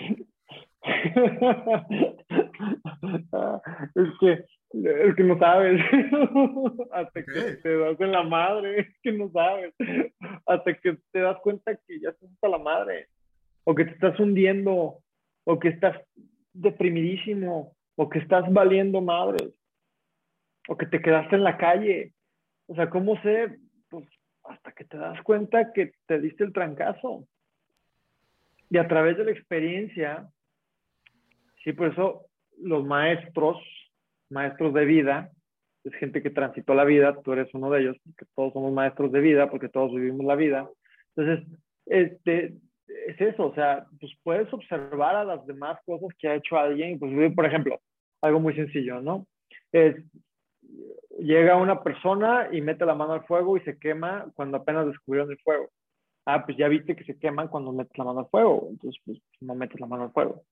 es 3.95 4.09
que 4.19 4.45
es 4.73 5.15
que 5.15 5.23
no 5.23 5.39
sabes. 5.39 5.81
Hasta 6.91 7.23
que 7.23 7.55
te 7.63 7.77
das 7.77 8.01
en 8.01 8.11
la 8.11 8.23
madre. 8.23 8.81
Es 8.81 8.87
que 9.01 9.13
no 9.13 9.31
sabes. 9.31 9.73
Hasta 10.45 10.73
que 10.73 10.97
te 11.13 11.19
das 11.19 11.39
cuenta 11.39 11.73
que 11.87 12.01
ya 12.01 12.09
estás 12.09 12.29
hasta 12.29 12.49
la 12.49 12.57
madre. 12.57 13.07
O 13.63 13.73
que 13.73 13.85
te 13.85 13.91
estás 13.91 14.19
hundiendo. 14.19 14.97
O 15.45 15.57
que 15.57 15.69
estás 15.69 15.97
deprimidísimo. 16.51 17.77
O 17.95 18.09
que 18.09 18.19
estás 18.19 18.51
valiendo 18.51 18.99
madres. 18.99 19.53
O 20.67 20.77
que 20.77 20.85
te 20.85 21.01
quedaste 21.01 21.35
en 21.35 21.43
la 21.43 21.57
calle. 21.57 22.13
O 22.67 22.75
sea, 22.75 22.89
¿cómo 22.89 23.21
sé? 23.21 23.57
Pues 23.89 24.07
hasta 24.43 24.71
que 24.71 24.85
te 24.85 24.97
das 24.97 25.21
cuenta 25.23 25.71
que 25.73 25.93
te 26.05 26.19
diste 26.19 26.43
el 26.43 26.53
trancazo. 26.53 27.27
Y 28.69 28.77
a 28.77 28.87
través 28.87 29.17
de 29.17 29.25
la 29.25 29.31
experiencia, 29.31 30.27
sí, 31.63 31.73
por 31.73 31.91
eso 31.91 32.27
los 32.57 32.85
maestros 32.85 33.57
maestros 34.33 34.73
de 34.73 34.85
vida, 34.85 35.31
es 35.83 35.93
gente 35.95 36.21
que 36.21 36.29
transitó 36.29 36.73
la 36.73 36.83
vida, 36.85 37.21
tú 37.23 37.33
eres 37.33 37.53
uno 37.53 37.69
de 37.69 37.81
ellos, 37.81 37.97
porque 38.03 38.25
todos 38.35 38.53
somos 38.53 38.73
maestros 38.73 39.11
de 39.11 39.21
vida, 39.21 39.49
porque 39.49 39.69
todos 39.69 39.93
vivimos 39.93 40.25
la 40.25 40.35
vida, 40.35 40.69
Entonces, 41.15 41.47
este, 41.85 42.55
es 43.07 43.21
eso, 43.21 43.47
o 43.47 43.53
sea, 43.53 43.85
pues 43.99 44.11
puedes 44.23 44.51
observar 44.53 45.15
a 45.15 45.25
las 45.25 45.45
demás 45.45 45.79
cosas 45.85 46.09
que 46.17 46.27
ha 46.27 46.35
hecho 46.35 46.57
alguien, 46.57 46.99
pues 46.99 47.33
por 47.33 47.45
ejemplo, 47.45 47.79
algo 48.21 48.39
muy 48.39 48.55
sencillo, 48.55 49.01
¿no? 49.01 49.27
Es, 49.71 49.95
llega 51.19 51.57
una 51.57 51.83
persona 51.83 52.49
y 52.51 52.61
mete 52.61 52.85
la 52.85 52.95
mano 52.95 53.13
al 53.13 53.25
fuego 53.25 53.57
y 53.57 53.61
se 53.61 53.77
quema 53.77 54.25
cuando 54.35 54.57
apenas 54.57 54.87
descubrieron 54.87 55.31
el 55.31 55.39
fuego. 55.39 55.69
Ah, 56.25 56.45
pues 56.45 56.57
ya 56.57 56.67
viste 56.67 56.95
que 56.95 57.03
se 57.03 57.17
queman 57.17 57.49
cuando 57.49 57.73
metes 57.73 57.97
la 57.97 58.05
mano 58.05 58.21
al 58.21 58.29
fuego, 58.29 58.67
entonces 58.69 59.01
pues 59.05 59.19
no 59.41 59.55
metes 59.55 59.79
la 59.79 59.87
mano 59.87 60.03
al 60.03 60.11
fuego, 60.11 60.43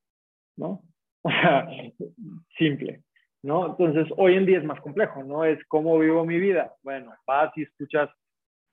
¿no? 0.57 0.81
O 1.23 1.29
sea, 1.29 1.67
simple, 2.57 3.03
¿no? 3.43 3.67
Entonces, 3.67 4.11
hoy 4.17 4.33
en 4.33 4.47
día 4.47 4.57
es 4.57 4.63
más 4.63 4.81
complejo, 4.81 5.23
¿no? 5.23 5.45
Es 5.45 5.63
cómo 5.67 5.99
vivo 5.99 6.25
mi 6.25 6.39
vida. 6.39 6.73
Bueno, 6.81 7.13
vas 7.27 7.55
y 7.55 7.61
escuchas 7.61 8.09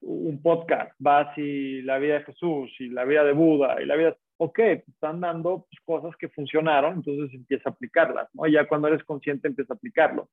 un 0.01 0.41
podcast, 0.41 0.93
vas 0.99 1.37
y 1.37 1.83
la 1.83 1.99
vida 1.99 2.15
de 2.15 2.25
Jesús 2.25 2.71
y 2.79 2.89
la 2.89 3.05
vida 3.05 3.25
de 3.25 3.33
Buda 3.33 3.83
y 3.83 3.87
la 3.87 3.97
vida, 3.97 4.17
ok, 4.39 4.59
están 4.59 5.21
dando 5.21 5.67
pues, 5.69 5.81
cosas 5.85 6.17
que 6.17 6.29
funcionaron, 6.29 6.95
entonces 6.95 7.35
empieza 7.35 7.69
a 7.69 7.73
aplicarlas, 7.73 8.29
¿no? 8.35 8.47
Ya 8.47 8.67
cuando 8.67 8.89
eres 8.89 9.05
consciente 9.05 9.49
empieza 9.49 9.75
a 9.75 9.77
aplicarlo. 9.77 10.29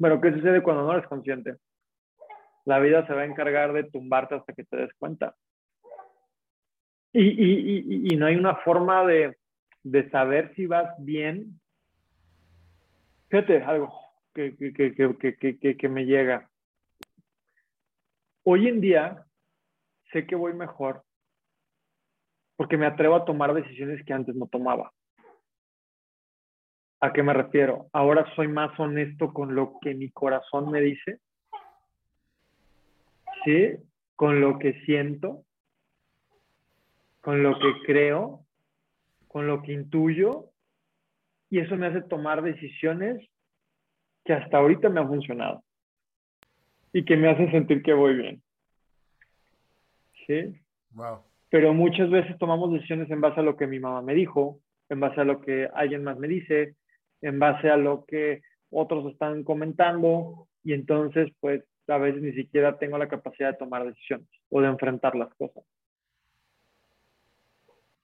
Pero 0.00 0.20
¿qué 0.20 0.32
sucede 0.32 0.62
cuando 0.62 0.84
no 0.84 0.92
eres 0.92 1.06
consciente? 1.06 1.56
La 2.64 2.78
vida 2.78 3.06
se 3.06 3.12
va 3.12 3.22
a 3.22 3.26
encargar 3.26 3.72
de 3.72 3.84
tumbarte 3.84 4.34
hasta 4.34 4.52
que 4.52 4.64
te 4.64 4.76
des 4.76 4.94
cuenta. 4.94 5.34
Y, 7.12 7.22
y, 7.22 7.78
y, 7.78 8.14
y 8.14 8.16
no 8.16 8.26
hay 8.26 8.36
una 8.36 8.56
forma 8.56 9.04
de, 9.04 9.36
de, 9.82 10.08
saber 10.10 10.54
si 10.54 10.66
vas 10.66 10.94
bien. 10.98 11.60
Fíjate, 13.28 13.62
algo 13.62 13.92
que, 14.32 14.56
que, 14.56 15.58
que, 15.58 15.76
que 15.76 15.88
me 15.88 16.06
llega 16.06 16.50
Hoy 18.42 18.68
en 18.68 18.80
día 18.80 19.26
sé 20.12 20.26
que 20.26 20.34
voy 20.34 20.54
mejor 20.54 21.04
porque 22.56 22.76
me 22.76 22.86
atrevo 22.86 23.16
a 23.16 23.24
tomar 23.24 23.54
decisiones 23.54 24.04
que 24.04 24.12
antes 24.12 24.34
no 24.34 24.46
tomaba. 24.46 24.92
¿A 27.00 27.12
qué 27.12 27.22
me 27.22 27.32
refiero? 27.32 27.86
Ahora 27.92 28.26
soy 28.34 28.48
más 28.48 28.78
honesto 28.78 29.32
con 29.32 29.54
lo 29.54 29.78
que 29.80 29.94
mi 29.94 30.10
corazón 30.10 30.70
me 30.70 30.82
dice, 30.82 31.18
¿sí? 33.44 33.76
Con 34.16 34.40
lo 34.42 34.58
que 34.58 34.74
siento, 34.84 35.44
con 37.22 37.42
lo 37.42 37.58
que 37.58 37.72
creo, 37.86 38.44
con 39.28 39.46
lo 39.46 39.62
que 39.62 39.72
intuyo, 39.72 40.50
y 41.48 41.58
eso 41.60 41.76
me 41.76 41.86
hace 41.86 42.02
tomar 42.02 42.42
decisiones 42.42 43.26
que 44.24 44.34
hasta 44.34 44.58
ahorita 44.58 44.90
me 44.90 45.00
han 45.00 45.08
funcionado 45.08 45.64
y 46.92 47.04
que 47.04 47.16
me 47.16 47.28
hace 47.28 47.50
sentir 47.50 47.82
que 47.82 47.94
voy 47.94 48.14
bien. 48.14 48.42
¿Sí? 50.26 50.60
Wow. 50.90 51.20
Pero 51.48 51.72
muchas 51.72 52.10
veces 52.10 52.36
tomamos 52.38 52.72
decisiones 52.72 53.10
en 53.10 53.22
base 53.22 53.40
a 53.40 53.42
lo 53.42 53.56
que 53.56 53.66
mi 53.66 53.80
mamá 53.80 54.02
me 54.02 54.14
dijo, 54.14 54.60
en 54.90 55.00
base 55.00 55.20
a 55.20 55.24
lo 55.24 55.40
que 55.40 55.68
alguien 55.74 56.04
más 56.04 56.18
me 56.18 56.28
dice, 56.28 56.76
en 57.22 57.38
base 57.38 57.70
a 57.70 57.76
lo 57.76 58.04
que 58.04 58.42
otros 58.70 59.12
están 59.12 59.44
comentando 59.44 60.48
y 60.62 60.72
entonces 60.72 61.30
pues 61.40 61.64
a 61.88 61.98
veces 61.98 62.22
ni 62.22 62.32
siquiera 62.32 62.78
tengo 62.78 62.98
la 62.98 63.08
capacidad 63.08 63.52
de 63.52 63.58
tomar 63.58 63.84
decisiones 63.84 64.28
o 64.48 64.60
de 64.60 64.68
enfrentar 64.68 65.16
las 65.16 65.32
cosas. 65.34 65.64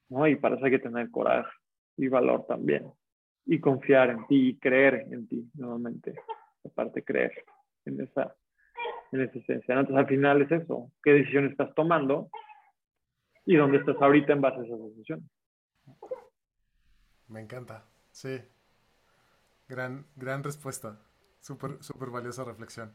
¿No? 0.08 0.26
Y 0.26 0.36
para 0.36 0.56
eso 0.56 0.64
hay 0.64 0.72
que 0.72 0.78
tener 0.78 1.10
coraje 1.10 1.50
y 1.96 2.08
valor 2.08 2.46
también. 2.46 2.92
Y 3.44 3.60
confiar 3.60 4.10
en 4.10 4.26
ti 4.26 4.48
y 4.48 4.58
creer 4.58 5.06
en 5.10 5.28
ti, 5.28 5.48
nuevamente. 5.54 6.14
Aparte, 6.64 7.04
creer 7.04 7.32
en 7.84 8.00
esa 8.00 8.34
en 9.12 9.20
esa 9.22 9.38
esencia. 9.38 9.74
Entonces, 9.74 9.96
al 9.96 10.08
final 10.08 10.42
es 10.42 10.50
eso, 10.50 10.90
qué 11.02 11.12
decisión 11.12 11.46
estás 11.46 11.74
tomando 11.74 12.28
y 13.44 13.56
dónde 13.56 13.78
estás 13.78 13.96
ahorita 14.00 14.32
en 14.32 14.40
base 14.40 14.60
a 14.60 14.64
esas 14.64 14.80
decisiones. 14.80 15.30
Me 17.28 17.40
encanta, 17.40 17.84
sí. 18.10 18.40
Gran, 19.68 20.06
gran 20.16 20.44
respuesta, 20.44 21.00
súper 21.40 21.82
súper 21.82 22.10
valiosa 22.10 22.44
reflexión. 22.44 22.94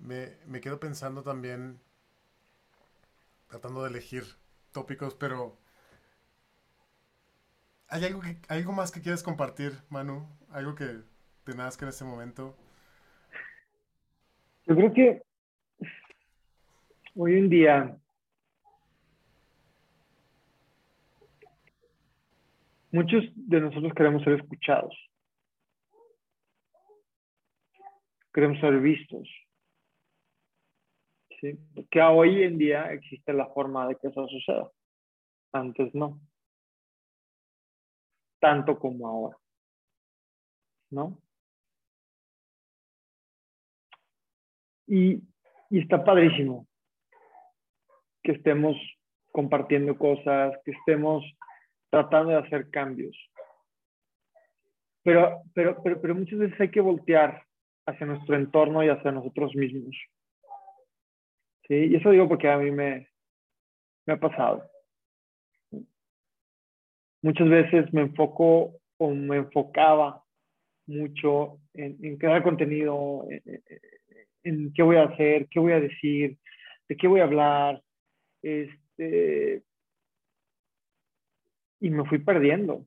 Me, 0.00 0.36
me 0.46 0.60
quedo 0.60 0.80
pensando 0.80 1.22
también, 1.22 1.80
tratando 3.48 3.82
de 3.82 3.90
elegir 3.90 4.24
tópicos, 4.72 5.14
pero 5.14 5.56
¿hay 7.88 8.04
algo, 8.04 8.20
que, 8.20 8.36
algo 8.48 8.72
más 8.72 8.90
que 8.90 9.00
quieres 9.00 9.22
compartir, 9.22 9.72
Manu? 9.90 10.26
¿Algo 10.50 10.74
que 10.74 11.02
te 11.44 11.54
nazca 11.54 11.84
en 11.84 11.90
este 11.90 12.04
momento? 12.04 12.56
Yo 14.66 14.74
creo 14.74 14.92
que 14.92 15.22
hoy 17.14 17.34
en 17.34 17.48
día 17.48 17.96
muchos 22.92 23.24
de 23.34 23.60
nosotros 23.60 23.92
queremos 23.94 24.22
ser 24.22 24.34
escuchados. 24.34 24.94
Queremos 28.32 28.58
ser 28.60 28.78
vistos. 28.80 29.28
¿sí? 31.40 31.58
Que 31.90 32.00
hoy 32.00 32.44
en 32.44 32.56
día 32.56 32.92
existe 32.92 33.32
la 33.32 33.46
forma 33.48 33.86
de 33.88 33.96
que 33.96 34.08
eso 34.08 34.26
suceda. 34.28 34.70
Antes 35.52 35.94
no. 35.94 36.20
Tanto 38.40 38.78
como 38.78 39.06
ahora. 39.06 39.36
¿No? 40.90 41.18
Y, 44.86 45.22
está 45.70 46.04
padrísimo 46.04 46.66
que 48.22 48.32
estemos 48.32 48.76
compartiendo 49.30 49.96
cosas, 49.96 50.54
que 50.64 50.72
estemos 50.72 51.24
tratando 51.90 52.32
de 52.32 52.38
hacer 52.38 52.70
cambios. 52.70 53.16
Pero, 55.02 55.42
pero, 55.54 55.82
pero 55.82 56.14
muchas 56.14 56.38
veces 56.38 56.60
hay 56.60 56.70
que 56.70 56.82
voltear 56.82 57.42
hacia 57.86 58.06
nuestro 58.06 58.36
entorno 58.36 58.84
y 58.84 58.88
hacia 58.88 59.12
nosotros 59.12 59.54
mismos. 59.54 59.96
¿Sí? 61.68 61.74
Y 61.74 61.96
eso 61.96 62.10
digo 62.10 62.28
porque 62.28 62.48
a 62.48 62.58
mí 62.58 62.70
me, 62.70 63.08
me 64.06 64.14
ha 64.14 64.16
pasado. 64.18 64.68
Muchas 67.22 67.48
veces 67.48 67.92
me 67.92 68.02
enfoco 68.02 68.80
o 68.98 69.10
me 69.10 69.36
enfocaba 69.36 70.24
mucho 70.86 71.60
en, 71.74 71.96
en 72.04 72.16
crear 72.18 72.42
contenido, 72.42 73.26
en, 73.28 73.62
en, 74.42 74.72
qué 74.72 74.82
voy 74.82 74.96
a 74.96 75.04
hacer, 75.04 75.48
qué 75.48 75.60
voy 75.60 75.72
a 75.72 75.80
decir, 75.80 76.38
de 76.88 76.96
qué 76.96 77.06
voy 77.06 77.20
a 77.20 77.24
hablar, 77.24 77.82
este, 78.42 79.62
y 81.80 81.90
me 81.90 82.04
fui 82.04 82.18
perdiendo 82.18 82.86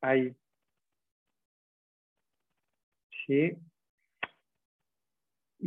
ahí. 0.00 0.34
Sí. 3.26 3.56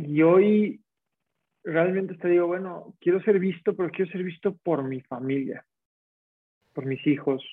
Y 0.00 0.22
hoy 0.22 0.80
realmente 1.64 2.14
te 2.14 2.28
digo, 2.28 2.46
bueno, 2.46 2.94
quiero 3.00 3.20
ser 3.22 3.38
visto, 3.38 3.74
pero 3.74 3.90
quiero 3.90 4.10
ser 4.10 4.22
visto 4.22 4.56
por 4.56 4.84
mi 4.84 5.00
familia, 5.00 5.66
por 6.72 6.86
mis 6.86 7.04
hijos, 7.06 7.44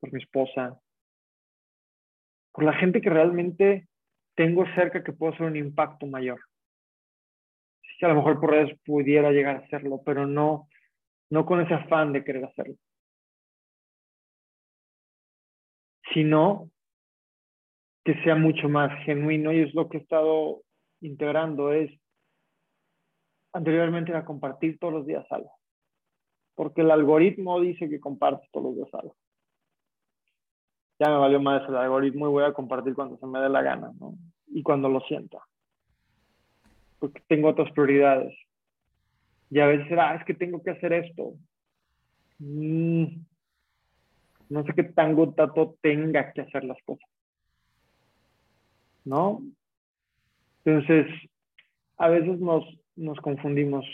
por 0.00 0.12
mi 0.12 0.20
esposa, 0.20 0.80
por 2.52 2.64
la 2.64 2.72
gente 2.74 3.00
que 3.00 3.10
realmente 3.10 3.88
tengo 4.36 4.64
cerca 4.74 5.02
que 5.02 5.12
puedo 5.12 5.34
hacer 5.34 5.46
un 5.46 5.56
impacto 5.56 6.06
mayor 6.06 6.40
que 7.98 8.04
a 8.04 8.08
lo 8.08 8.16
mejor 8.16 8.40
por 8.40 8.50
redes 8.50 8.78
pudiera 8.84 9.30
llegar 9.30 9.56
a 9.56 9.60
hacerlo, 9.60 10.02
pero 10.04 10.26
no, 10.26 10.68
no 11.30 11.46
con 11.46 11.60
ese 11.60 11.74
afán 11.74 12.12
de 12.12 12.24
querer 12.24 12.44
hacerlo. 12.44 12.76
Sino 16.12 16.70
que 18.04 18.14
sea 18.22 18.36
mucho 18.36 18.68
más 18.68 18.92
genuino 19.04 19.52
y 19.52 19.60
es 19.60 19.74
lo 19.74 19.88
que 19.88 19.98
he 19.98 20.00
estado 20.00 20.62
integrando, 21.00 21.72
es 21.72 21.90
anteriormente 23.52 24.10
era 24.10 24.24
compartir 24.24 24.78
todos 24.78 24.92
los 24.92 25.06
días 25.06 25.26
algo, 25.30 25.52
porque 26.54 26.82
el 26.82 26.90
algoritmo 26.90 27.60
dice 27.60 27.88
que 27.88 28.00
compartes 28.00 28.50
todos 28.52 28.66
los 28.66 28.76
días 28.76 28.94
algo. 28.94 29.16
Ya 30.98 31.10
me 31.10 31.18
valió 31.18 31.40
más 31.40 31.68
el 31.68 31.76
algoritmo 31.76 32.26
y 32.28 32.30
voy 32.32 32.44
a 32.44 32.52
compartir 32.52 32.94
cuando 32.94 33.18
se 33.18 33.26
me 33.26 33.38
dé 33.38 33.48
la 33.48 33.62
gana, 33.62 33.92
¿no? 34.00 34.14
Y 34.46 34.62
cuando 34.62 34.88
lo 34.88 35.00
sienta 35.00 35.38
porque 36.98 37.22
tengo 37.28 37.48
otras 37.48 37.70
prioridades. 37.72 38.34
Y 39.50 39.60
a 39.60 39.66
veces 39.66 39.90
era, 39.90 40.10
ah, 40.10 40.16
es 40.16 40.24
que 40.24 40.34
tengo 40.34 40.62
que 40.62 40.70
hacer 40.70 40.92
esto. 40.92 41.34
Mm, 42.38 43.04
no 44.48 44.64
sé 44.64 44.72
qué 44.74 44.84
tango 44.84 45.32
tato 45.32 45.76
tenga 45.80 46.32
que 46.32 46.42
hacer 46.42 46.64
las 46.64 46.78
cosas. 46.84 47.08
¿No? 49.04 49.42
Entonces, 50.66 51.06
a 51.96 52.08
veces 52.08 52.40
nos, 52.40 52.64
nos 52.96 53.18
confundimos 53.20 53.86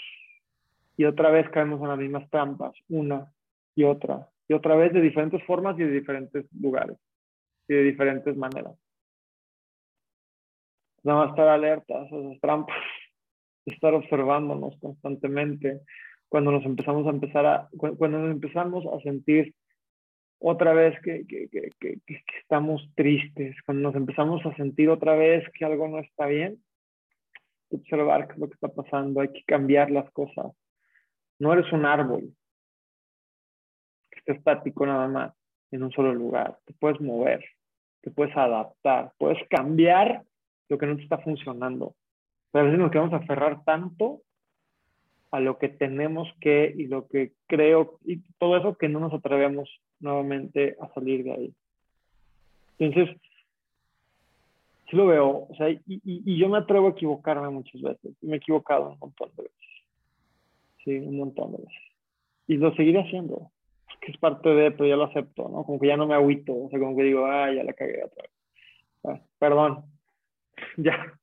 y 0.97 1.05
otra 1.05 1.31
vez 1.31 1.49
caemos 1.51 1.83
en 1.83 1.89
las 1.89 1.99
mismas 1.99 2.29
trampas, 2.31 2.73
una 2.89 3.31
y 3.75 3.85
otra, 3.85 4.31
y 4.49 4.55
otra 4.55 4.75
vez 4.75 4.93
de 4.95 5.03
diferentes 5.03 5.43
formas 5.45 5.79
y 5.79 5.83
de 5.83 5.91
diferentes 5.91 6.47
lugares 6.59 6.97
y 7.69 7.75
de 7.75 7.83
diferentes 7.83 8.35
maneras. 8.39 8.75
Nada 11.03 11.21
más 11.21 11.31
estar 11.31 11.49
alertas 11.49 12.11
a 12.11 12.17
esas 12.17 12.41
trampas, 12.41 12.77
estar 13.67 13.93
observándonos 13.93 14.75
constantemente, 14.81 15.83
cuando 16.31 16.53
nos 16.53 16.65
empezamos 16.65 17.07
a 17.07 17.11
empezar 17.11 17.45
a, 17.45 17.69
cuando 17.77 18.19
nos 18.19 18.31
empezamos 18.31 18.87
a 18.87 18.99
sentir 19.01 19.55
otra 20.45 20.75
vez 20.75 21.01
que, 21.03 21.25
que, 21.27 21.49
que, 21.49 21.71
que, 21.79 22.01
estamos 22.41 22.91
tristes, 22.97 23.55
cuando 23.65 23.85
nos 23.85 23.95
empezamos 23.95 24.45
a 24.45 24.55
sentir 24.57 24.91
otra 24.91 25.15
vez 25.15 25.49
que 25.53 25.65
algo 25.65 25.87
no 25.87 26.01
está 26.01 26.27
bien, 26.27 26.61
observar 27.71 28.27
qué 28.27 28.35
es 28.35 28.39
lo 28.41 28.49
que 28.49 28.55
está 28.55 28.69
pasando, 28.69 29.21
hay 29.21 29.29
que 29.29 29.45
cambiar 29.45 29.91
las 29.91 30.11
cosas. 30.11 30.53
No 31.39 31.53
eres 31.53 31.73
un 31.73 31.87
árbol 31.87 32.35
que 34.11 34.19
está 34.19 34.33
estático 34.33 34.85
nada 34.85 35.07
más 35.07 35.33
en 35.71 35.85
un 35.85 35.93
solo 35.93 36.13
lugar, 36.13 36.59
te 36.67 36.75
puedes 36.75 37.01
mover, 37.01 37.45
te 38.03 38.11
puedes 38.11 38.37
adaptar, 38.37 39.13
puedes 39.19 39.39
cambiar 39.49 40.25
lo 40.69 40.77
que 40.77 40.87
no 40.87 40.97
te 40.97 41.05
está 41.05 41.19
funcionando. 41.19 41.95
Pero 42.51 42.65
a 42.65 42.67
veces 42.67 42.81
nos 42.81 42.91
queremos 42.91 43.15
aferrar 43.15 43.63
tanto 43.65 44.23
a 45.33 45.41
lo 45.41 45.59
que 45.59 45.69
tenemos 45.69 46.29
que 46.41 46.73
y 46.77 46.87
lo 46.87 47.09
que 47.09 47.33
creo 47.49 47.99
y 48.05 48.19
todo 48.39 48.57
eso 48.57 48.77
que 48.77 48.89
no 48.89 49.01
nos 49.01 49.15
atrevemos 49.15 49.69
nuevamente 49.99 50.77
a 50.81 50.93
salir 50.93 51.25
de 51.25 51.33
ahí. 51.33 51.55
Entonces, 52.79 53.17
sí 54.91 54.97
lo 54.97 55.07
veo, 55.07 55.47
o 55.49 55.55
sea, 55.57 55.71
y, 55.71 55.81
y, 55.87 56.39
yo 56.39 56.49
me 56.49 56.59
atrevo 56.59 56.89
a 56.89 56.91
equivocarme 56.91 57.49
muchas 57.49 57.81
veces, 57.81 58.13
me 58.21 58.35
he 58.35 58.37
equivocado 58.37 58.91
un 58.91 58.99
montón 58.99 59.31
de 59.37 59.45
veces, 59.45 59.69
sí, 60.85 60.99
un 60.99 61.17
montón 61.17 61.53
de 61.53 61.59
veces, 61.59 61.83
y 62.49 62.57
lo 62.59 62.75
seguiré 62.75 63.01
haciendo, 63.01 63.51
que 64.01 64.13
es 64.13 64.19
parte 64.19 64.51
de, 64.51 64.71
pero 64.73 64.87
ya 64.87 64.97
lo 64.97 65.05
acepto, 65.05 65.49
¿no? 65.49 65.65
Como 65.65 65.81
que 65.81 65.87
ya 65.87 65.97
no 65.97 66.07
me 66.07 66.15
agüito, 66.15 66.53
o 66.53 66.69
sea, 66.69 66.79
como 66.79 66.95
que 66.95 67.05
digo, 67.05 67.25
ah, 67.25 67.51
ya 67.51 67.65
la 67.65 67.73
cagué 67.73 68.05
otra 68.05 68.23
vez, 68.23 68.33
ah, 69.05 69.21
perdón, 69.39 69.85
ya, 70.77 71.15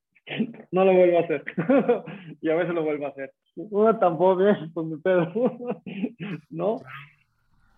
no 0.72 0.86
lo 0.86 0.94
vuelvo 0.94 1.18
a 1.20 1.22
hacer, 1.22 1.44
y 2.42 2.50
a 2.50 2.56
veces 2.56 2.74
lo 2.74 2.84
vuelvo 2.84 3.06
a 3.06 3.10
hacer, 3.10 3.34
una 3.70 4.00
tampoco 4.00 4.42
pues 4.74 4.88
mi 4.88 4.98
pedo, 4.98 5.32
¿no? 6.50 6.78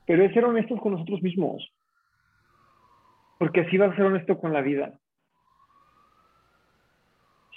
Pero 0.06 0.24
es 0.24 0.34
ser 0.34 0.46
honestos 0.46 0.80
con 0.80 0.94
nosotros 0.94 1.22
mismos. 1.22 1.68
Porque 3.40 3.62
así 3.62 3.78
va 3.78 3.88
a 3.88 3.96
ser 3.96 4.06
honesto 4.06 4.38
con 4.38 4.54
la 4.54 4.62
vida. 4.62 5.00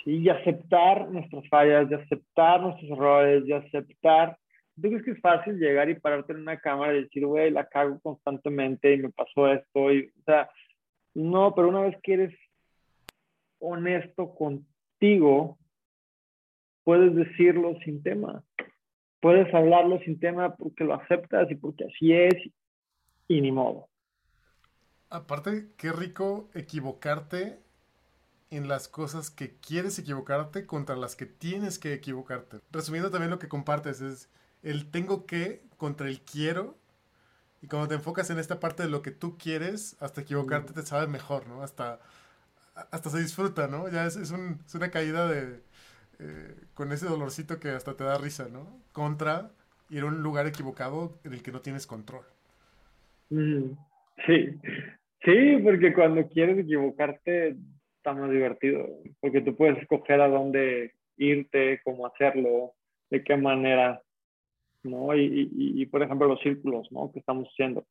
¿Sí? 0.03 0.18
Y 0.18 0.29
aceptar 0.29 1.11
nuestras 1.11 1.47
fallas, 1.49 1.91
y 1.91 1.95
aceptar 1.95 2.62
nuestros 2.62 2.91
errores, 2.91 3.45
y 3.47 3.53
aceptar. 3.53 4.39
¿Tú 4.77 4.89
crees 4.89 5.05
que 5.05 5.11
es 5.12 5.20
fácil 5.20 5.59
llegar 5.59 5.89
y 5.89 6.01
pararte 6.01 6.33
en 6.33 6.41
una 6.41 6.59
cámara 6.59 6.95
y 6.95 7.03
decir, 7.03 7.27
güey, 7.27 7.51
la 7.51 7.66
cago 7.66 8.01
constantemente 8.01 8.95
y 8.95 8.99
me 8.99 9.11
pasó 9.11 9.49
esto? 9.49 9.93
Y, 9.93 10.07
o 10.07 10.22
sea, 10.25 10.51
no, 11.14 11.55
pero 11.55 11.68
una 11.68 11.83
vez 11.83 11.97
que 12.03 12.14
eres 12.14 12.35
honesto 13.61 14.35
contigo, 14.35 15.59
puedes 16.85 17.14
decirlo 17.14 17.76
sin 17.85 18.03
tema. 18.03 18.45
Puedes 19.20 19.53
hablarlo 19.55 19.99
sin 20.01 20.20
tema 20.20 20.55
porque 20.55 20.85
lo 20.85 20.95
aceptas 20.95 21.51
y 21.51 21.55
porque 21.55 21.85
así 21.85 22.12
es 22.12 22.35
y 23.26 23.41
ni 23.41 23.51
modo. 23.51 23.89
Aparte, 25.09 25.68
qué 25.76 25.93
rico 25.93 26.51
equivocarte 26.55 27.59
en 28.51 28.68
las 28.68 28.87
cosas 28.89 29.30
que 29.30 29.57
quieres 29.57 29.99
equivocarte 29.99 30.66
contra 30.66 30.95
las 30.95 31.16
que 31.16 31.26
tienes 31.26 31.78
que 31.78 31.95
equivocarte. 31.95 32.59
Resumiendo 32.70 33.11
también 33.11 33.30
lo 33.30 33.39
que 33.39 33.49
compartes 33.49 34.01
es 34.01 34.30
el 34.62 34.91
tengo 34.91 35.26
que 35.26 35.62
contra 35.76 36.09
el 36.09 36.20
quiero 36.20 36.76
y 37.62 37.66
cuando 37.66 37.89
te 37.89 37.95
enfocas 37.95 38.28
en 38.30 38.39
esta 38.39 38.61
parte 38.61 38.82
de 38.82 38.91
lo 38.91 39.01
que 39.01 39.11
tú 39.11 39.39
quieres, 39.39 39.97
hasta 40.01 40.20
equivocarte 40.20 40.74
te 40.74 40.82
sabe 40.82 41.07
mejor, 41.07 41.47
¿no? 41.47 41.62
Hasta, 41.62 41.99
hasta 42.91 43.09
se 43.09 43.20
disfruta, 43.20 43.68
¿no? 43.68 43.89
Ya 43.89 44.05
es, 44.05 44.16
es, 44.16 44.30
un, 44.32 44.61
es 44.66 44.74
una 44.74 44.91
caída 44.91 45.26
de, 45.26 45.62
eh, 46.19 46.55
con 46.75 46.93
ese 46.93 47.07
dolorcito 47.07 47.59
que 47.61 47.69
hasta 47.69 47.97
te 47.97 48.05
da 48.05 48.19
risa, 48.19 48.49
¿no? 48.49 48.81
Contra 48.93 49.51
ir 49.91 50.03
a 50.03 50.07
un 50.07 50.23
lugar 50.23 50.47
equivocado 50.47 51.19
en 51.25 51.33
el 51.33 51.43
que 51.43 51.53
no 51.53 51.61
tienes 51.61 51.87
control. 51.87 52.25
Mm, 53.31 53.73
sí, 54.27 54.59
sí, 55.25 55.59
porque 55.62 55.93
cuando 55.93 56.27
quieres 56.29 56.59
equivocarte 56.59 57.57
está 57.97 58.12
más 58.12 58.31
divertido, 58.31 58.89
porque 59.21 59.41
tú 59.41 59.57
puedes 59.57 59.79
escoger 59.79 60.21
a 60.21 60.29
dónde 60.29 60.93
irte, 61.17 61.81
cómo 61.85 62.07
hacerlo, 62.07 62.75
de 63.11 63.23
qué 63.25 63.37
manera, 63.37 64.03
¿no? 64.83 65.17
Y, 65.17 65.87
por 65.87 66.03
ejemplo 66.03 66.29
los 66.29 66.41
círculos, 66.41 66.91
¿no? 66.93 67.11
Que 67.12 67.21
estamos 67.21 67.49
haciendo. 67.49 67.87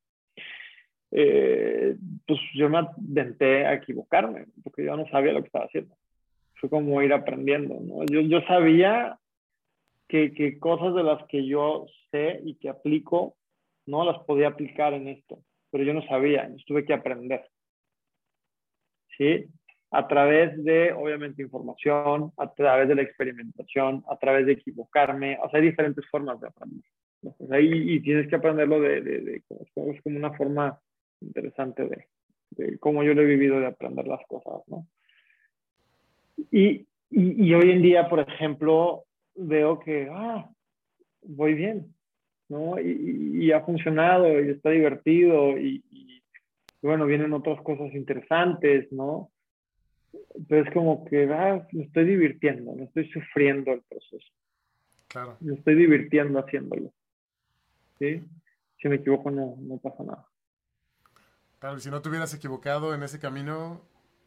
Eh, 1.12 1.96
pues 2.28 2.40
yo 2.56 2.70
me 2.70 2.80
aventé 2.80 3.66
a 3.66 3.74
equivocarme, 3.74 4.46
porque 4.64 4.84
yo 4.84 4.96
no 4.96 5.08
sabía 5.10 5.34
lo 5.34 5.42
que 5.42 5.48
estaba 5.48 5.66
haciendo 5.66 5.96
fue 6.64 6.70
como 6.70 7.02
ir 7.02 7.12
aprendiendo, 7.12 7.78
¿no? 7.82 8.06
Yo, 8.06 8.22
yo 8.22 8.40
sabía 8.48 9.20
que, 10.08 10.34
que, 10.34 10.60
cosas 10.60 10.96
de 10.96 11.04
las 11.04 11.22
que 11.28 11.46
yo 11.46 11.88
sé 12.10 12.40
y 12.46 12.56
que 12.56 12.70
aplico, 12.70 13.36
no 13.86 14.06
las 14.06 14.24
podía 14.24 14.48
aplicar 14.48 14.94
en 14.94 15.10
esto, 15.10 15.40
pero 15.72 15.84
yo 15.84 15.94
no 15.94 16.02
sabía, 16.08 16.50
tuve 16.66 16.86
que 16.86 16.94
aprender. 16.94 17.46
¿Sí? 19.18 19.46
A 19.92 20.08
través 20.08 20.64
de, 20.64 20.94
obviamente, 20.94 21.44
información, 21.44 22.32
a 22.38 22.54
través 22.54 22.88
de 22.88 22.96
la 22.96 23.02
experimentación, 23.02 24.06
a 24.10 24.16
través 24.18 24.46
de 24.46 24.54
equivocarme, 24.54 25.38
o 25.44 25.50
sea, 25.50 25.60
hay 25.60 25.66
diferentes 25.66 26.06
formas 26.10 26.40
de 26.40 26.48
aprender. 26.48 26.86
y, 27.62 28.00
tienes 28.00 28.30
que 28.30 28.38
aprenderlo 28.38 28.80
de, 28.80 29.02
de, 29.02 29.20
de, 29.20 29.36
es 29.36 30.02
como 30.02 30.18
una 30.18 30.32
forma 30.32 30.80
interesante 31.20 31.90
de, 31.90 32.08
de 32.52 32.80
cómo 32.80 33.04
yo 33.04 33.14
lo 33.14 33.22
he 33.22 33.26
vivido 33.26 33.60
de 33.60 33.66
aprender 33.66 34.08
las 34.08 34.26
cosas, 34.28 34.66
¿no? 34.68 34.88
Y, 36.52 36.86
y, 37.10 37.54
hoy 37.54 37.72
en 37.72 37.82
día, 37.82 38.10
por 38.10 38.20
ejemplo, 38.20 39.06
veo 39.36 39.80
que, 39.80 40.10
ah, 40.12 40.50
voy 41.22 41.54
bien, 41.54 41.94
¿no? 42.50 42.80
Y, 42.80 43.46
y 43.46 43.52
ha 43.52 43.62
funcionado 43.62 44.28
y 44.42 44.50
está 44.50 44.70
divertido 44.70 45.58
y, 45.58 45.84
y, 45.92 46.24
bueno, 46.82 47.06
vienen 47.06 47.34
otras 47.34 47.62
cosas 47.62 47.94
interesantes, 47.94 48.92
¿no? 48.92 49.32
Pero 50.48 50.66
es 50.66 50.74
como 50.74 51.06
que, 51.06 51.32
ah, 51.32 51.66
me 51.72 51.84
estoy 51.84 52.06
divirtiendo, 52.06 52.76
no 52.76 52.84
estoy 52.84 53.10
sufriendo 53.12 53.72
el 53.72 53.82
proceso. 53.84 54.32
Claro. 55.08 55.38
Me 55.42 55.56
estoy 55.56 55.76
divirtiendo 55.76 56.40
haciéndolo. 56.40 56.92
¿Sí? 58.00 58.22
Si 58.82 58.90
me 58.90 58.96
equivoco, 58.96 59.32
no, 59.32 59.56
no 59.60 59.78
pasa 59.78 60.04
nada. 60.04 60.28
Claro, 61.60 61.80
si 61.80 61.90
no 61.90 62.02
te 62.02 62.10
hubieras 62.10 62.34
equivocado 62.34 62.94
en 62.94 63.04
ese 63.04 63.20
camino, 63.20 63.82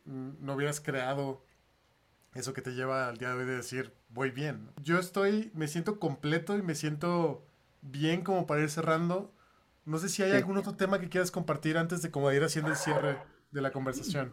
no 0.07 0.55
hubieras 0.55 0.81
creado 0.81 1.43
eso 2.37 2.53
que 2.53 2.63
te 2.63 2.75
lleva 2.75 3.09
al 3.09 3.17
día 3.17 3.31
de 3.31 3.35
hoy 3.35 3.45
de 3.45 3.57
decir, 3.57 3.93
voy 4.09 4.31
bien. 4.31 4.69
Yo 4.83 4.99
estoy, 4.99 5.51
me 5.55 5.69
siento 5.69 5.99
completo 5.99 6.57
y 6.57 6.63
me 6.63 6.75
siento 6.75 7.45
bien 7.83 8.23
como 8.23 8.47
para 8.47 8.63
ir 8.63 8.71
cerrando. 8.71 9.33
No 9.85 9.99
sé 9.99 10.09
si 10.09 10.23
hay 10.23 10.33
algún 10.33 10.57
otro 10.57 10.75
tema 10.75 10.99
que 10.99 11.09
quieras 11.09 11.31
compartir 11.31 11.79
antes 11.79 12.03
de 12.03 12.11
como 12.11 12.31
ir 12.33 12.43
haciendo 12.43 12.71
el 12.71 12.77
cierre 12.77 13.19
de 13.51 13.61
la 13.61 13.71
conversación. 13.71 14.33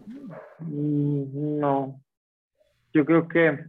Mm, 0.59 1.59
no. 1.59 2.01
Yo 2.93 3.05
creo 3.05 3.27
que 3.27 3.65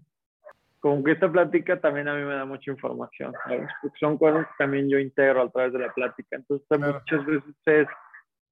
como 0.81 1.03
que 1.03 1.13
esta 1.13 1.33
plática 1.33 1.81
también 1.81 2.09
a 2.09 2.15
mí 2.15 2.23
me 2.25 2.35
da 2.35 2.45
mucha 2.45 2.71
información, 2.71 3.33
Porque 3.81 3.99
son 3.99 4.19
cosas 4.19 4.47
que 4.47 4.53
también 4.59 4.89
yo 4.91 4.99
integro 4.99 5.41
a 5.43 5.51
través 5.51 5.73
de 5.73 5.79
la 5.79 5.91
plática. 5.93 6.37
Entonces 6.37 6.67
muchas 6.71 7.25
veces 7.25 7.55
es 7.65 7.89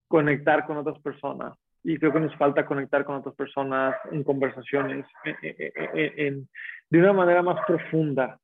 conectar 0.08 0.66
con 0.66 0.78
otras 0.78 0.98
personas, 1.00 1.54
y 1.84 1.98
creo 1.98 2.12
que 2.12 2.20
nos 2.20 2.34
falta 2.36 2.64
conectar 2.64 3.04
con 3.04 3.16
otras 3.16 3.34
personas 3.34 3.96
en 4.10 4.22
conversaciones 4.22 5.04
en, 5.42 6.48
de 6.90 6.98
una 6.98 7.12
manera 7.12 7.42
más 7.42 7.64
profunda, 7.66 8.38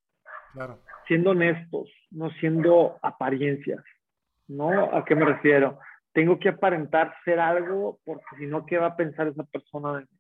claro. 0.53 0.81
siendo 1.07 1.31
honestos, 1.31 1.91
no 2.11 2.31
siendo 2.33 2.99
apariencias. 3.03 3.85
¿No? 4.49 4.97
¿A 4.97 5.05
qué 5.05 5.15
me 5.15 5.27
refiero? 5.27 5.79
Tengo 6.13 6.39
que 6.39 6.49
aparentar 6.49 7.15
ser 7.23 7.39
algo 7.39 7.99
porque 8.05 8.25
si 8.39 8.47
no, 8.47 8.65
¿qué 8.65 8.79
va 8.79 8.87
a 8.87 8.97
pensar 8.97 9.29
esa 9.29 9.45
persona 9.45 9.93
de 9.93 10.01
mí? 10.01 10.19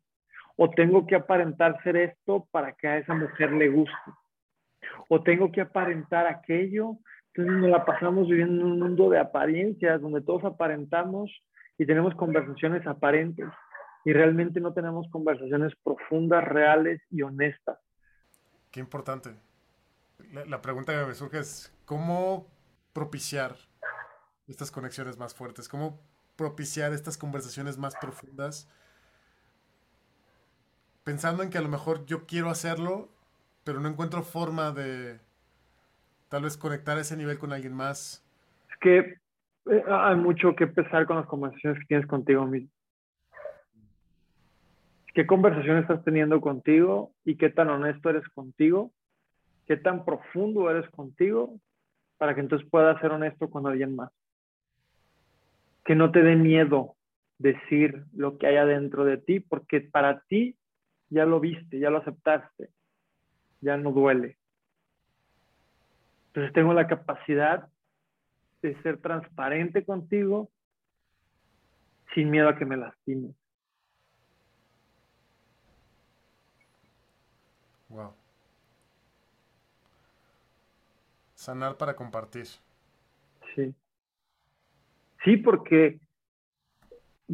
O 0.56 0.68
tengo 0.70 1.06
que 1.06 1.14
aparentar 1.14 1.82
ser 1.82 1.96
esto 1.96 2.46
para 2.50 2.72
que 2.72 2.88
a 2.88 2.98
esa 2.98 3.14
mujer 3.14 3.52
le 3.52 3.68
guste. 3.68 4.10
O 5.08 5.22
tengo 5.22 5.50
que 5.50 5.62
aparentar 5.62 6.26
aquello. 6.26 6.98
Entonces 7.32 7.62
nos 7.62 7.70
la 7.70 7.86
pasamos 7.86 8.28
viviendo 8.28 8.66
en 8.66 8.72
un 8.72 8.80
mundo 8.80 9.08
de 9.08 9.18
apariencias 9.18 10.00
donde 10.02 10.20
todos 10.20 10.44
aparentamos 10.44 11.32
y 11.78 11.86
tenemos 11.86 12.14
conversaciones 12.16 12.86
aparentes 12.86 13.46
y 14.04 14.12
realmente 14.12 14.60
no 14.60 14.72
tenemos 14.72 15.06
conversaciones 15.10 15.72
profundas, 15.82 16.44
reales 16.44 17.00
y 17.10 17.22
honestas. 17.22 17.78
Qué 18.70 18.80
importante. 18.80 19.30
La, 20.32 20.60
pregunta 20.60 20.92
que 20.92 21.06
me 21.06 21.14
surge 21.14 21.38
es, 21.38 21.72
¿cómo 21.84 22.48
propiciar 22.92 23.54
estas 24.48 24.70
conexiones 24.70 25.16
más 25.16 25.34
fuertes? 25.34 25.68
¿Cómo 25.68 26.00
propiciar 26.36 26.92
estas 26.92 27.16
conversaciones 27.16 27.78
más 27.78 27.94
profundas? 27.96 28.68
Pensando 31.04 31.42
en 31.42 31.50
que 31.50 31.58
a 31.58 31.62
lo 31.62 31.68
mejor 31.68 32.04
yo 32.04 32.26
quiero 32.26 32.50
hacerlo, 32.50 33.08
pero 33.64 33.80
no 33.80 33.88
encuentro 33.88 34.22
forma 34.22 34.72
de 34.72 35.20
tal 36.28 36.42
vez 36.42 36.56
conectar 36.56 36.98
ese 36.98 37.16
nivel 37.16 37.38
con 37.38 37.52
alguien 37.52 37.72
más. 37.72 38.24
Es 38.70 38.76
que 38.80 39.27
hay 39.86 40.16
mucho 40.16 40.54
que 40.54 40.66
pensar 40.66 41.06
con 41.06 41.16
las 41.16 41.26
conversaciones 41.26 41.80
que 41.80 41.86
tienes 41.86 42.06
contigo 42.06 42.46
mismo. 42.46 42.70
¿Qué 45.14 45.26
conversación 45.26 45.78
estás 45.78 46.04
teniendo 46.04 46.40
contigo 46.40 47.12
y 47.24 47.36
qué 47.36 47.50
tan 47.50 47.68
honesto 47.70 48.10
eres 48.10 48.28
contigo? 48.28 48.92
¿Qué 49.66 49.76
tan 49.76 50.04
profundo 50.04 50.70
eres 50.70 50.88
contigo? 50.90 51.58
para 52.18 52.34
que 52.34 52.40
entonces 52.40 52.68
puedas 52.68 53.00
ser 53.00 53.12
honesto 53.12 53.48
con 53.48 53.66
alguien 53.66 53.96
más. 53.96 54.10
Que 55.84 55.94
no 55.94 56.10
te 56.10 56.22
dé 56.22 56.36
miedo 56.36 56.96
decir 57.38 58.04
lo 58.12 58.36
que 58.36 58.48
hay 58.48 58.56
adentro 58.56 59.04
de 59.04 59.16
ti, 59.16 59.40
porque 59.40 59.80
para 59.80 60.20
ti 60.22 60.56
ya 61.08 61.24
lo 61.24 61.40
viste, 61.40 61.78
ya 61.78 61.88
lo 61.88 61.98
aceptaste, 61.98 62.68
ya 63.60 63.76
no 63.76 63.92
duele. 63.92 64.36
Entonces 66.26 66.52
tengo 66.52 66.74
la 66.74 66.88
capacidad 66.88 67.68
de 68.62 68.80
ser 68.82 68.98
transparente 69.00 69.84
contigo 69.84 70.50
sin 72.14 72.30
miedo 72.30 72.48
a 72.48 72.56
que 72.56 72.64
me 72.64 72.76
lastimes. 72.76 73.34
Wow. 77.88 78.12
Sanar 81.34 81.76
para 81.76 81.94
compartir. 81.94 82.46
Sí. 83.54 83.74
Sí, 85.24 85.36
porque 85.36 86.00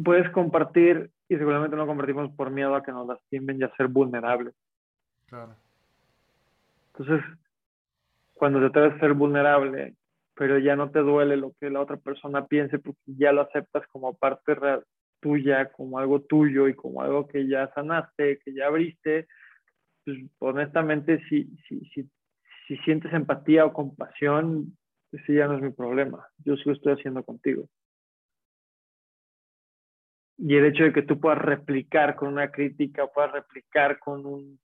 puedes 0.03 0.29
compartir 0.31 1.11
y 1.27 1.37
seguramente 1.37 1.75
no 1.75 1.87
compartimos 1.87 2.31
por 2.35 2.51
miedo 2.51 2.75
a 2.75 2.83
que 2.83 2.91
nos 2.91 3.07
lastimen 3.07 3.59
y 3.59 3.63
a 3.63 3.75
ser 3.75 3.87
vulnerables. 3.87 4.53
Claro. 5.27 5.55
Entonces, 6.93 7.25
cuando 8.33 8.59
te 8.59 8.67
atreves 8.67 8.95
a 8.95 8.99
ser 8.99 9.13
vulnerable, 9.13 9.95
pero 10.35 10.59
ya 10.59 10.75
no 10.75 10.91
te 10.91 10.99
duele 10.99 11.37
lo 11.37 11.53
que 11.59 11.69
la 11.69 11.81
otra 11.81 11.97
persona 11.97 12.45
piense 12.45 12.79
porque 12.79 13.01
ya 13.05 13.31
lo 13.31 13.41
aceptas 13.41 13.87
como 13.87 14.17
parte 14.17 14.55
tuya, 15.21 15.71
como 15.71 15.97
algo 15.97 16.21
tuyo 16.21 16.67
y 16.67 16.75
como 16.75 17.01
algo 17.01 17.27
que 17.27 17.47
ya 17.47 17.71
sanaste, 17.73 18.39
que 18.39 18.53
ya 18.53 18.67
abriste, 18.67 19.27
pues 20.03 20.17
honestamente 20.39 21.23
si, 21.29 21.45
si, 21.67 21.79
si, 21.93 22.09
si 22.67 22.77
sientes 22.79 23.13
empatía 23.13 23.65
o 23.65 23.73
compasión, 23.73 24.77
ese 25.11 25.33
ya 25.33 25.47
no 25.47 25.55
es 25.55 25.61
mi 25.61 25.71
problema. 25.71 26.27
Yo 26.43 26.55
sí 26.57 26.63
lo 26.65 26.73
estoy 26.73 26.93
haciendo 26.93 27.23
contigo. 27.23 27.67
Y 30.37 30.55
el 30.55 30.65
hecho 30.65 30.83
de 30.83 30.93
que 30.93 31.01
tú 31.01 31.19
puedas 31.19 31.39
replicar 31.39 32.15
con 32.15 32.27
una 32.27 32.51
crítica, 32.51 33.07
puedas 33.07 33.31
replicar 33.31 33.97
con 33.99 34.25
un 34.25 34.59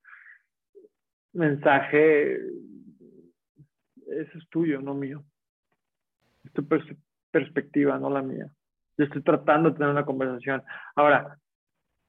mensaje, 1.33 2.35
eso 2.35 4.37
es 4.37 4.49
tuyo, 4.49 4.81
no 4.81 4.93
mío. 4.93 5.23
Es 6.51 6.53
tu 6.53 6.67
perspectiva, 7.31 7.97
no 7.97 8.09
la 8.09 8.21
mía. 8.21 8.47
Yo 8.97 9.05
estoy 9.05 9.21
tratando 9.23 9.69
de 9.69 9.77
tener 9.77 9.91
una 9.91 10.05
conversación. 10.05 10.61
Ahora, 10.95 11.37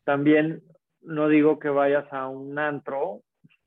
también 0.05 0.63
no 1.01 1.29
digo 1.29 1.59
que 1.59 1.69
vayas 1.69 2.11
a 2.13 2.27
un 2.27 2.59
antro 2.59 3.23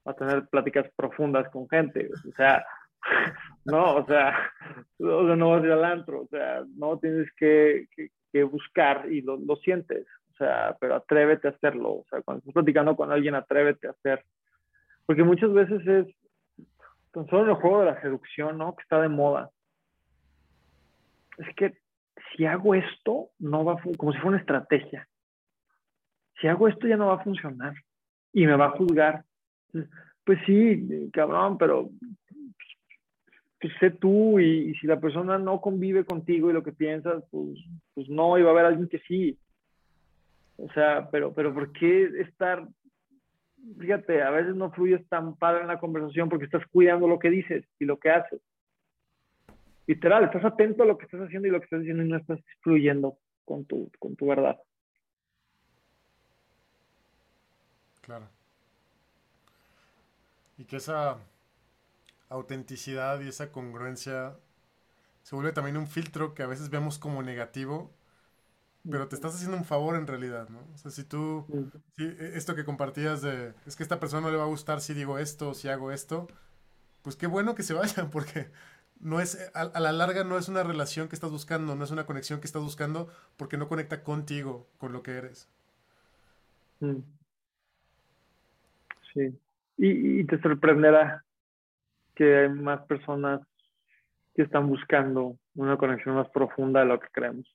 a 0.06 0.14
tener 0.14 0.48
pláticas 0.48 0.86
profundas 0.96 1.50
con 1.50 1.70
gente. 1.70 2.10
O 2.28 2.32
sea, 2.36 2.66
no, 3.66 3.96
o 3.96 4.06
sea, 4.06 4.52
no 5.00 5.50
vas 5.50 5.64
a 5.64 5.66
ir 5.66 5.72
al 5.72 5.86
antro. 5.86 6.24
O 6.24 6.28
sea, 6.28 6.64
no 6.76 7.00
tienes 7.00 7.28
que, 7.38 7.88
que 8.36 8.44
buscar 8.44 9.10
y 9.10 9.22
lo, 9.22 9.38
lo, 9.38 9.56
sientes, 9.56 10.06
o 10.34 10.36
sea, 10.36 10.76
pero 10.82 10.96
atrévete 10.96 11.48
a 11.48 11.52
hacerlo, 11.52 11.94
o 11.94 12.06
sea, 12.10 12.22
cuando 12.22 12.40
estás 12.40 12.54
platicando 12.54 12.94
con 12.94 13.10
alguien, 13.10 13.34
atrévete 13.34 13.88
a 13.88 13.92
hacer, 13.92 14.26
porque 15.06 15.24
muchas 15.24 15.54
veces 15.54 15.88
es 15.88 16.08
tan 17.14 17.26
solo 17.28 17.54
el 17.54 17.62
juego 17.62 17.80
de 17.80 17.86
la 17.86 18.02
seducción, 18.02 18.58
¿no? 18.58 18.76
Que 18.76 18.82
está 18.82 19.00
de 19.00 19.08
moda. 19.08 19.52
Es 21.38 21.56
que 21.56 21.78
si 22.36 22.46
hago 22.46 22.76
esto, 22.76 23.30
no 23.40 23.64
va 23.66 23.74
a 23.74 23.82
como 23.98 24.12
si 24.12 24.20
fuera 24.20 24.30
una 24.30 24.40
estrategia. 24.40 25.08
Si 26.40 26.48
hago 26.48 26.68
esto 26.68 26.88
ya 26.88 26.98
no 26.98 27.08
va 27.08 27.16
a 27.16 27.24
funcionar 27.24 27.74
y 28.34 28.46
me 28.46 28.56
va 28.56 28.68
a 28.68 28.78
juzgar. 28.78 29.24
Pues 30.24 30.40
sí, 30.46 31.10
cabrón, 31.14 31.58
pero 31.58 31.90
pues, 33.60 33.74
sé 33.80 33.90
tú 33.92 34.40
y, 34.40 34.76
si 34.76 34.88
la 34.88 35.00
persona 35.00 35.38
no 35.38 35.62
convive 35.62 36.06
contigo 36.06 36.50
y 36.50 36.54
lo 36.54 36.64
que 36.64 36.72
piensas, 36.72 37.24
pues, 37.32 37.58
pues 37.94 38.10
no, 38.10 38.38
y 38.38 38.42
va 38.42 38.50
a 38.50 38.52
haber 38.54 38.66
alguien 38.66 38.88
que 38.88 39.00
sí. 39.00 39.38
O 40.58 40.70
sea, 40.74 41.10
pero, 41.12 41.34
pero 41.34 41.54
¿por 41.54 41.72
qué 41.72 42.04
estar, 42.22 42.68
fíjate, 43.80 44.22
a 44.22 44.30
veces 44.30 44.56
no 44.56 44.72
fluyes 44.72 45.08
tan 45.10 45.36
padre 45.36 45.62
en 45.62 45.68
la 45.68 45.80
conversación 45.80 46.30
porque 46.30 46.46
estás 46.46 46.66
cuidando 46.68 47.08
lo 47.08 47.20
que 47.20 47.30
dices 47.30 47.66
y 47.80 47.86
lo 47.86 47.98
que 47.98 48.12
haces. 48.12 48.42
Literal, 49.88 50.24
estás 50.24 50.46
atento 50.46 50.84
a 50.84 50.86
lo 50.86 50.98
que 50.98 51.06
estás 51.06 51.22
haciendo 51.22 51.48
y 51.48 51.52
lo 51.52 51.60
que 51.60 51.66
estás 51.66 51.82
diciendo 51.82 52.04
y 52.04 52.10
no 52.10 52.18
estás 52.18 52.40
fluyendo 52.62 53.18
con 53.46 53.66
tu, 53.66 53.92
con 54.00 54.16
tu 54.16 54.28
verdad. 54.28 54.58
Claro. 58.02 58.28
Y 60.58 60.66
que 60.66 60.78
esa 60.78 61.18
autenticidad 62.30 63.22
y 63.22 63.28
esa 63.28 63.52
congruencia 63.52 64.36
se 65.24 65.36
vuelve 65.36 65.54
también 65.54 65.78
un 65.78 65.88
filtro 65.88 66.34
que 66.36 66.44
a 66.44 66.48
veces 66.48 66.70
vemos 66.70 67.00
como 67.00 67.24
negativo, 67.24 67.92
pero 68.90 69.08
te 69.08 69.16
estás 69.16 69.34
haciendo 69.34 69.58
un 69.58 69.66
favor 69.66 69.96
en 69.96 70.06
realidad, 70.06 70.48
¿no? 70.50 70.60
O 70.76 70.78
sea, 70.78 70.92
si 70.92 71.04
tú, 71.04 71.48
e, 71.98 72.34
esto 72.36 72.56
que 72.56 72.64
compartías 72.64 73.24
de, 73.24 73.54
es 73.66 73.76
que 73.76 73.82
a 73.82 73.86
esta 73.86 74.00
persona 74.00 74.22
no 74.22 74.32
le 74.32 74.38
va 74.38 74.44
a 74.44 74.48
gustar 74.48 74.82
si 74.82 74.94
digo 74.94 75.18
esto, 75.18 75.56
si 75.56 75.68
hago 75.68 75.92
esto, 75.92 76.28
pues 77.02 77.16
qué 77.16 77.26
bueno 77.26 77.56
que 77.56 77.64
se 77.64 77.74
vayan, 77.74 78.12
porque 78.12 78.52
no 79.00 79.20
es, 79.20 79.52
a, 79.54 79.80
la 79.80 79.92
larga 79.92 80.24
no 80.24 80.38
es 80.38 80.50
una 80.50 80.64
relación 80.64 81.08
que 81.08 81.16
estás 81.16 81.32
buscando, 81.32 81.76
no 81.76 81.84
es 81.84 81.92
una 81.92 82.06
conexión 82.06 82.40
que 82.40 82.48
estás 82.48 82.62
buscando, 82.62 83.10
porque 83.38 83.58
no 83.58 83.68
conecta 83.68 84.04
contigo, 84.04 84.68
con 84.78 84.94
lo 84.94 85.04
que 85.04 85.12
eres. 85.12 85.50
Sí, 89.14 89.38
y, 89.78 90.20
y 90.20 90.24
te 90.26 90.40
sorprenderá 90.42 91.24
que 92.16 92.38
hay 92.38 92.50
más 92.50 92.82
personas 92.86 93.42
que 94.36 94.44
están 94.44 94.68
buscando 94.68 95.38
una 95.56 95.78
conexión 95.78 96.16
más 96.16 96.30
profunda 96.30 96.82
de 96.82 96.86
lo 96.88 97.00
que 97.00 97.08
creemos. 97.12 97.46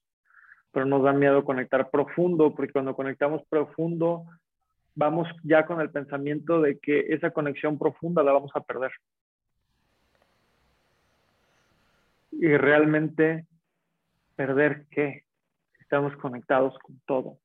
Pero 0.72 0.86
nos 0.86 1.03
da 1.03 1.12
miedo 1.12 1.45
conectar 1.45 1.91
profundo, 1.91 2.55
porque 2.55 2.72
cuando 2.72 2.95
conectamos 2.95 3.43
profundo, 3.49 4.24
vamos 4.95 5.28
ya 5.43 5.66
con 5.66 5.80
el 5.80 5.91
pensamiento 5.91 6.61
de 6.61 6.78
que 6.78 7.07
esa 7.09 7.30
conexión 7.30 7.78
profunda 7.78 8.22
la 8.22 8.32
vamos 8.32 8.51
a 8.55 8.61
perder. 8.61 8.93
Y 12.32 12.56
realmente, 12.56 13.46
¿perder 14.36 14.86
qué? 14.90 15.24
Estamos 15.80 16.16
conectados 16.16 16.78
con 16.78 17.00
todo. 17.06 17.38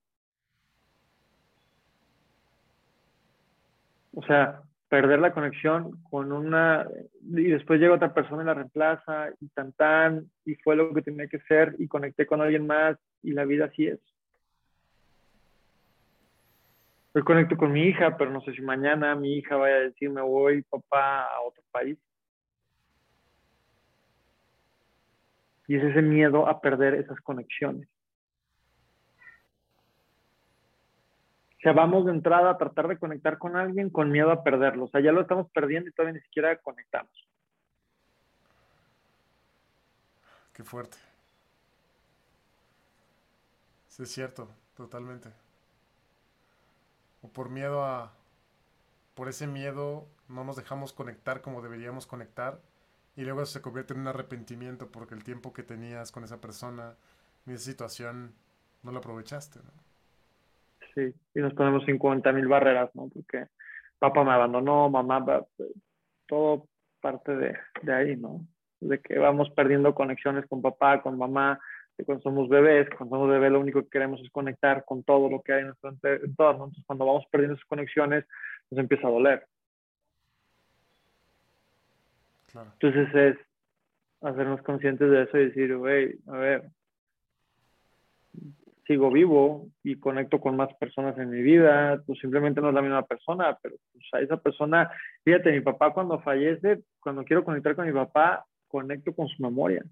O 4.13 4.23
sea, 4.23 4.61
perder 4.87 5.19
la 5.19 5.33
conexión 5.33 6.01
con 6.09 6.31
una 6.31 6.87
y 7.21 7.51
después 7.51 7.79
llega 7.79 7.95
otra 7.95 8.13
persona 8.13 8.43
y 8.43 8.45
la 8.45 8.53
reemplaza 8.53 9.29
y 9.41 9.47
tan 9.49 9.73
tan 9.73 10.31
y 10.45 10.55
fue 10.55 10.75
lo 10.75 10.93
que 10.93 11.01
tenía 11.01 11.27
que 11.27 11.39
ser 11.41 11.75
y 11.79 11.87
conecté 11.87 12.25
con 12.25 12.41
alguien 12.41 12.65
más 12.65 12.97
y 13.21 13.31
la 13.31 13.45
vida 13.45 13.65
así 13.65 13.87
es. 13.87 13.99
Yo 17.13 17.23
conecto 17.23 17.57
con 17.57 17.71
mi 17.71 17.83
hija, 17.83 18.17
pero 18.17 18.31
no 18.31 18.41
sé 18.41 18.53
si 18.53 18.61
mañana 18.61 19.15
mi 19.15 19.37
hija 19.37 19.55
vaya 19.55 19.75
a 19.75 19.79
decir 19.79 20.09
me 20.09 20.21
voy 20.21 20.61
papá 20.63 21.23
a 21.23 21.41
otro 21.41 21.63
país. 21.71 21.97
Y 25.67 25.77
es 25.77 25.83
ese 25.83 26.01
miedo 26.01 26.47
a 26.47 26.61
perder 26.61 26.95
esas 26.95 27.19
conexiones. 27.21 27.87
sea, 31.65 31.73
vamos 31.73 32.05
de 32.05 32.11
entrada 32.11 32.51
a 32.51 32.57
tratar 32.59 32.87
de 32.87 32.99
conectar 32.99 33.39
con 33.39 33.55
alguien 33.55 33.89
con 33.89 34.11
miedo 34.11 34.29
a 34.29 34.43
perderlo. 34.43 34.85
O 34.85 34.87
sea, 34.87 35.01
ya 35.01 35.11
lo 35.11 35.21
estamos 35.21 35.49
perdiendo 35.49 35.89
y 35.89 35.93
todavía 35.93 36.13
ni 36.13 36.21
siquiera 36.21 36.55
conectamos. 36.57 37.11
Qué 40.53 40.63
fuerte. 40.63 40.97
Es 43.87 44.11
cierto, 44.11 44.47
totalmente. 44.77 45.29
O 47.23 47.29
por 47.29 47.49
miedo 47.49 47.83
a... 47.83 48.13
Por 49.15 49.27
ese 49.27 49.47
miedo 49.47 50.05
no 50.27 50.43
nos 50.43 50.57
dejamos 50.57 50.93
conectar 50.93 51.41
como 51.41 51.63
deberíamos 51.63 52.05
conectar 52.05 52.59
y 53.15 53.23
luego 53.23 53.45
se 53.45 53.61
convierte 53.61 53.93
en 53.93 54.01
un 54.01 54.07
arrepentimiento 54.07 54.91
porque 54.91 55.15
el 55.15 55.23
tiempo 55.23 55.53
que 55.53 55.63
tenías 55.63 56.11
con 56.11 56.23
esa 56.23 56.41
persona 56.41 56.95
en 57.45 57.53
esa 57.53 57.65
situación 57.65 58.33
no 58.83 58.91
lo 58.91 58.99
aprovechaste, 58.99 59.59
¿no? 59.59 59.85
sí. 60.95 61.13
Y 61.35 61.39
nos 61.39 61.53
ponemos 61.53 61.85
50 61.85 62.31
mil 62.31 62.47
barreras, 62.47 62.89
¿no? 62.95 63.09
Porque 63.13 63.47
papá 63.99 64.23
me 64.23 64.31
abandonó, 64.31 64.89
mamá, 64.89 65.23
todo 66.25 66.67
parte 67.01 67.35
de, 67.35 67.55
de, 67.83 67.93
ahí, 67.93 68.15
¿no? 68.15 68.41
De 68.79 68.99
que 68.99 69.19
vamos 69.19 69.49
perdiendo 69.51 69.93
conexiones 69.93 70.45
con 70.47 70.61
papá, 70.61 71.01
con 71.01 71.17
mamá, 71.17 71.59
de 71.97 72.05
cuando 72.05 72.23
somos 72.23 72.49
bebés, 72.49 72.89
cuando 72.97 73.17
somos 73.17 73.29
bebés 73.29 73.51
lo 73.51 73.59
único 73.59 73.83
que 73.83 73.89
queremos 73.89 74.19
es 74.21 74.31
conectar 74.31 74.83
con 74.85 75.03
todo 75.03 75.29
lo 75.29 75.41
que 75.41 75.53
hay 75.53 75.61
en 75.61 75.67
nuestro 75.67 75.89
entorno. 75.89 76.65
Entonces 76.65 76.83
cuando 76.87 77.05
vamos 77.05 77.25
perdiendo 77.29 77.55
esas 77.55 77.67
conexiones, 77.67 78.25
nos 78.71 78.79
empieza 78.79 79.07
a 79.07 79.11
doler. 79.11 79.47
Entonces 82.63 83.13
es 83.13 83.37
hacernos 84.21 84.61
conscientes 84.61 85.09
de 85.09 85.23
eso 85.23 85.37
y 85.37 85.45
decir, 85.47 85.77
güey, 85.77 86.15
a 86.27 86.37
ver, 86.37 86.71
sigo 88.87 89.11
vivo 89.11 89.67
y 89.83 89.99
conecto 89.99 90.39
con 90.39 90.55
más 90.55 90.73
personas 90.75 91.17
en 91.17 91.29
mi 91.29 91.41
vida, 91.41 92.01
pues 92.05 92.19
simplemente 92.19 92.61
no 92.61 92.69
es 92.69 92.75
la 92.75 92.81
misma 92.81 93.05
persona, 93.05 93.57
pero 93.61 93.75
pues, 93.91 94.05
a 94.13 94.19
esa 94.21 94.37
persona, 94.37 94.91
fíjate, 95.23 95.51
mi 95.51 95.61
papá 95.61 95.93
cuando 95.93 96.19
fallece, 96.19 96.83
cuando 96.99 97.23
quiero 97.23 97.43
conectar 97.43 97.75
con 97.75 97.87
mi 97.87 97.93
papá, 97.93 98.45
conecto 98.67 99.13
con 99.13 99.27
su 99.27 99.41
memoria, 99.41 99.83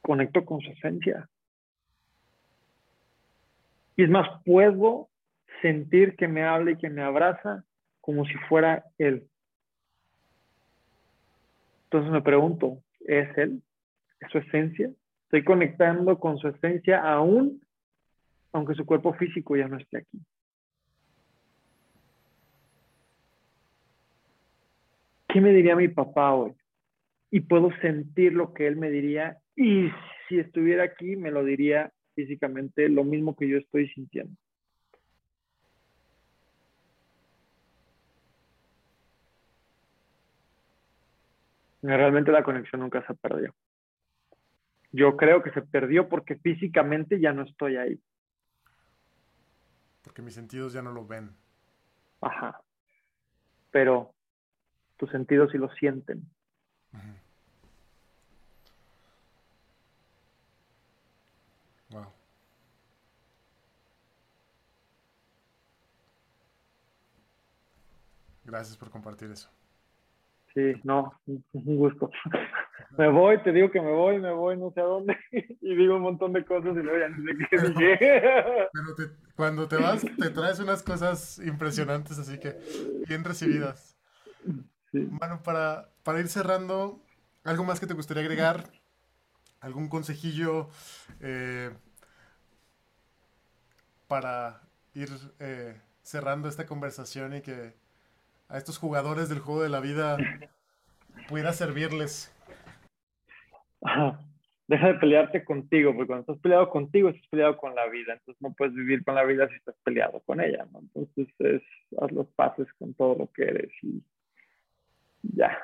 conecto 0.00 0.44
con 0.44 0.60
su 0.60 0.70
esencia. 0.70 1.28
Y 3.96 4.04
es 4.04 4.10
más, 4.10 4.28
puedo 4.44 5.08
sentir 5.60 6.16
que 6.16 6.26
me 6.26 6.44
habla 6.44 6.72
y 6.72 6.76
que 6.76 6.90
me 6.90 7.02
abraza 7.02 7.64
como 8.00 8.24
si 8.24 8.34
fuera 8.48 8.84
él. 8.98 9.28
Entonces 11.92 12.10
me 12.10 12.22
pregunto, 12.22 12.82
¿es 13.00 13.36
él? 13.36 13.62
¿Es 14.18 14.30
su 14.30 14.38
esencia? 14.38 14.90
Estoy 15.24 15.44
conectando 15.44 16.18
con 16.18 16.38
su 16.38 16.48
esencia 16.48 17.02
aún, 17.02 17.60
aunque 18.50 18.72
su 18.72 18.86
cuerpo 18.86 19.12
físico 19.12 19.58
ya 19.58 19.68
no 19.68 19.76
esté 19.76 19.98
aquí. 19.98 20.18
¿Qué 25.28 25.42
me 25.42 25.52
diría 25.52 25.76
mi 25.76 25.88
papá 25.88 26.32
hoy? 26.32 26.54
Y 27.30 27.40
puedo 27.40 27.70
sentir 27.82 28.32
lo 28.32 28.54
que 28.54 28.66
él 28.66 28.76
me 28.76 28.90
diría 28.90 29.36
y 29.54 29.90
si 30.28 30.38
estuviera 30.38 30.84
aquí 30.84 31.16
me 31.16 31.30
lo 31.30 31.44
diría 31.44 31.92
físicamente 32.14 32.88
lo 32.88 33.04
mismo 33.04 33.36
que 33.36 33.48
yo 33.48 33.58
estoy 33.58 33.88
sintiendo. 33.90 34.34
Realmente 41.82 42.30
la 42.30 42.44
conexión 42.44 42.80
nunca 42.80 43.04
se 43.06 43.14
perdió. 43.14 43.54
Yo 44.92 45.16
creo 45.16 45.42
que 45.42 45.50
se 45.50 45.62
perdió 45.62 46.08
porque 46.08 46.36
físicamente 46.36 47.20
ya 47.20 47.32
no 47.32 47.42
estoy 47.42 47.76
ahí. 47.76 48.00
Porque 50.02 50.22
mis 50.22 50.34
sentidos 50.34 50.72
ya 50.72 50.82
no 50.82 50.92
lo 50.92 51.06
ven. 51.06 51.34
Ajá. 52.20 52.60
Pero 53.70 54.14
tus 54.96 55.10
sentidos 55.10 55.50
sí 55.50 55.58
lo 55.58 55.70
sienten. 55.70 56.22
Wow. 61.90 62.12
Gracias 68.44 68.76
por 68.76 68.90
compartir 68.90 69.30
eso. 69.30 69.50
Sí, 70.54 70.74
no, 70.84 71.18
un 71.26 71.76
gusto. 71.76 72.10
me 72.98 73.08
voy, 73.08 73.42
te 73.42 73.52
digo 73.52 73.70
que 73.70 73.80
me 73.80 73.92
voy, 73.92 74.18
me 74.18 74.32
voy 74.32 74.56
no 74.58 74.70
sé 74.72 74.80
a 74.80 74.84
dónde 74.84 75.16
y 75.32 75.74
digo 75.74 75.96
un 75.96 76.02
montón 76.02 76.32
de 76.32 76.44
cosas 76.44 76.76
y 76.76 76.82
luego 76.82 76.98
ya 76.98 77.08
no 77.08 77.24
sé 77.24 77.38
qué 77.50 77.58
dije. 77.68 77.98
Pero 78.72 79.12
cuando 79.34 79.66
te 79.66 79.76
vas, 79.76 80.02
te 80.02 80.30
traes 80.30 80.60
unas 80.60 80.82
cosas 80.82 81.40
impresionantes, 81.44 82.18
así 82.18 82.38
que 82.38 82.58
bien 83.08 83.24
recibidas. 83.24 83.96
Bueno, 84.92 85.42
para, 85.42 85.88
para 86.02 86.20
ir 86.20 86.28
cerrando, 86.28 87.02
¿algo 87.44 87.64
más 87.64 87.80
que 87.80 87.86
te 87.86 87.94
gustaría 87.94 88.22
agregar? 88.22 88.64
¿Algún 89.60 89.88
consejillo 89.88 90.68
eh, 91.20 91.70
para 94.06 94.60
ir 94.92 95.08
eh, 95.40 95.80
cerrando 96.02 96.48
esta 96.48 96.66
conversación 96.66 97.36
y 97.36 97.40
que 97.40 97.74
a 98.52 98.58
estos 98.58 98.78
jugadores 98.78 99.30
del 99.30 99.38
juego 99.38 99.62
de 99.62 99.70
la 99.70 99.80
vida 99.80 100.18
pudiera 101.28 101.52
servirles? 101.54 102.30
Deja 104.68 104.88
de 104.88 104.94
pelearte 104.94 105.44
contigo, 105.44 105.92
porque 105.92 106.06
cuando 106.06 106.20
estás 106.20 106.38
peleado 106.38 106.68
contigo, 106.68 107.08
estás 107.08 107.26
peleado 107.28 107.56
con 107.56 107.74
la 107.74 107.88
vida. 107.88 108.12
Entonces 108.12 108.40
no 108.40 108.52
puedes 108.52 108.74
vivir 108.74 109.04
con 109.04 109.14
la 109.14 109.24
vida 109.24 109.48
si 109.48 109.54
estás 109.54 109.74
peleado 109.82 110.20
con 110.20 110.40
ella. 110.40 110.66
Entonces 110.74 111.28
es, 111.38 111.62
haz 111.98 112.12
los 112.12 112.28
pases 112.28 112.70
con 112.74 112.94
todo 112.94 113.16
lo 113.16 113.26
que 113.32 113.44
eres 113.44 113.72
y 113.82 114.02
ya. 115.22 115.58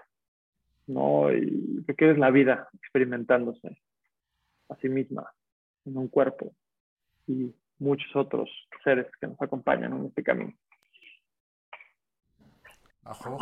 ¿No? 0.87 1.33
Y 1.33 1.83
porque 1.87 2.07
eres 2.07 2.19
la 2.19 2.31
vida 2.31 2.69
experimentándose 2.73 3.79
a 4.71 4.77
sí 4.77 4.89
misma 4.89 5.31
en 5.85 5.97
un 5.99 6.09
cuerpo 6.09 6.55
y 7.27 7.55
muchos 7.79 8.15
otros 8.17 8.51
seres 8.83 9.07
que 9.21 9.27
nos 9.27 9.41
acompañan 9.41 9.93
en 9.93 10.07
este 10.07 10.23
camino. 10.23 10.55
Ajo. 13.09 13.39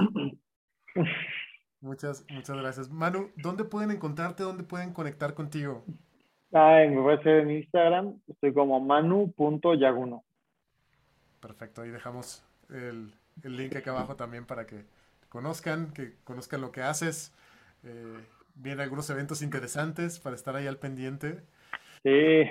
Muchas, 1.81 2.25
muchas 2.31 2.57
gracias. 2.57 2.91
Manu, 2.91 3.31
¿dónde 3.37 3.63
pueden 3.65 3.91
encontrarte? 3.91 4.43
¿Dónde 4.43 4.65
pueden 4.65 4.93
conectar 4.93 5.35
contigo? 5.35 5.85
Ay, 6.53 6.89
me 6.89 7.01
voy 7.01 7.15
a 7.15 7.19
hacer 7.19 7.41
en 7.41 7.51
Instagram. 7.51 8.19
Estoy 8.27 8.55
como 8.55 8.81
manu.yaguno. 8.81 10.25
Perfecto, 11.41 11.83
ahí 11.83 11.91
dejamos 11.91 12.45
el, 12.71 13.13
el, 13.45 13.57
link 13.57 13.77
aquí 13.77 13.91
abajo 13.91 14.17
también 14.17 14.47
para 14.47 14.67
que 14.67 14.85
conozcan, 15.29 15.93
que 15.93 16.15
conozcan 16.25 16.63
lo 16.63 16.73
que 16.73 16.81
haces. 16.81 17.37
Eh, 17.85 18.25
vienen 18.55 18.81
algunos 18.81 19.09
eventos 19.11 19.43
interesantes 19.43 20.19
para 20.19 20.35
estar 20.35 20.57
ahí 20.57 20.67
al 20.67 20.79
pendiente. 20.79 21.43
Sí, 22.03 22.49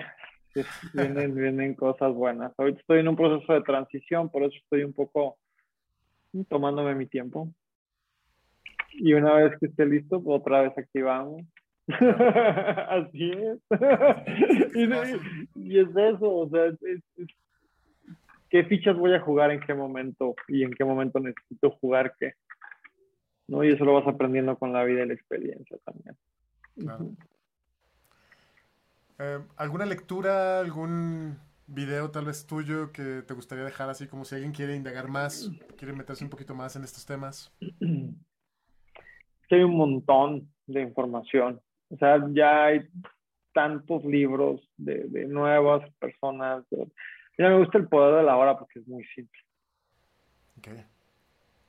vienen, 0.93 1.33
vienen 1.35 1.73
cosas 1.73 2.13
buenas. 2.13 2.53
Ahorita 2.57 2.79
estoy 2.79 2.99
en 2.99 3.07
un 3.07 3.15
proceso 3.15 3.51
de 3.51 3.61
transición, 3.63 4.29
por 4.29 4.43
eso 4.43 4.55
estoy 4.55 4.83
un 4.83 4.93
poco 4.93 5.37
tomándome 6.43 6.95
mi 6.95 7.07
tiempo. 7.07 7.49
Y 8.93 9.13
una 9.13 9.33
vez 9.33 9.57
que 9.59 9.67
esté 9.67 9.85
listo, 9.85 10.21
otra 10.25 10.61
vez 10.61 10.77
activamos. 10.77 11.43
Así 11.87 13.31
es. 13.31 13.59
y, 15.55 15.79
es 15.79 15.89
eso, 15.95 16.35
o 16.35 16.49
sea, 16.49 16.71
¿qué 18.49 18.63
fichas 18.65 18.97
voy 18.97 19.13
a 19.13 19.19
jugar 19.19 19.51
en 19.51 19.59
qué 19.59 19.73
momento 19.73 20.35
y 20.47 20.63
en 20.63 20.73
qué 20.73 20.83
momento 20.83 21.19
necesito 21.19 21.71
jugar 21.71 22.13
qué? 22.19 22.33
¿No? 23.47 23.63
Y 23.63 23.71
eso 23.71 23.85
lo 23.85 23.93
vas 23.93 24.07
aprendiendo 24.07 24.57
con 24.57 24.73
la 24.73 24.83
vida 24.83 25.03
y 25.03 25.07
la 25.07 25.13
experiencia 25.13 25.77
también. 25.85 26.17
Eh, 29.19 29.39
¿Alguna 29.57 29.85
lectura, 29.85 30.59
algún 30.59 31.37
video 31.67 32.11
tal 32.11 32.25
vez 32.25 32.45
tuyo 32.45 32.91
que 32.91 33.21
te 33.21 33.33
gustaría 33.33 33.63
dejar 33.63 33.89
así 33.89 34.07
como 34.07 34.25
si 34.25 34.35
alguien 34.35 34.53
quiere 34.53 34.75
indagar 34.75 35.07
más, 35.07 35.51
quiere 35.77 35.93
meterse 35.93 36.23
un 36.23 36.29
poquito 36.29 36.53
más 36.53 36.75
en 36.75 36.83
estos 36.83 37.05
temas? 37.05 37.53
Hay 39.51 39.61
un 39.61 39.77
montón 39.77 40.49
de 40.67 40.81
información. 40.81 41.61
O 41.89 41.97
sea, 41.97 42.19
ya 42.31 42.65
hay 42.65 42.89
tantos 43.53 44.03
libros 44.03 44.67
de, 44.75 45.03
de 45.07 45.27
nuevas 45.27 45.87
personas. 45.99 46.65
Mira, 47.37 47.51
me 47.51 47.59
gusta 47.59 47.77
el 47.77 47.87
poder 47.87 48.15
de 48.15 48.23
la 48.23 48.37
hora 48.37 48.57
porque 48.57 48.79
es 48.79 48.87
muy 48.87 49.05
simple. 49.15 49.39
Okay. 50.57 50.83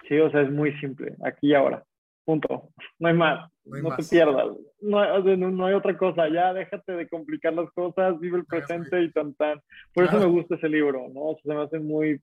Sí, 0.08 0.18
o 0.18 0.30
sea, 0.30 0.42
es 0.42 0.50
muy 0.50 0.72
simple, 0.78 1.14
aquí 1.22 1.48
y 1.48 1.54
ahora. 1.54 1.84
Punto. 2.26 2.70
No 2.98 3.06
hay 3.06 3.14
más. 3.14 3.52
No, 3.64 3.94
te 3.94 4.02
pierdas. 4.02 4.48
No, 4.80 5.66
hay 5.66 5.74
otra 5.74 5.96
cosa. 5.96 6.28
Ya 6.28 6.52
déjate 6.52 6.92
de 6.92 7.08
complicar 7.08 7.52
las 7.54 7.70
cosas, 7.70 8.18
vive 8.18 8.38
el 8.38 8.44
presente 8.44 9.00
y 9.00 9.12
tan 9.12 9.32
tan. 9.34 9.62
Por 9.94 10.04
eso 10.04 10.18
me 10.18 10.26
gusta 10.26 10.56
ese 10.56 10.68
libro, 10.68 11.06
¿no? 11.14 11.20
O 11.20 11.34
sea, 11.36 11.52
se 11.52 11.54
me 11.54 11.62
hace 11.62 11.78
muy 11.78 12.20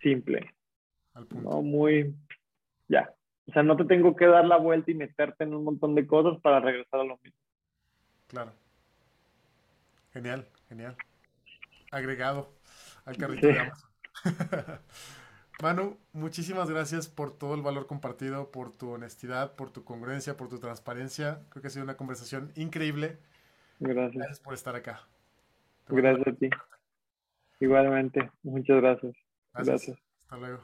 simple. 0.00 0.48
Al 1.14 1.26
punto. 1.26 1.50
¿no? 1.50 1.60
Muy. 1.60 2.14
Ya. 2.86 3.12
O 3.48 3.52
sea, 3.52 3.64
no 3.64 3.76
te 3.76 3.84
tengo 3.84 4.14
que 4.14 4.26
dar 4.26 4.44
la 4.44 4.58
vuelta 4.58 4.92
y 4.92 4.94
meterte 4.94 5.42
en 5.42 5.54
un 5.54 5.64
montón 5.64 5.96
de 5.96 6.06
cosas 6.06 6.40
para 6.40 6.60
regresar 6.60 7.00
a 7.00 7.04
lo 7.04 7.18
mismo. 7.18 7.38
Claro. 8.28 8.52
Genial, 10.12 10.46
genial. 10.68 10.96
Agregado 11.90 12.52
al 13.04 13.16
carrito 13.16 13.48
de 13.48 13.58
Amazon. 13.58 13.90
Manu, 15.60 15.98
muchísimas 16.12 16.70
gracias 16.70 17.08
por 17.08 17.36
todo 17.36 17.54
el 17.54 17.62
valor 17.62 17.86
compartido, 17.86 18.50
por 18.50 18.72
tu 18.72 18.90
honestidad, 18.90 19.54
por 19.54 19.70
tu 19.70 19.84
congruencia, 19.84 20.36
por 20.36 20.48
tu 20.48 20.58
transparencia. 20.58 21.40
Creo 21.50 21.62
que 21.62 21.68
ha 21.68 21.70
sido 21.70 21.84
una 21.84 21.96
conversación 21.96 22.52
increíble. 22.56 23.18
Gracias. 23.78 24.14
Gracias 24.14 24.40
por 24.40 24.54
estar 24.54 24.74
acá. 24.74 25.06
gracias 25.88 26.26
a 26.26 26.32
ti. 26.32 26.50
Igualmente, 27.60 28.30
muchas 28.42 28.80
gracias. 28.80 29.14
gracias. 29.54 29.98
Hasta 30.22 30.36
luego. 30.36 30.62